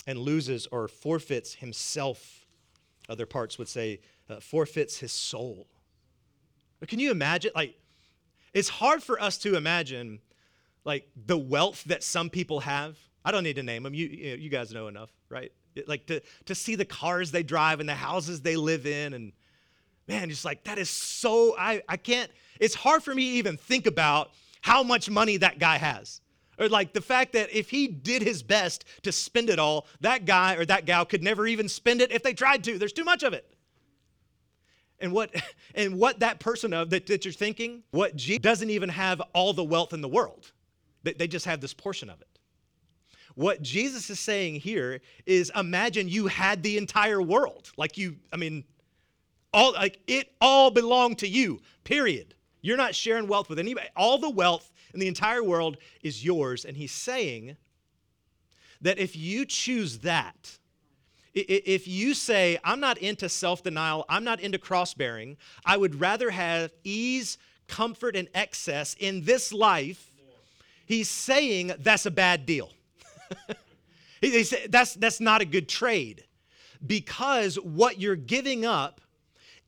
and 0.07 0.17
loses 0.17 0.65
or 0.67 0.87
forfeits 0.87 1.55
himself? 1.55 2.45
Other 3.09 3.25
parts 3.25 3.57
would 3.57 3.67
say, 3.67 3.99
uh, 4.29 4.39
forfeits 4.39 4.99
his 4.99 5.11
soul. 5.11 5.67
But 6.79 6.87
can 6.87 6.99
you 6.99 7.11
imagine? 7.11 7.51
Like, 7.53 7.75
it's 8.53 8.69
hard 8.69 9.03
for 9.03 9.21
us 9.21 9.37
to 9.39 9.57
imagine, 9.57 10.21
like, 10.85 11.09
the 11.25 11.37
wealth 11.37 11.83
that 11.87 12.01
some 12.01 12.29
people 12.29 12.61
have. 12.61 12.97
I 13.25 13.31
don't 13.31 13.43
need 13.43 13.57
to 13.57 13.63
name 13.63 13.83
them. 13.83 13.93
You, 13.93 14.07
you 14.07 14.49
guys 14.49 14.71
know 14.71 14.87
enough, 14.87 15.11
right? 15.27 15.51
Like, 15.85 16.05
to, 16.05 16.21
to 16.45 16.55
see 16.55 16.75
the 16.75 16.85
cars 16.85 17.31
they 17.31 17.43
drive 17.43 17.81
and 17.81 17.89
the 17.89 17.95
houses 17.95 18.39
they 18.39 18.55
live 18.55 18.85
in. 18.85 19.13
And 19.13 19.33
man, 20.09 20.29
just 20.29 20.43
like, 20.43 20.63
that 20.65 20.79
is 20.79 20.89
so, 20.89 21.55
I, 21.57 21.83
I 21.87 21.95
can't, 21.95 22.29
it's 22.59 22.75
hard 22.75 23.03
for 23.03 23.13
me 23.13 23.29
to 23.29 23.37
even 23.37 23.55
think 23.55 23.85
about 23.85 24.31
how 24.61 24.83
much 24.83 25.09
money 25.09 25.37
that 25.37 25.59
guy 25.59 25.77
has. 25.77 26.19
Or 26.57 26.67
like 26.67 26.91
the 26.91 26.99
fact 26.99 27.33
that 27.33 27.55
if 27.55 27.69
he 27.69 27.87
did 27.87 28.21
his 28.21 28.43
best 28.43 28.83
to 29.03 29.13
spend 29.13 29.49
it 29.49 29.59
all, 29.59 29.87
that 30.01 30.25
guy 30.25 30.55
or 30.55 30.65
that 30.65 30.85
gal 30.85 31.05
could 31.05 31.23
never 31.23 31.47
even 31.47 31.69
spend 31.69 32.01
it 32.01 32.11
if 32.11 32.23
they 32.23 32.33
tried 32.33 32.65
to. 32.65 32.77
There's 32.77 32.91
too 32.91 33.05
much 33.05 33.23
of 33.23 33.31
it. 33.31 33.55
And 34.99 35.13
what 35.13 35.33
and 35.75 35.97
what 35.97 36.19
that 36.19 36.41
person 36.41 36.73
of 36.73 36.89
that, 36.89 37.05
that 37.05 37.23
you're 37.23 37.31
thinking, 37.31 37.83
what 37.91 38.17
G 38.17 38.37
doesn't 38.37 38.69
even 38.69 38.89
have 38.89 39.21
all 39.33 39.53
the 39.53 39.63
wealth 39.63 39.93
in 39.93 40.01
the 40.01 40.09
world. 40.09 40.51
They, 41.03 41.13
they 41.13 41.27
just 41.29 41.45
have 41.45 41.61
this 41.61 41.73
portion 41.73 42.09
of 42.09 42.19
it. 42.19 42.27
What 43.35 43.61
Jesus 43.61 44.09
is 44.09 44.19
saying 44.19 44.55
here 44.55 44.99
is 45.25 45.49
imagine 45.55 46.09
you 46.09 46.27
had 46.27 46.61
the 46.61 46.77
entire 46.77 47.21
world. 47.21 47.71
Like 47.77 47.97
you, 47.97 48.17
I 48.33 48.35
mean, 48.35 48.65
all 49.53 49.73
like 49.73 49.99
it 50.07 50.31
all 50.41 50.71
belonged 50.71 51.19
to 51.19 51.27
you, 51.27 51.61
period. 51.83 52.35
You're 52.61 52.77
not 52.77 52.93
sharing 52.93 53.27
wealth 53.27 53.49
with 53.49 53.59
anybody. 53.59 53.87
All 53.95 54.17
the 54.17 54.29
wealth 54.29 54.71
in 54.93 54.99
the 54.99 55.07
entire 55.07 55.43
world 55.43 55.77
is 56.01 56.23
yours. 56.23 56.65
And 56.65 56.75
he's 56.75 56.91
saying 56.91 57.55
that 58.81 58.97
if 58.97 59.15
you 59.15 59.45
choose 59.45 59.99
that, 59.99 60.57
if 61.33 61.87
you 61.87 62.13
say, 62.13 62.57
I'm 62.63 62.79
not 62.79 62.97
into 62.97 63.29
self 63.29 63.63
denial, 63.63 64.05
I'm 64.09 64.23
not 64.23 64.39
into 64.39 64.57
cross 64.57 64.93
bearing, 64.93 65.37
I 65.65 65.77
would 65.77 65.99
rather 65.99 66.31
have 66.31 66.71
ease, 66.83 67.37
comfort, 67.67 68.15
and 68.15 68.27
excess 68.33 68.95
in 68.99 69.23
this 69.23 69.53
life, 69.53 70.11
he's 70.85 71.09
saying 71.09 71.73
that's 71.79 72.05
a 72.05 72.11
bad 72.11 72.45
deal. 72.45 72.71
he 74.21 74.43
said 74.43 74.71
that's, 74.71 74.95
that's 74.95 75.21
not 75.21 75.41
a 75.41 75.45
good 75.45 75.69
trade 75.69 76.25
because 76.85 77.55
what 77.59 77.99
you're 77.99 78.15
giving 78.15 78.65
up 78.65 79.01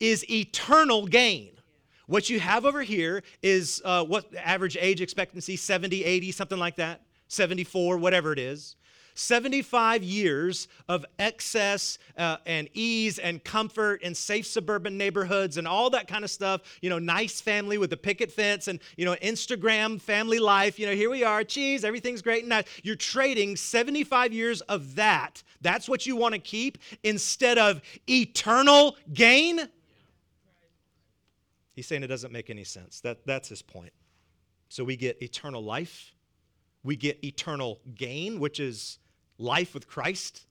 is 0.02 0.28
eternal 0.28 1.06
gain. 1.06 1.50
What 2.06 2.28
you 2.28 2.40
have 2.40 2.66
over 2.66 2.82
here 2.82 3.22
is 3.40 3.80
uh, 3.84 4.04
what 4.04 4.26
average 4.36 4.76
age 4.78 5.00
expectancy 5.00 5.56
70, 5.56 6.04
80, 6.04 6.32
something 6.32 6.58
like 6.58 6.76
that, 6.76 7.02
74, 7.28 7.96
whatever 7.98 8.32
it 8.32 8.38
is. 8.40 8.74
75 9.14 10.02
years 10.02 10.68
of 10.88 11.04
excess 11.18 11.98
uh, 12.16 12.38
and 12.46 12.68
ease 12.72 13.18
and 13.18 13.44
comfort 13.44 14.02
in 14.02 14.14
safe 14.14 14.46
suburban 14.46 14.96
neighborhoods 14.96 15.56
and 15.58 15.68
all 15.68 15.90
that 15.90 16.08
kind 16.08 16.24
of 16.24 16.30
stuff. 16.30 16.62
You 16.80 16.90
know, 16.90 16.98
nice 16.98 17.40
family 17.40 17.78
with 17.78 17.92
a 17.92 17.96
picket 17.96 18.32
fence 18.32 18.68
and, 18.68 18.80
you 18.96 19.04
know, 19.04 19.14
Instagram 19.22 20.00
family 20.00 20.38
life. 20.38 20.78
You 20.78 20.86
know, 20.86 20.94
here 20.94 21.10
we 21.10 21.22
are, 21.22 21.44
cheese, 21.44 21.84
everything's 21.84 22.22
great 22.22 22.40
and 22.40 22.48
nice. 22.48 22.64
You're 22.82 22.96
trading 22.96 23.56
75 23.56 24.32
years 24.32 24.62
of 24.62 24.96
that. 24.96 25.42
That's 25.60 25.88
what 25.88 26.06
you 26.06 26.16
want 26.16 26.34
to 26.34 26.40
keep 26.40 26.78
instead 27.04 27.58
of 27.58 27.82
eternal 28.08 28.96
gain. 29.12 29.68
He's 31.74 31.86
saying 31.86 32.02
it 32.02 32.08
doesn't 32.08 32.32
make 32.32 32.50
any 32.50 32.64
sense. 32.64 33.00
That, 33.00 33.26
that's 33.26 33.48
his 33.48 33.62
point. 33.62 33.92
So 34.68 34.84
we 34.84 34.96
get 34.96 35.22
eternal 35.22 35.62
life, 35.62 36.14
we 36.82 36.96
get 36.96 37.22
eternal 37.24 37.80
gain, 37.94 38.40
which 38.40 38.58
is 38.58 38.98
life 39.38 39.74
with 39.74 39.86
Christ. 39.86 40.46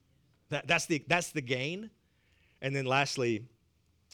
That, 0.50 0.68
that's, 0.68 0.86
the, 0.86 1.04
that's 1.08 1.32
the 1.32 1.42
gain. 1.42 1.90
And 2.62 2.76
then 2.76 2.86
lastly, 2.86 3.46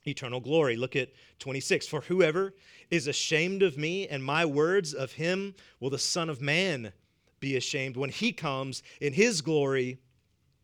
eternal 0.07 0.39
glory. 0.39 0.77
Look 0.77 0.95
at 0.95 1.09
26. 1.39 1.87
For 1.87 2.01
whoever 2.01 2.53
is 2.89 3.07
ashamed 3.07 3.63
of 3.63 3.77
me 3.77 4.07
and 4.07 4.23
my 4.23 4.45
words 4.45 4.93
of 4.93 5.11
him 5.13 5.55
will 5.79 5.89
the 5.89 5.99
Son 5.99 6.29
of 6.29 6.41
Man 6.41 6.93
be 7.39 7.55
ashamed 7.55 7.97
when 7.97 8.09
he 8.09 8.31
comes 8.31 8.81
in 9.01 9.13
his 9.13 9.41
glory 9.41 9.99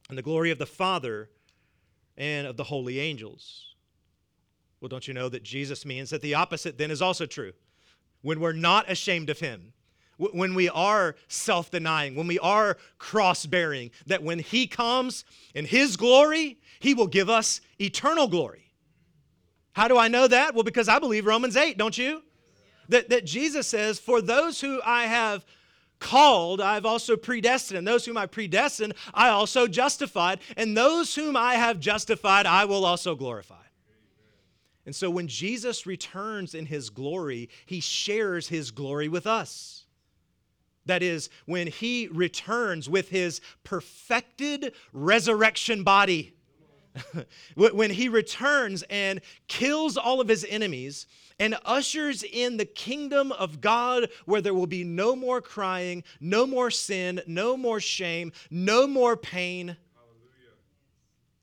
and 0.09 0.17
the 0.17 0.23
glory 0.23 0.51
of 0.51 0.57
the 0.57 0.65
Father 0.65 1.29
and 2.17 2.47
of 2.47 2.57
the 2.57 2.63
holy 2.63 2.99
angels. 2.99 3.72
Well, 4.83 4.89
don't 4.89 5.07
you 5.07 5.13
know 5.13 5.29
that 5.29 5.43
Jesus 5.43 5.85
means 5.85 6.09
that 6.09 6.21
the 6.21 6.33
opposite 6.35 6.77
then 6.77 6.91
is 6.91 7.01
also 7.01 7.25
true? 7.25 7.53
When 8.21 8.41
we're 8.41 8.51
not 8.51 8.91
ashamed 8.91 9.29
of 9.29 9.39
him, 9.39 9.71
when 10.17 10.55
we 10.55 10.67
are 10.67 11.15
self 11.29 11.71
denying, 11.71 12.15
when 12.15 12.27
we 12.27 12.37
are 12.39 12.75
cross 12.97 13.45
bearing, 13.45 13.91
that 14.07 14.23
when 14.23 14.39
He 14.39 14.67
comes 14.67 15.23
in 15.55 15.63
His 15.63 15.95
glory, 15.95 16.57
He 16.81 16.93
will 16.93 17.07
give 17.07 17.29
us 17.29 17.61
eternal 17.79 18.27
glory. 18.27 18.73
How 19.71 19.87
do 19.87 19.97
I 19.97 20.09
know 20.09 20.27
that? 20.27 20.53
Well, 20.53 20.65
because 20.65 20.89
I 20.89 20.99
believe 20.99 21.25
Romans 21.25 21.55
8, 21.55 21.77
don't 21.77 21.97
you? 21.97 22.21
That, 22.89 23.09
that 23.09 23.23
Jesus 23.23 23.67
says, 23.67 23.99
For 23.99 24.21
those 24.21 24.59
who 24.59 24.81
I 24.85 25.05
have 25.05 25.45
called, 25.99 26.59
I've 26.59 26.85
also 26.85 27.15
predestined. 27.15 27.77
And 27.77 27.87
those 27.87 28.03
whom 28.03 28.17
I 28.17 28.25
predestined, 28.25 28.95
I 29.13 29.29
also 29.29 29.65
justified. 29.65 30.41
And 30.57 30.75
those 30.75 31.15
whom 31.15 31.37
I 31.37 31.53
have 31.55 31.79
justified, 31.79 32.45
I 32.45 32.65
will 32.65 32.85
also 32.85 33.15
glorify. 33.15 33.63
And 34.85 34.95
so 34.95 35.09
when 35.09 35.27
Jesus 35.27 35.85
returns 35.85 36.53
in 36.53 36.65
his 36.65 36.89
glory, 36.89 37.49
he 37.65 37.79
shares 37.79 38.49
his 38.49 38.71
glory 38.71 39.07
with 39.07 39.25
us. 39.25 39.85
That 40.85 41.01
is, 41.01 41.29
when 41.45 41.67
he 41.67 42.07
returns 42.07 42.89
with 42.89 43.09
his 43.09 43.39
perfected 43.63 44.73
resurrection 44.91 45.83
body. 45.83 46.33
when 47.55 47.89
he 47.89 48.07
returns 48.07 48.83
and 48.83 49.21
kills 49.47 49.97
all 49.97 50.21
of 50.21 50.27
his 50.27 50.45
enemies 50.47 51.07
and 51.39 51.57
ushers 51.65 52.23
in 52.23 52.57
the 52.57 52.65
kingdom 52.65 53.31
of 53.31 53.61
God 53.61 54.09
where 54.25 54.41
there 54.41 54.53
will 54.53 54.67
be 54.67 54.83
no 54.83 55.15
more 55.15 55.41
crying, 55.41 56.03
no 56.19 56.45
more 56.45 56.69
sin, 56.69 57.21
no 57.25 57.57
more 57.57 57.79
shame, 57.79 58.31
no 58.51 58.85
more 58.85 59.17
pain. 59.17 59.75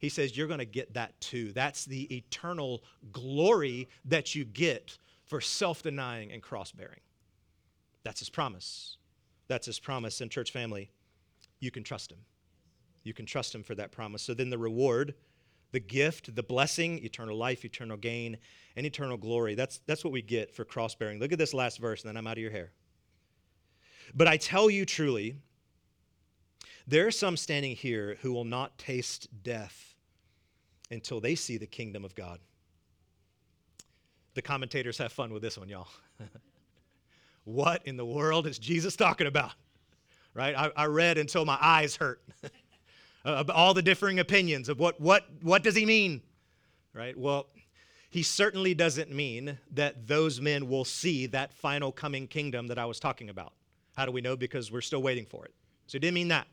He 0.00 0.08
says, 0.08 0.36
You're 0.36 0.48
going 0.48 0.58
to 0.58 0.64
get 0.64 0.94
that 0.94 1.20
too. 1.20 1.52
That's 1.52 1.84
the 1.84 2.14
eternal 2.16 2.82
glory 3.12 3.88
that 4.06 4.34
you 4.34 4.44
get 4.44 4.98
for 5.26 5.40
self 5.40 5.82
denying 5.82 6.32
and 6.32 6.42
cross 6.42 6.72
bearing. 6.72 7.00
That's 8.02 8.18
his 8.18 8.30
promise. 8.30 8.96
That's 9.46 9.66
his 9.66 9.78
promise. 9.78 10.20
And, 10.20 10.30
church 10.30 10.52
family, 10.52 10.90
you 11.60 11.70
can 11.70 11.84
trust 11.84 12.10
him. 12.10 12.18
You 13.04 13.12
can 13.12 13.26
trust 13.26 13.54
him 13.54 13.62
for 13.62 13.74
that 13.74 13.92
promise. 13.92 14.22
So 14.22 14.32
then 14.32 14.50
the 14.50 14.58
reward, 14.58 15.14
the 15.72 15.80
gift, 15.80 16.34
the 16.34 16.42
blessing, 16.42 17.04
eternal 17.04 17.36
life, 17.36 17.64
eternal 17.64 17.96
gain, 17.96 18.38
and 18.76 18.86
eternal 18.86 19.18
glory. 19.18 19.54
That's, 19.54 19.80
that's 19.86 20.02
what 20.02 20.12
we 20.12 20.22
get 20.22 20.54
for 20.54 20.64
cross 20.64 20.94
bearing. 20.94 21.18
Look 21.18 21.32
at 21.32 21.38
this 21.38 21.54
last 21.54 21.78
verse, 21.78 22.02
and 22.02 22.08
then 22.08 22.16
I'm 22.16 22.26
out 22.26 22.38
of 22.38 22.42
your 22.42 22.50
hair. 22.50 22.72
But 24.14 24.28
I 24.28 24.38
tell 24.38 24.70
you 24.70 24.84
truly, 24.84 25.36
there 26.86 27.06
are 27.06 27.12
some 27.12 27.36
standing 27.36 27.76
here 27.76 28.16
who 28.22 28.32
will 28.32 28.44
not 28.44 28.78
taste 28.78 29.28
death 29.42 29.89
until 30.90 31.20
they 31.20 31.34
see 31.34 31.56
the 31.56 31.66
kingdom 31.66 32.04
of 32.04 32.14
God. 32.14 32.38
The 34.34 34.42
commentators 34.42 34.98
have 34.98 35.12
fun 35.12 35.32
with 35.32 35.42
this 35.42 35.58
one, 35.58 35.68
y'all. 35.68 35.88
what 37.44 37.82
in 37.86 37.96
the 37.96 38.06
world 38.06 38.46
is 38.46 38.58
Jesus 38.58 38.96
talking 38.96 39.26
about? 39.26 39.52
Right? 40.34 40.54
I, 40.56 40.70
I 40.76 40.86
read 40.86 41.18
until 41.18 41.44
my 41.44 41.58
eyes 41.60 41.96
hurt. 41.96 42.22
uh, 43.24 43.44
all 43.52 43.74
the 43.74 43.82
differing 43.82 44.20
opinions 44.20 44.68
of 44.68 44.78
what, 44.78 45.00
what, 45.00 45.26
what 45.42 45.62
does 45.62 45.74
he 45.74 45.84
mean? 45.84 46.22
Right? 46.94 47.16
Well, 47.16 47.48
he 48.10 48.22
certainly 48.22 48.74
doesn't 48.74 49.10
mean 49.10 49.58
that 49.72 50.06
those 50.06 50.40
men 50.40 50.68
will 50.68 50.84
see 50.84 51.26
that 51.26 51.52
final 51.52 51.92
coming 51.92 52.26
kingdom 52.26 52.66
that 52.68 52.78
I 52.78 52.84
was 52.84 52.98
talking 52.98 53.30
about. 53.30 53.52
How 53.96 54.06
do 54.06 54.12
we 54.12 54.20
know? 54.20 54.36
Because 54.36 54.72
we're 54.72 54.80
still 54.80 55.02
waiting 55.02 55.26
for 55.26 55.44
it. 55.44 55.54
So 55.86 55.96
he 55.96 56.00
didn't 56.00 56.14
mean 56.14 56.28
that. 56.28 56.46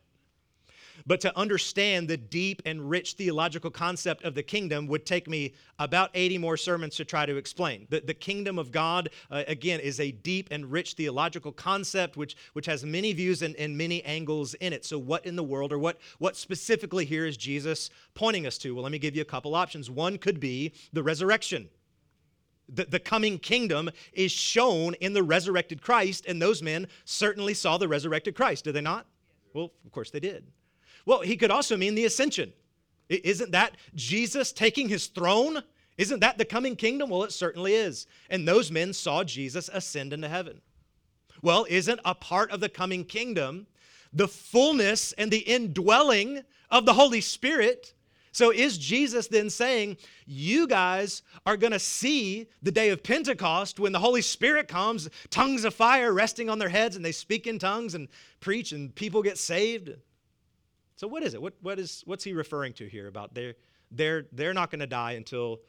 But 1.05 1.21
to 1.21 1.37
understand 1.37 2.07
the 2.07 2.17
deep 2.17 2.61
and 2.65 2.89
rich 2.89 3.13
theological 3.13 3.71
concept 3.71 4.23
of 4.23 4.35
the 4.35 4.43
kingdom 4.43 4.87
would 4.87 5.05
take 5.05 5.27
me 5.27 5.53
about 5.79 6.09
80 6.13 6.37
more 6.37 6.57
sermons 6.57 6.95
to 6.95 7.05
try 7.05 7.25
to 7.25 7.37
explain. 7.37 7.87
The, 7.89 8.01
the 8.01 8.13
kingdom 8.13 8.57
of 8.57 8.71
God, 8.71 9.09
uh, 9.29 9.43
again, 9.47 9.79
is 9.79 9.99
a 9.99 10.11
deep 10.11 10.49
and 10.51 10.71
rich 10.71 10.93
theological 10.93 11.51
concept 11.51 12.17
which, 12.17 12.35
which 12.53 12.65
has 12.65 12.83
many 12.83 13.13
views 13.13 13.41
and, 13.41 13.55
and 13.55 13.77
many 13.77 14.03
angles 14.03 14.53
in 14.55 14.73
it. 14.73 14.85
So, 14.85 14.97
what 14.97 15.25
in 15.25 15.35
the 15.35 15.43
world, 15.43 15.71
or 15.71 15.79
what, 15.79 15.99
what 16.19 16.35
specifically 16.35 17.05
here 17.05 17.25
is 17.25 17.37
Jesus 17.37 17.89
pointing 18.13 18.47
us 18.47 18.57
to? 18.59 18.73
Well, 18.73 18.83
let 18.83 18.91
me 18.91 18.99
give 18.99 19.15
you 19.15 19.21
a 19.21 19.25
couple 19.25 19.55
options. 19.55 19.89
One 19.89 20.17
could 20.17 20.39
be 20.39 20.73
the 20.93 21.03
resurrection. 21.03 21.69
The, 22.69 22.85
the 22.85 22.99
coming 22.99 23.39
kingdom 23.39 23.89
is 24.11 24.31
shown 24.31 24.93
in 24.95 25.13
the 25.13 25.23
resurrected 25.23 25.81
Christ, 25.81 26.25
and 26.27 26.41
those 26.41 26.61
men 26.61 26.87
certainly 27.05 27.53
saw 27.53 27.77
the 27.77 27.87
resurrected 27.87 28.35
Christ, 28.35 28.65
did 28.65 28.73
they 28.73 28.81
not? 28.81 29.05
Well, 29.53 29.71
of 29.85 29.91
course 29.91 30.11
they 30.11 30.19
did. 30.19 30.45
Well, 31.07 31.21
he 31.21 31.37
could 31.37 31.51
also 31.51 31.77
mean 31.77 31.95
the 31.95 32.03
ascension. 32.03 32.51
Isn't 33.07 33.53
that 33.53 33.77
Jesus 33.95 34.51
taking 34.51 34.89
his 34.89 35.07
throne? 35.07 35.63
Isn't 35.97 36.19
that 36.19 36.37
the 36.37 36.43
coming 36.43 36.75
kingdom? 36.75 37.09
Well, 37.09 37.23
it 37.23 37.31
certainly 37.31 37.75
is. 37.75 38.07
And 38.29 38.45
those 38.45 38.71
men 38.71 38.91
saw 38.91 39.23
Jesus 39.23 39.69
ascend 39.71 40.11
into 40.11 40.27
heaven. 40.27 40.59
Well, 41.41 41.65
isn't 41.69 42.01
a 42.03 42.13
part 42.13 42.51
of 42.51 42.59
the 42.59 42.67
coming 42.67 43.05
kingdom 43.05 43.67
the 44.11 44.27
fullness 44.27 45.13
and 45.13 45.31
the 45.31 45.39
indwelling 45.39 46.41
of 46.69 46.85
the 46.85 46.93
Holy 46.93 47.21
Spirit? 47.21 47.93
So 48.33 48.51
is 48.51 48.77
Jesus 48.77 49.27
then 49.27 49.49
saying, 49.49 49.95
You 50.25 50.67
guys 50.67 51.21
are 51.45 51.55
going 51.55 51.71
to 51.71 51.79
see 51.79 52.49
the 52.61 52.71
day 52.71 52.89
of 52.89 53.01
Pentecost 53.01 53.79
when 53.79 53.93
the 53.93 53.99
Holy 53.99 54.21
Spirit 54.21 54.67
comes, 54.67 55.09
tongues 55.29 55.63
of 55.63 55.73
fire 55.73 56.11
resting 56.11 56.49
on 56.49 56.59
their 56.59 56.67
heads, 56.67 56.97
and 56.97 57.05
they 57.05 57.13
speak 57.13 57.47
in 57.47 57.59
tongues 57.59 57.95
and 57.95 58.09
preach, 58.41 58.73
and 58.73 58.93
people 58.93 59.23
get 59.23 59.37
saved? 59.37 59.95
So 60.97 61.07
what 61.07 61.23
is 61.23 61.35
it? 61.35 61.41
What, 61.41 61.53
what 61.61 61.79
is, 61.79 62.01
what's 62.05 62.23
he 62.23 62.33
referring 62.33 62.73
to 62.73 62.87
here 62.87 63.07
about 63.07 63.33
they're, 63.33 63.53
they're, 63.91 64.25
they're 64.31 64.53
not 64.53 64.71
going 64.71 64.79
to 64.79 64.87
die 64.87 65.11
until 65.11 65.59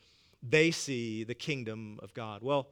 they 0.43 0.71
see 0.71 1.23
the 1.23 1.35
kingdom 1.35 2.01
of 2.03 2.15
God? 2.15 2.43
Well, 2.43 2.71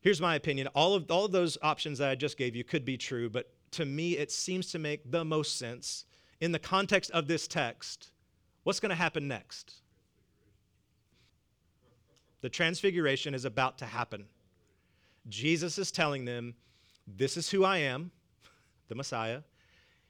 here's 0.00 0.20
my 0.20 0.34
opinion. 0.34 0.68
All 0.68 0.94
of, 0.94 1.10
all 1.10 1.24
of 1.24 1.32
those 1.32 1.56
options 1.62 1.98
that 1.98 2.10
I 2.10 2.14
just 2.14 2.36
gave 2.36 2.54
you 2.54 2.62
could 2.62 2.84
be 2.84 2.98
true, 2.98 3.30
but 3.30 3.50
to 3.72 3.86
me, 3.86 4.18
it 4.18 4.30
seems 4.30 4.70
to 4.72 4.78
make 4.78 5.10
the 5.10 5.24
most 5.24 5.58
sense 5.58 6.04
in 6.42 6.52
the 6.52 6.58
context 6.58 7.10
of 7.12 7.26
this 7.26 7.48
text. 7.48 8.10
What's 8.64 8.78
going 8.78 8.90
to 8.90 8.96
happen 8.96 9.26
next? 9.26 9.80
The 12.42 12.50
transfiguration 12.50 13.34
is 13.34 13.46
about 13.46 13.78
to 13.78 13.86
happen. 13.86 14.26
Jesus 15.28 15.78
is 15.78 15.90
telling 15.90 16.26
them, 16.26 16.54
This 17.06 17.38
is 17.38 17.48
who 17.48 17.64
I 17.64 17.78
am, 17.78 18.10
the 18.88 18.94
Messiah. 18.94 19.40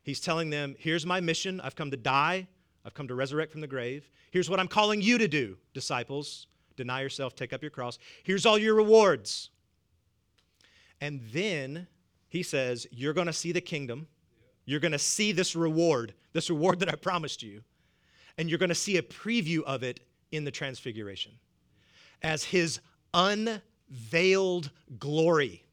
He's 0.03 0.21
telling 0.21 0.51
them, 0.51 0.75
Here's 0.79 1.07
my 1.07 1.21
mission. 1.21 1.61
I've 1.61 1.77
come 1.77 1.91
to 1.91 1.97
die, 1.97 2.49
I've 2.85 2.95
come 2.95 3.09
to 3.09 3.15
resurrect 3.15 3.53
from 3.53 3.61
the 3.61 3.67
grave. 3.67 4.11
Here's 4.31 4.49
what 4.49 4.61
I'm 4.61 4.69
calling 4.69 5.01
you 5.01 5.19
to 5.19 5.29
do, 5.29 5.57
disciples 5.75 6.47
deny 6.77 7.03
yourself, 7.03 7.35
take 7.35 7.53
up 7.53 7.63
your 7.63 7.71
cross. 7.71 7.99
Here's 8.23 8.47
all 8.47 8.59
your 8.59 8.75
rewards. 8.75 9.51
And 11.01 11.21
then 11.33 11.87
he 12.29 12.43
says, 12.43 12.87
You're 12.91 13.13
going 13.13 13.27
to 13.27 13.33
see 13.33 13.53
the 13.53 13.61
kingdom. 13.61 14.07
You're 14.65 14.81
going 14.81 14.93
to 14.93 14.99
see 14.99 15.33
this 15.33 15.57
reward, 15.57 16.15
this 16.33 16.49
reward 16.49 16.81
that 16.81 16.89
I 16.89 16.95
promised 16.95 17.43
you. 17.43 17.63
And 18.39 18.49
you're 18.49 18.59
going 18.59 18.69
to 18.69 18.75
see 18.75 18.97
a 18.97 19.03
preview 19.03 19.63
of 19.65 19.83
it 19.83 20.01
in 20.31 20.45
the 20.45 20.51
transfiguration 20.51 21.33
as 22.23 22.45
his 22.45 22.81
unveiled 23.13 24.71
glory 24.99 25.65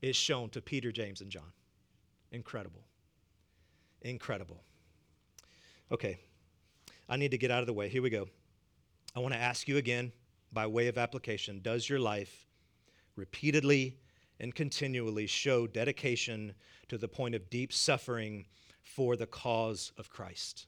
is 0.00 0.16
shown 0.16 0.48
to 0.50 0.62
Peter, 0.62 0.92
James, 0.92 1.20
and 1.20 1.30
John. 1.30 1.52
Incredible. 2.32 2.80
Incredible. 4.02 4.62
Okay, 5.92 6.18
I 7.08 7.16
need 7.16 7.32
to 7.32 7.38
get 7.38 7.50
out 7.50 7.60
of 7.60 7.66
the 7.66 7.72
way. 7.72 7.88
Here 7.88 8.02
we 8.02 8.10
go. 8.10 8.28
I 9.14 9.20
want 9.20 9.34
to 9.34 9.40
ask 9.40 9.66
you 9.66 9.76
again, 9.76 10.12
by 10.52 10.66
way 10.66 10.88
of 10.88 10.98
application 10.98 11.60
Does 11.62 11.88
your 11.88 11.98
life 11.98 12.46
repeatedly 13.16 13.98
and 14.38 14.54
continually 14.54 15.26
show 15.26 15.66
dedication 15.66 16.54
to 16.88 16.96
the 16.96 17.08
point 17.08 17.34
of 17.34 17.50
deep 17.50 17.72
suffering 17.72 18.46
for 18.82 19.16
the 19.16 19.26
cause 19.26 19.92
of 19.98 20.10
Christ? 20.10 20.66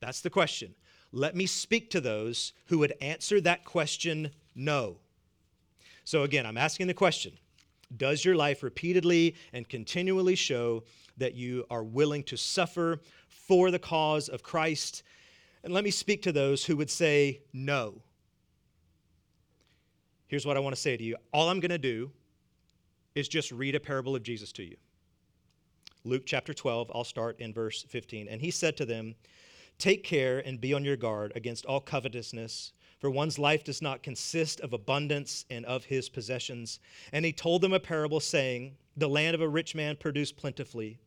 That's 0.00 0.20
the 0.20 0.30
question. 0.30 0.74
Let 1.10 1.34
me 1.34 1.46
speak 1.46 1.90
to 1.90 2.00
those 2.00 2.52
who 2.66 2.78
would 2.78 2.92
answer 3.00 3.40
that 3.40 3.64
question 3.64 4.30
no. 4.54 4.98
So, 6.04 6.22
again, 6.22 6.46
I'm 6.46 6.58
asking 6.58 6.86
the 6.86 6.94
question 6.94 7.32
Does 7.96 8.24
your 8.24 8.36
life 8.36 8.62
repeatedly 8.62 9.36
and 9.52 9.68
continually 9.68 10.34
show 10.34 10.84
that 11.18 11.34
you 11.34 11.64
are 11.70 11.84
willing 11.84 12.22
to 12.24 12.36
suffer 12.36 13.00
for 13.28 13.70
the 13.70 13.78
cause 13.78 14.28
of 14.28 14.42
Christ? 14.42 15.02
And 15.62 15.72
let 15.72 15.84
me 15.84 15.90
speak 15.90 16.22
to 16.22 16.32
those 16.32 16.64
who 16.64 16.76
would 16.76 16.90
say 16.90 17.42
no. 17.52 18.02
Here's 20.28 20.46
what 20.46 20.56
I 20.56 20.60
want 20.60 20.76
to 20.76 20.80
say 20.80 20.96
to 20.96 21.04
you 21.04 21.16
all 21.32 21.48
I'm 21.48 21.60
going 21.60 21.70
to 21.70 21.78
do 21.78 22.10
is 23.14 23.28
just 23.28 23.50
read 23.50 23.74
a 23.74 23.80
parable 23.80 24.14
of 24.14 24.22
Jesus 24.22 24.52
to 24.52 24.62
you. 24.62 24.76
Luke 26.04 26.22
chapter 26.24 26.54
12, 26.54 26.90
I'll 26.94 27.04
start 27.04 27.40
in 27.40 27.52
verse 27.52 27.82
15. 27.82 28.28
And 28.28 28.40
he 28.40 28.50
said 28.50 28.76
to 28.76 28.86
them, 28.86 29.14
Take 29.78 30.04
care 30.04 30.40
and 30.40 30.60
be 30.60 30.72
on 30.72 30.84
your 30.84 30.96
guard 30.96 31.32
against 31.34 31.66
all 31.66 31.80
covetousness, 31.80 32.72
for 32.98 33.10
one's 33.10 33.38
life 33.38 33.62
does 33.62 33.80
not 33.80 34.02
consist 34.02 34.60
of 34.60 34.72
abundance 34.72 35.44
and 35.50 35.64
of 35.66 35.84
his 35.84 36.08
possessions. 36.08 36.80
And 37.12 37.24
he 37.24 37.32
told 37.32 37.62
them 37.62 37.72
a 37.72 37.80
parable, 37.80 38.20
saying, 38.20 38.76
The 38.96 39.08
land 39.08 39.34
of 39.34 39.40
a 39.40 39.48
rich 39.48 39.74
man 39.74 39.96
produced 39.96 40.36
plentifully. 40.36 40.98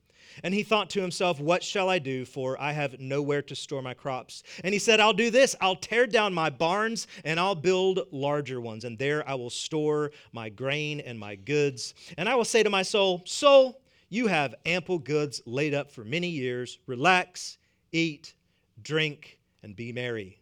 And 0.44 0.54
he 0.54 0.64
thought 0.64 0.90
to 0.92 1.02
himself, 1.02 1.40
What 1.40 1.64
shall 1.64 1.90
I 1.90 2.00
do? 2.00 2.26
For 2.26 2.60
I 2.62 2.72
have 2.72 3.00
nowhere 3.00 3.42
to 3.44 3.56
store 3.56 3.82
my 3.82 3.94
crops. 3.94 4.44
And 4.64 4.74
he 4.74 4.80
said, 4.80 5.00
I'll 5.00 5.14
do 5.14 5.30
this 5.30 5.56
I'll 5.62 5.76
tear 5.76 6.08
down 6.08 6.34
my 6.34 6.50
barns 6.50 7.08
and 7.24 7.40
I'll 7.40 7.56
build 7.56 8.02
larger 8.12 8.62
ones. 8.62 8.86
And 8.86 8.98
there 8.98 9.28
I 9.28 9.36
will 9.36 9.50
store 9.50 10.12
my 10.32 10.50
grain 10.50 11.00
and 11.00 11.20
my 11.20 11.36
goods. 11.36 11.94
And 12.18 12.28
I 12.28 12.36
will 12.36 12.46
say 12.46 12.64
to 12.64 12.70
my 12.70 12.84
soul, 12.84 13.22
Soul, 13.26 13.82
you 14.10 14.28
have 14.28 14.56
ample 14.66 15.00
goods 15.00 15.42
laid 15.46 15.74
up 15.74 15.92
for 15.92 16.04
many 16.04 16.28
years. 16.28 16.80
Relax, 16.86 17.58
eat, 17.92 18.34
drink, 18.82 19.40
and 19.64 19.76
be 19.76 19.92
merry. 19.92 20.38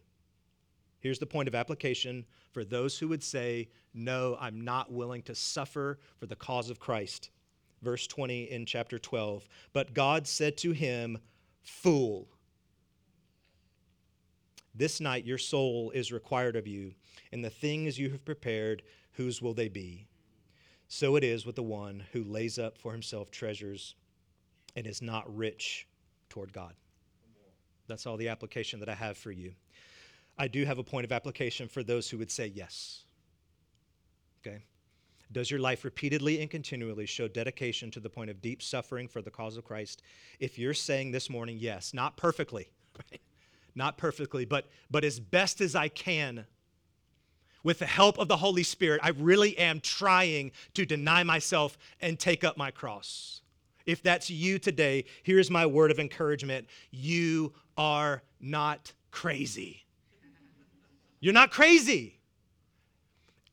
Here's 1.00 1.18
the 1.18 1.26
point 1.26 1.48
of 1.48 1.54
application 1.54 2.24
for 2.52 2.64
those 2.64 2.98
who 2.98 3.08
would 3.08 3.22
say, 3.22 3.68
No, 3.94 4.36
I'm 4.40 4.60
not 4.60 4.92
willing 4.92 5.22
to 5.22 5.34
suffer 5.34 5.98
for 6.18 6.26
the 6.26 6.36
cause 6.36 6.70
of 6.70 6.80
Christ 6.80 7.30
verse 7.82 8.06
20 8.06 8.50
in 8.50 8.66
chapter 8.66 8.98
12. 8.98 9.48
But 9.72 9.94
God 9.94 10.26
said 10.26 10.56
to 10.58 10.72
him, 10.72 11.18
Fool, 11.62 12.28
this 14.74 15.00
night 15.00 15.24
your 15.24 15.38
soul 15.38 15.90
is 15.90 16.12
required 16.12 16.56
of 16.56 16.66
you, 16.66 16.94
and 17.32 17.44
the 17.44 17.50
things 17.50 17.98
you 17.98 18.10
have 18.10 18.24
prepared, 18.24 18.82
whose 19.12 19.42
will 19.42 19.54
they 19.54 19.68
be? 19.68 20.06
So 20.88 21.16
it 21.16 21.24
is 21.24 21.46
with 21.46 21.56
the 21.56 21.62
one 21.62 22.04
who 22.12 22.24
lays 22.24 22.58
up 22.58 22.78
for 22.78 22.92
himself 22.92 23.30
treasures 23.30 23.94
and 24.74 24.86
is 24.86 25.02
not 25.02 25.36
rich 25.36 25.86
toward 26.28 26.52
God. 26.52 26.74
That's 27.86 28.06
all 28.06 28.16
the 28.16 28.28
application 28.28 28.80
that 28.80 28.88
I 28.88 28.94
have 28.94 29.18
for 29.18 29.32
you. 29.32 29.52
I 30.38 30.48
do 30.48 30.64
have 30.64 30.78
a 30.78 30.84
point 30.84 31.04
of 31.04 31.12
application 31.12 31.68
for 31.68 31.82
those 31.82 32.08
who 32.08 32.18
would 32.18 32.30
say 32.30 32.46
yes. 32.46 33.04
Okay? 34.40 34.62
Does 35.32 35.50
your 35.50 35.60
life 35.60 35.84
repeatedly 35.84 36.40
and 36.40 36.50
continually 36.50 37.06
show 37.06 37.28
dedication 37.28 37.90
to 37.92 38.00
the 38.00 38.10
point 38.10 38.30
of 38.30 38.42
deep 38.42 38.62
suffering 38.62 39.06
for 39.06 39.22
the 39.22 39.30
cause 39.30 39.56
of 39.56 39.64
Christ? 39.64 40.02
If 40.40 40.58
you're 40.58 40.74
saying 40.74 41.12
this 41.12 41.30
morning, 41.30 41.56
yes, 41.60 41.94
not 41.94 42.16
perfectly, 42.16 42.70
right? 42.96 43.20
not 43.74 43.96
perfectly, 43.96 44.44
but, 44.44 44.68
but 44.90 45.04
as 45.04 45.20
best 45.20 45.60
as 45.60 45.76
I 45.76 45.88
can, 45.88 46.46
with 47.62 47.78
the 47.78 47.86
help 47.86 48.18
of 48.18 48.28
the 48.28 48.38
Holy 48.38 48.62
Spirit, 48.62 49.00
I 49.02 49.10
really 49.10 49.56
am 49.58 49.80
trying 49.80 50.52
to 50.74 50.86
deny 50.86 51.22
myself 51.22 51.76
and 52.00 52.18
take 52.18 52.42
up 52.42 52.56
my 52.56 52.70
cross. 52.70 53.42
If 53.86 54.02
that's 54.02 54.30
you 54.30 54.58
today, 54.58 55.04
here's 55.22 55.50
my 55.50 55.66
word 55.66 55.90
of 55.90 55.98
encouragement 55.98 56.68
you 56.90 57.52
are 57.76 58.22
not 58.40 58.92
crazy. 59.10 59.84
You're 61.20 61.34
not 61.34 61.50
crazy. 61.50 62.19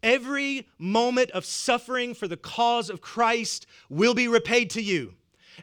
Every 0.03 0.67
moment 0.77 1.31
of 1.31 1.45
suffering 1.45 2.13
for 2.13 2.27
the 2.27 2.37
cause 2.37 2.89
of 2.89 3.01
Christ 3.01 3.65
will 3.89 4.13
be 4.13 4.27
repaid 4.27 4.69
to 4.71 4.81
you. 4.81 5.15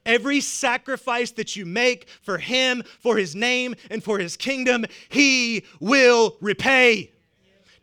Every 0.05 0.41
sacrifice 0.41 1.31
that 1.33 1.57
you 1.57 1.65
make 1.65 2.09
for 2.21 2.39
Him, 2.39 2.83
for 3.01 3.17
His 3.17 3.35
name, 3.35 3.75
and 3.91 4.03
for 4.03 4.19
His 4.19 4.37
kingdom, 4.37 4.85
He 5.09 5.65
will 5.81 6.37
repay 6.41 7.14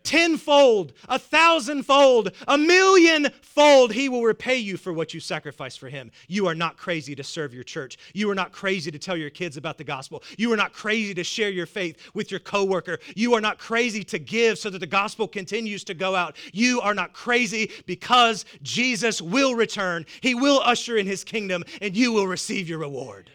tenfold, 0.04 0.94
a 1.08 1.20
thousandfold, 1.20 2.32
a 2.48 2.58
millionfold, 2.58 3.94
he 3.94 4.10
will 4.10 4.24
repay 4.24 4.58
you 4.58 4.78
for 4.78 4.94
what 4.94 5.14
you 5.14 5.20
sacrifice 5.20 5.76
for 5.76 5.90
him. 5.90 6.12
You 6.28 6.48
are 6.48 6.56
not 6.56 6.78
crazy 6.78 7.16
to 7.16 7.24
serve 7.24 7.54
your 7.54 7.64
church. 7.64 7.98
You 8.14 8.30
are 8.30 8.36
not 8.36 8.52
crazy 8.52 8.92
to 8.92 9.00
tell 9.00 9.18
your 9.18 9.30
kids 9.30 9.58
about 9.58 9.78
the 9.78 9.84
gospel. 9.84 10.24
You 10.38 10.52
are 10.54 10.58
not 10.58 10.74
crazy 10.74 11.14
to 11.14 11.24
share 11.24 11.50
your 11.50 11.66
faith 11.66 11.98
with 12.14 12.32
your 12.32 12.40
coworker. 12.40 13.00
You 13.16 13.34
are 13.34 13.42
not 13.42 13.58
crazy 13.58 14.04
to 14.06 14.20
give 14.20 14.58
so 14.58 14.70
that 14.70 14.80
the 14.80 14.88
gospel 14.88 15.28
continues 15.28 15.84
to 15.86 15.94
go 15.94 16.16
out. 16.16 16.36
You 16.54 16.82
are 16.82 16.94
not 16.94 17.14
crazy 17.14 17.72
because 17.86 18.46
Jesus 18.62 19.22
will 19.22 19.56
return. 19.56 20.06
He 20.22 20.36
will 20.36 20.62
usher 20.64 20.98
in 20.98 21.06
his 21.06 21.24
kingdom 21.24 21.64
and 21.82 21.96
you 21.96 22.12
will 22.12 22.28
receive 22.28 22.68
your 22.68 22.80
reward. 22.80 23.30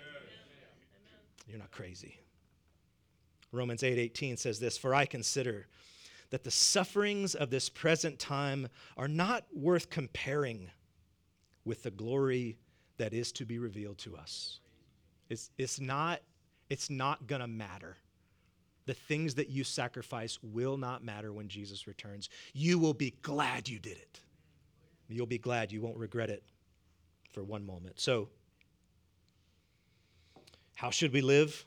You're 1.48 1.58
not 1.58 1.70
crazy. 1.70 2.18
Romans 3.52 3.82
8:18 3.82 4.32
8, 4.32 4.38
says 4.38 4.58
this, 4.58 4.76
"For 4.76 4.94
I 4.94 5.06
consider 5.06 5.66
that 6.36 6.44
the 6.44 6.50
sufferings 6.50 7.34
of 7.34 7.48
this 7.48 7.70
present 7.70 8.18
time 8.18 8.68
are 8.98 9.08
not 9.08 9.46
worth 9.54 9.88
comparing 9.88 10.68
with 11.64 11.82
the 11.82 11.90
glory 11.90 12.58
that 12.98 13.14
is 13.14 13.32
to 13.32 13.46
be 13.46 13.58
revealed 13.58 13.96
to 13.96 14.14
us. 14.14 14.60
It's, 15.30 15.50
it's 15.56 15.80
not, 15.80 16.20
it's 16.68 16.90
not 16.90 17.26
going 17.26 17.40
to 17.40 17.46
matter. 17.46 17.96
The 18.84 18.92
things 18.92 19.34
that 19.36 19.48
you 19.48 19.64
sacrifice 19.64 20.38
will 20.42 20.76
not 20.76 21.02
matter 21.02 21.32
when 21.32 21.48
Jesus 21.48 21.86
returns. 21.86 22.28
You 22.52 22.78
will 22.78 22.92
be 22.92 23.14
glad 23.22 23.66
you 23.66 23.78
did 23.78 23.96
it. 23.96 24.20
You'll 25.08 25.24
be 25.24 25.38
glad 25.38 25.72
you 25.72 25.80
won't 25.80 25.96
regret 25.96 26.28
it 26.28 26.42
for 27.32 27.42
one 27.42 27.64
moment. 27.64 27.98
So, 27.98 28.28
how 30.74 30.90
should 30.90 31.14
we 31.14 31.22
live? 31.22 31.64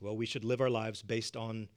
Well, 0.00 0.16
we 0.16 0.26
should 0.26 0.42
live 0.42 0.60
our 0.60 0.70
lives 0.70 1.02
based 1.02 1.36
on 1.36 1.68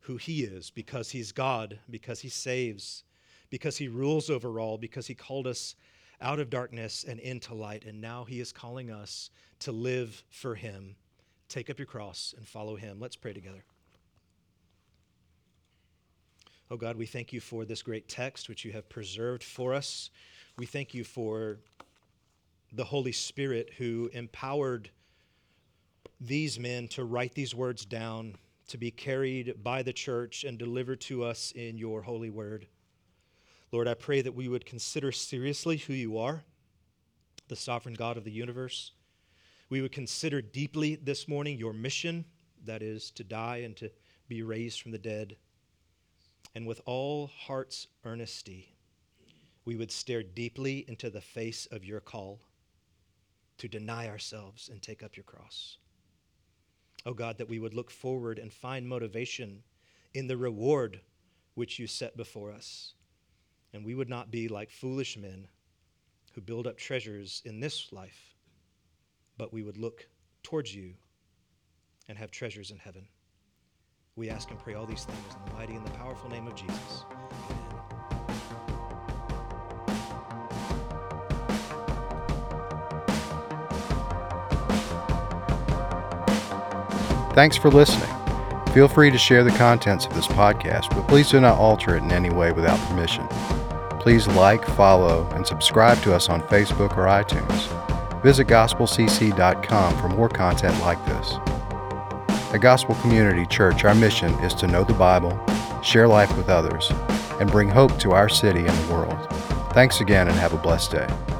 who 0.00 0.16
He 0.16 0.42
is 0.42 0.70
because 0.70 1.10
He's 1.10 1.32
God, 1.32 1.78
because 1.88 2.20
He 2.20 2.28
saves, 2.28 3.04
because 3.50 3.76
He 3.76 3.88
rules 3.88 4.30
over 4.30 4.58
all, 4.60 4.78
because 4.78 5.06
He 5.06 5.14
called 5.14 5.46
us 5.46 5.74
out 6.20 6.38
of 6.38 6.50
darkness 6.50 7.04
and 7.06 7.18
into 7.20 7.54
light, 7.54 7.84
and 7.84 8.00
now 8.00 8.24
He 8.24 8.40
is 8.40 8.52
calling 8.52 8.90
us 8.90 9.30
to 9.60 9.72
live 9.72 10.22
for 10.30 10.54
Him. 10.54 10.96
Take 11.48 11.70
up 11.70 11.78
your 11.78 11.86
cross 11.86 12.34
and 12.36 12.46
follow 12.46 12.76
Him. 12.76 12.98
Let's 13.00 13.16
pray 13.16 13.32
together. 13.32 13.64
Oh 16.70 16.76
God, 16.76 16.96
we 16.96 17.06
thank 17.06 17.32
you 17.32 17.40
for 17.40 17.64
this 17.64 17.82
great 17.82 18.08
text 18.08 18.48
which 18.48 18.64
you 18.64 18.70
have 18.72 18.88
preserved 18.88 19.42
for 19.42 19.74
us. 19.74 20.10
We 20.56 20.66
thank 20.66 20.94
you 20.94 21.02
for 21.02 21.58
the 22.72 22.84
Holy 22.84 23.10
Spirit 23.10 23.72
who 23.76 24.08
empowered 24.12 24.90
these 26.20 26.60
men 26.60 26.86
to 26.88 27.04
write 27.04 27.34
these 27.34 27.54
words 27.54 27.84
down 27.84 28.36
to 28.70 28.78
be 28.78 28.90
carried 28.90 29.62
by 29.62 29.82
the 29.82 29.92
church 29.92 30.44
and 30.44 30.58
delivered 30.58 31.00
to 31.00 31.24
us 31.24 31.52
in 31.54 31.76
your 31.76 32.02
holy 32.02 32.30
word. 32.30 32.66
Lord, 33.72 33.86
I 33.86 33.94
pray 33.94 34.20
that 34.22 34.34
we 34.34 34.48
would 34.48 34.64
consider 34.64 35.12
seriously 35.12 35.76
who 35.76 35.92
you 35.92 36.18
are, 36.18 36.42
the 37.48 37.56
sovereign 37.56 37.94
God 37.94 38.16
of 38.16 38.24
the 38.24 38.30
universe. 38.30 38.92
We 39.68 39.80
would 39.82 39.92
consider 39.92 40.40
deeply 40.40 40.96
this 40.96 41.28
morning 41.28 41.58
your 41.58 41.72
mission, 41.72 42.24
that 42.64 42.82
is, 42.82 43.10
to 43.12 43.24
die 43.24 43.58
and 43.58 43.76
to 43.76 43.90
be 44.28 44.42
raised 44.42 44.80
from 44.80 44.92
the 44.92 44.98
dead. 44.98 45.36
and 46.54 46.66
with 46.66 46.80
all 46.84 47.28
heart's 47.28 47.86
earnesty, 48.04 48.74
we 49.64 49.76
would 49.76 49.92
stare 49.92 50.22
deeply 50.22 50.84
into 50.88 51.10
the 51.10 51.20
face 51.20 51.66
of 51.66 51.84
your 51.84 52.00
call 52.00 52.40
to 53.58 53.68
deny 53.68 54.08
ourselves 54.08 54.68
and 54.68 54.82
take 54.82 55.02
up 55.02 55.16
your 55.16 55.24
cross. 55.24 55.76
Oh 57.06 57.14
God, 57.14 57.38
that 57.38 57.48
we 57.48 57.58
would 57.58 57.74
look 57.74 57.90
forward 57.90 58.38
and 58.38 58.52
find 58.52 58.86
motivation 58.86 59.62
in 60.14 60.26
the 60.26 60.36
reward 60.36 61.00
which 61.54 61.78
you 61.78 61.86
set 61.86 62.16
before 62.16 62.52
us. 62.52 62.94
And 63.72 63.84
we 63.84 63.94
would 63.94 64.08
not 64.08 64.30
be 64.30 64.48
like 64.48 64.70
foolish 64.70 65.16
men 65.16 65.48
who 66.34 66.40
build 66.40 66.66
up 66.66 66.76
treasures 66.76 67.42
in 67.44 67.60
this 67.60 67.92
life, 67.92 68.34
but 69.36 69.52
we 69.52 69.62
would 69.62 69.76
look 69.76 70.08
towards 70.42 70.74
you 70.74 70.94
and 72.08 72.18
have 72.18 72.30
treasures 72.30 72.70
in 72.70 72.78
heaven. 72.78 73.06
We 74.16 74.30
ask 74.30 74.50
and 74.50 74.58
pray 74.58 74.74
all 74.74 74.86
these 74.86 75.04
things 75.04 75.34
in 75.34 75.44
the 75.50 75.58
mighty 75.58 75.74
and 75.74 75.86
the 75.86 75.92
powerful 75.92 76.28
name 76.28 76.46
of 76.46 76.54
Jesus. 76.54 77.04
Thanks 87.40 87.56
for 87.56 87.70
listening. 87.70 88.14
Feel 88.74 88.86
free 88.86 89.10
to 89.10 89.16
share 89.16 89.42
the 89.42 89.50
contents 89.52 90.04
of 90.04 90.12
this 90.12 90.26
podcast, 90.26 90.90
but 90.90 91.08
please 91.08 91.30
do 91.30 91.40
not 91.40 91.56
alter 91.56 91.96
it 91.96 92.02
in 92.02 92.12
any 92.12 92.28
way 92.28 92.52
without 92.52 92.78
permission. 92.80 93.26
Please 93.98 94.28
like, 94.28 94.62
follow, 94.62 95.26
and 95.30 95.46
subscribe 95.46 95.96
to 96.02 96.14
us 96.14 96.28
on 96.28 96.42
Facebook 96.48 96.98
or 96.98 97.06
iTunes. 97.06 98.22
Visit 98.22 98.46
gospelcc.com 98.46 99.96
for 99.96 100.08
more 100.10 100.28
content 100.28 100.78
like 100.82 101.02
this. 101.06 101.36
At 102.52 102.60
Gospel 102.60 102.94
Community 102.96 103.46
Church, 103.46 103.86
our 103.86 103.94
mission 103.94 104.34
is 104.40 104.52
to 104.56 104.66
know 104.66 104.84
the 104.84 104.92
Bible, 104.92 105.42
share 105.80 106.08
life 106.08 106.36
with 106.36 106.50
others, 106.50 106.90
and 107.40 107.50
bring 107.50 107.70
hope 107.70 107.98
to 108.00 108.12
our 108.12 108.28
city 108.28 108.66
and 108.66 108.68
the 108.68 108.92
world. 108.92 109.16
Thanks 109.72 110.02
again 110.02 110.28
and 110.28 110.36
have 110.36 110.52
a 110.52 110.58
blessed 110.58 110.90
day. 110.90 111.39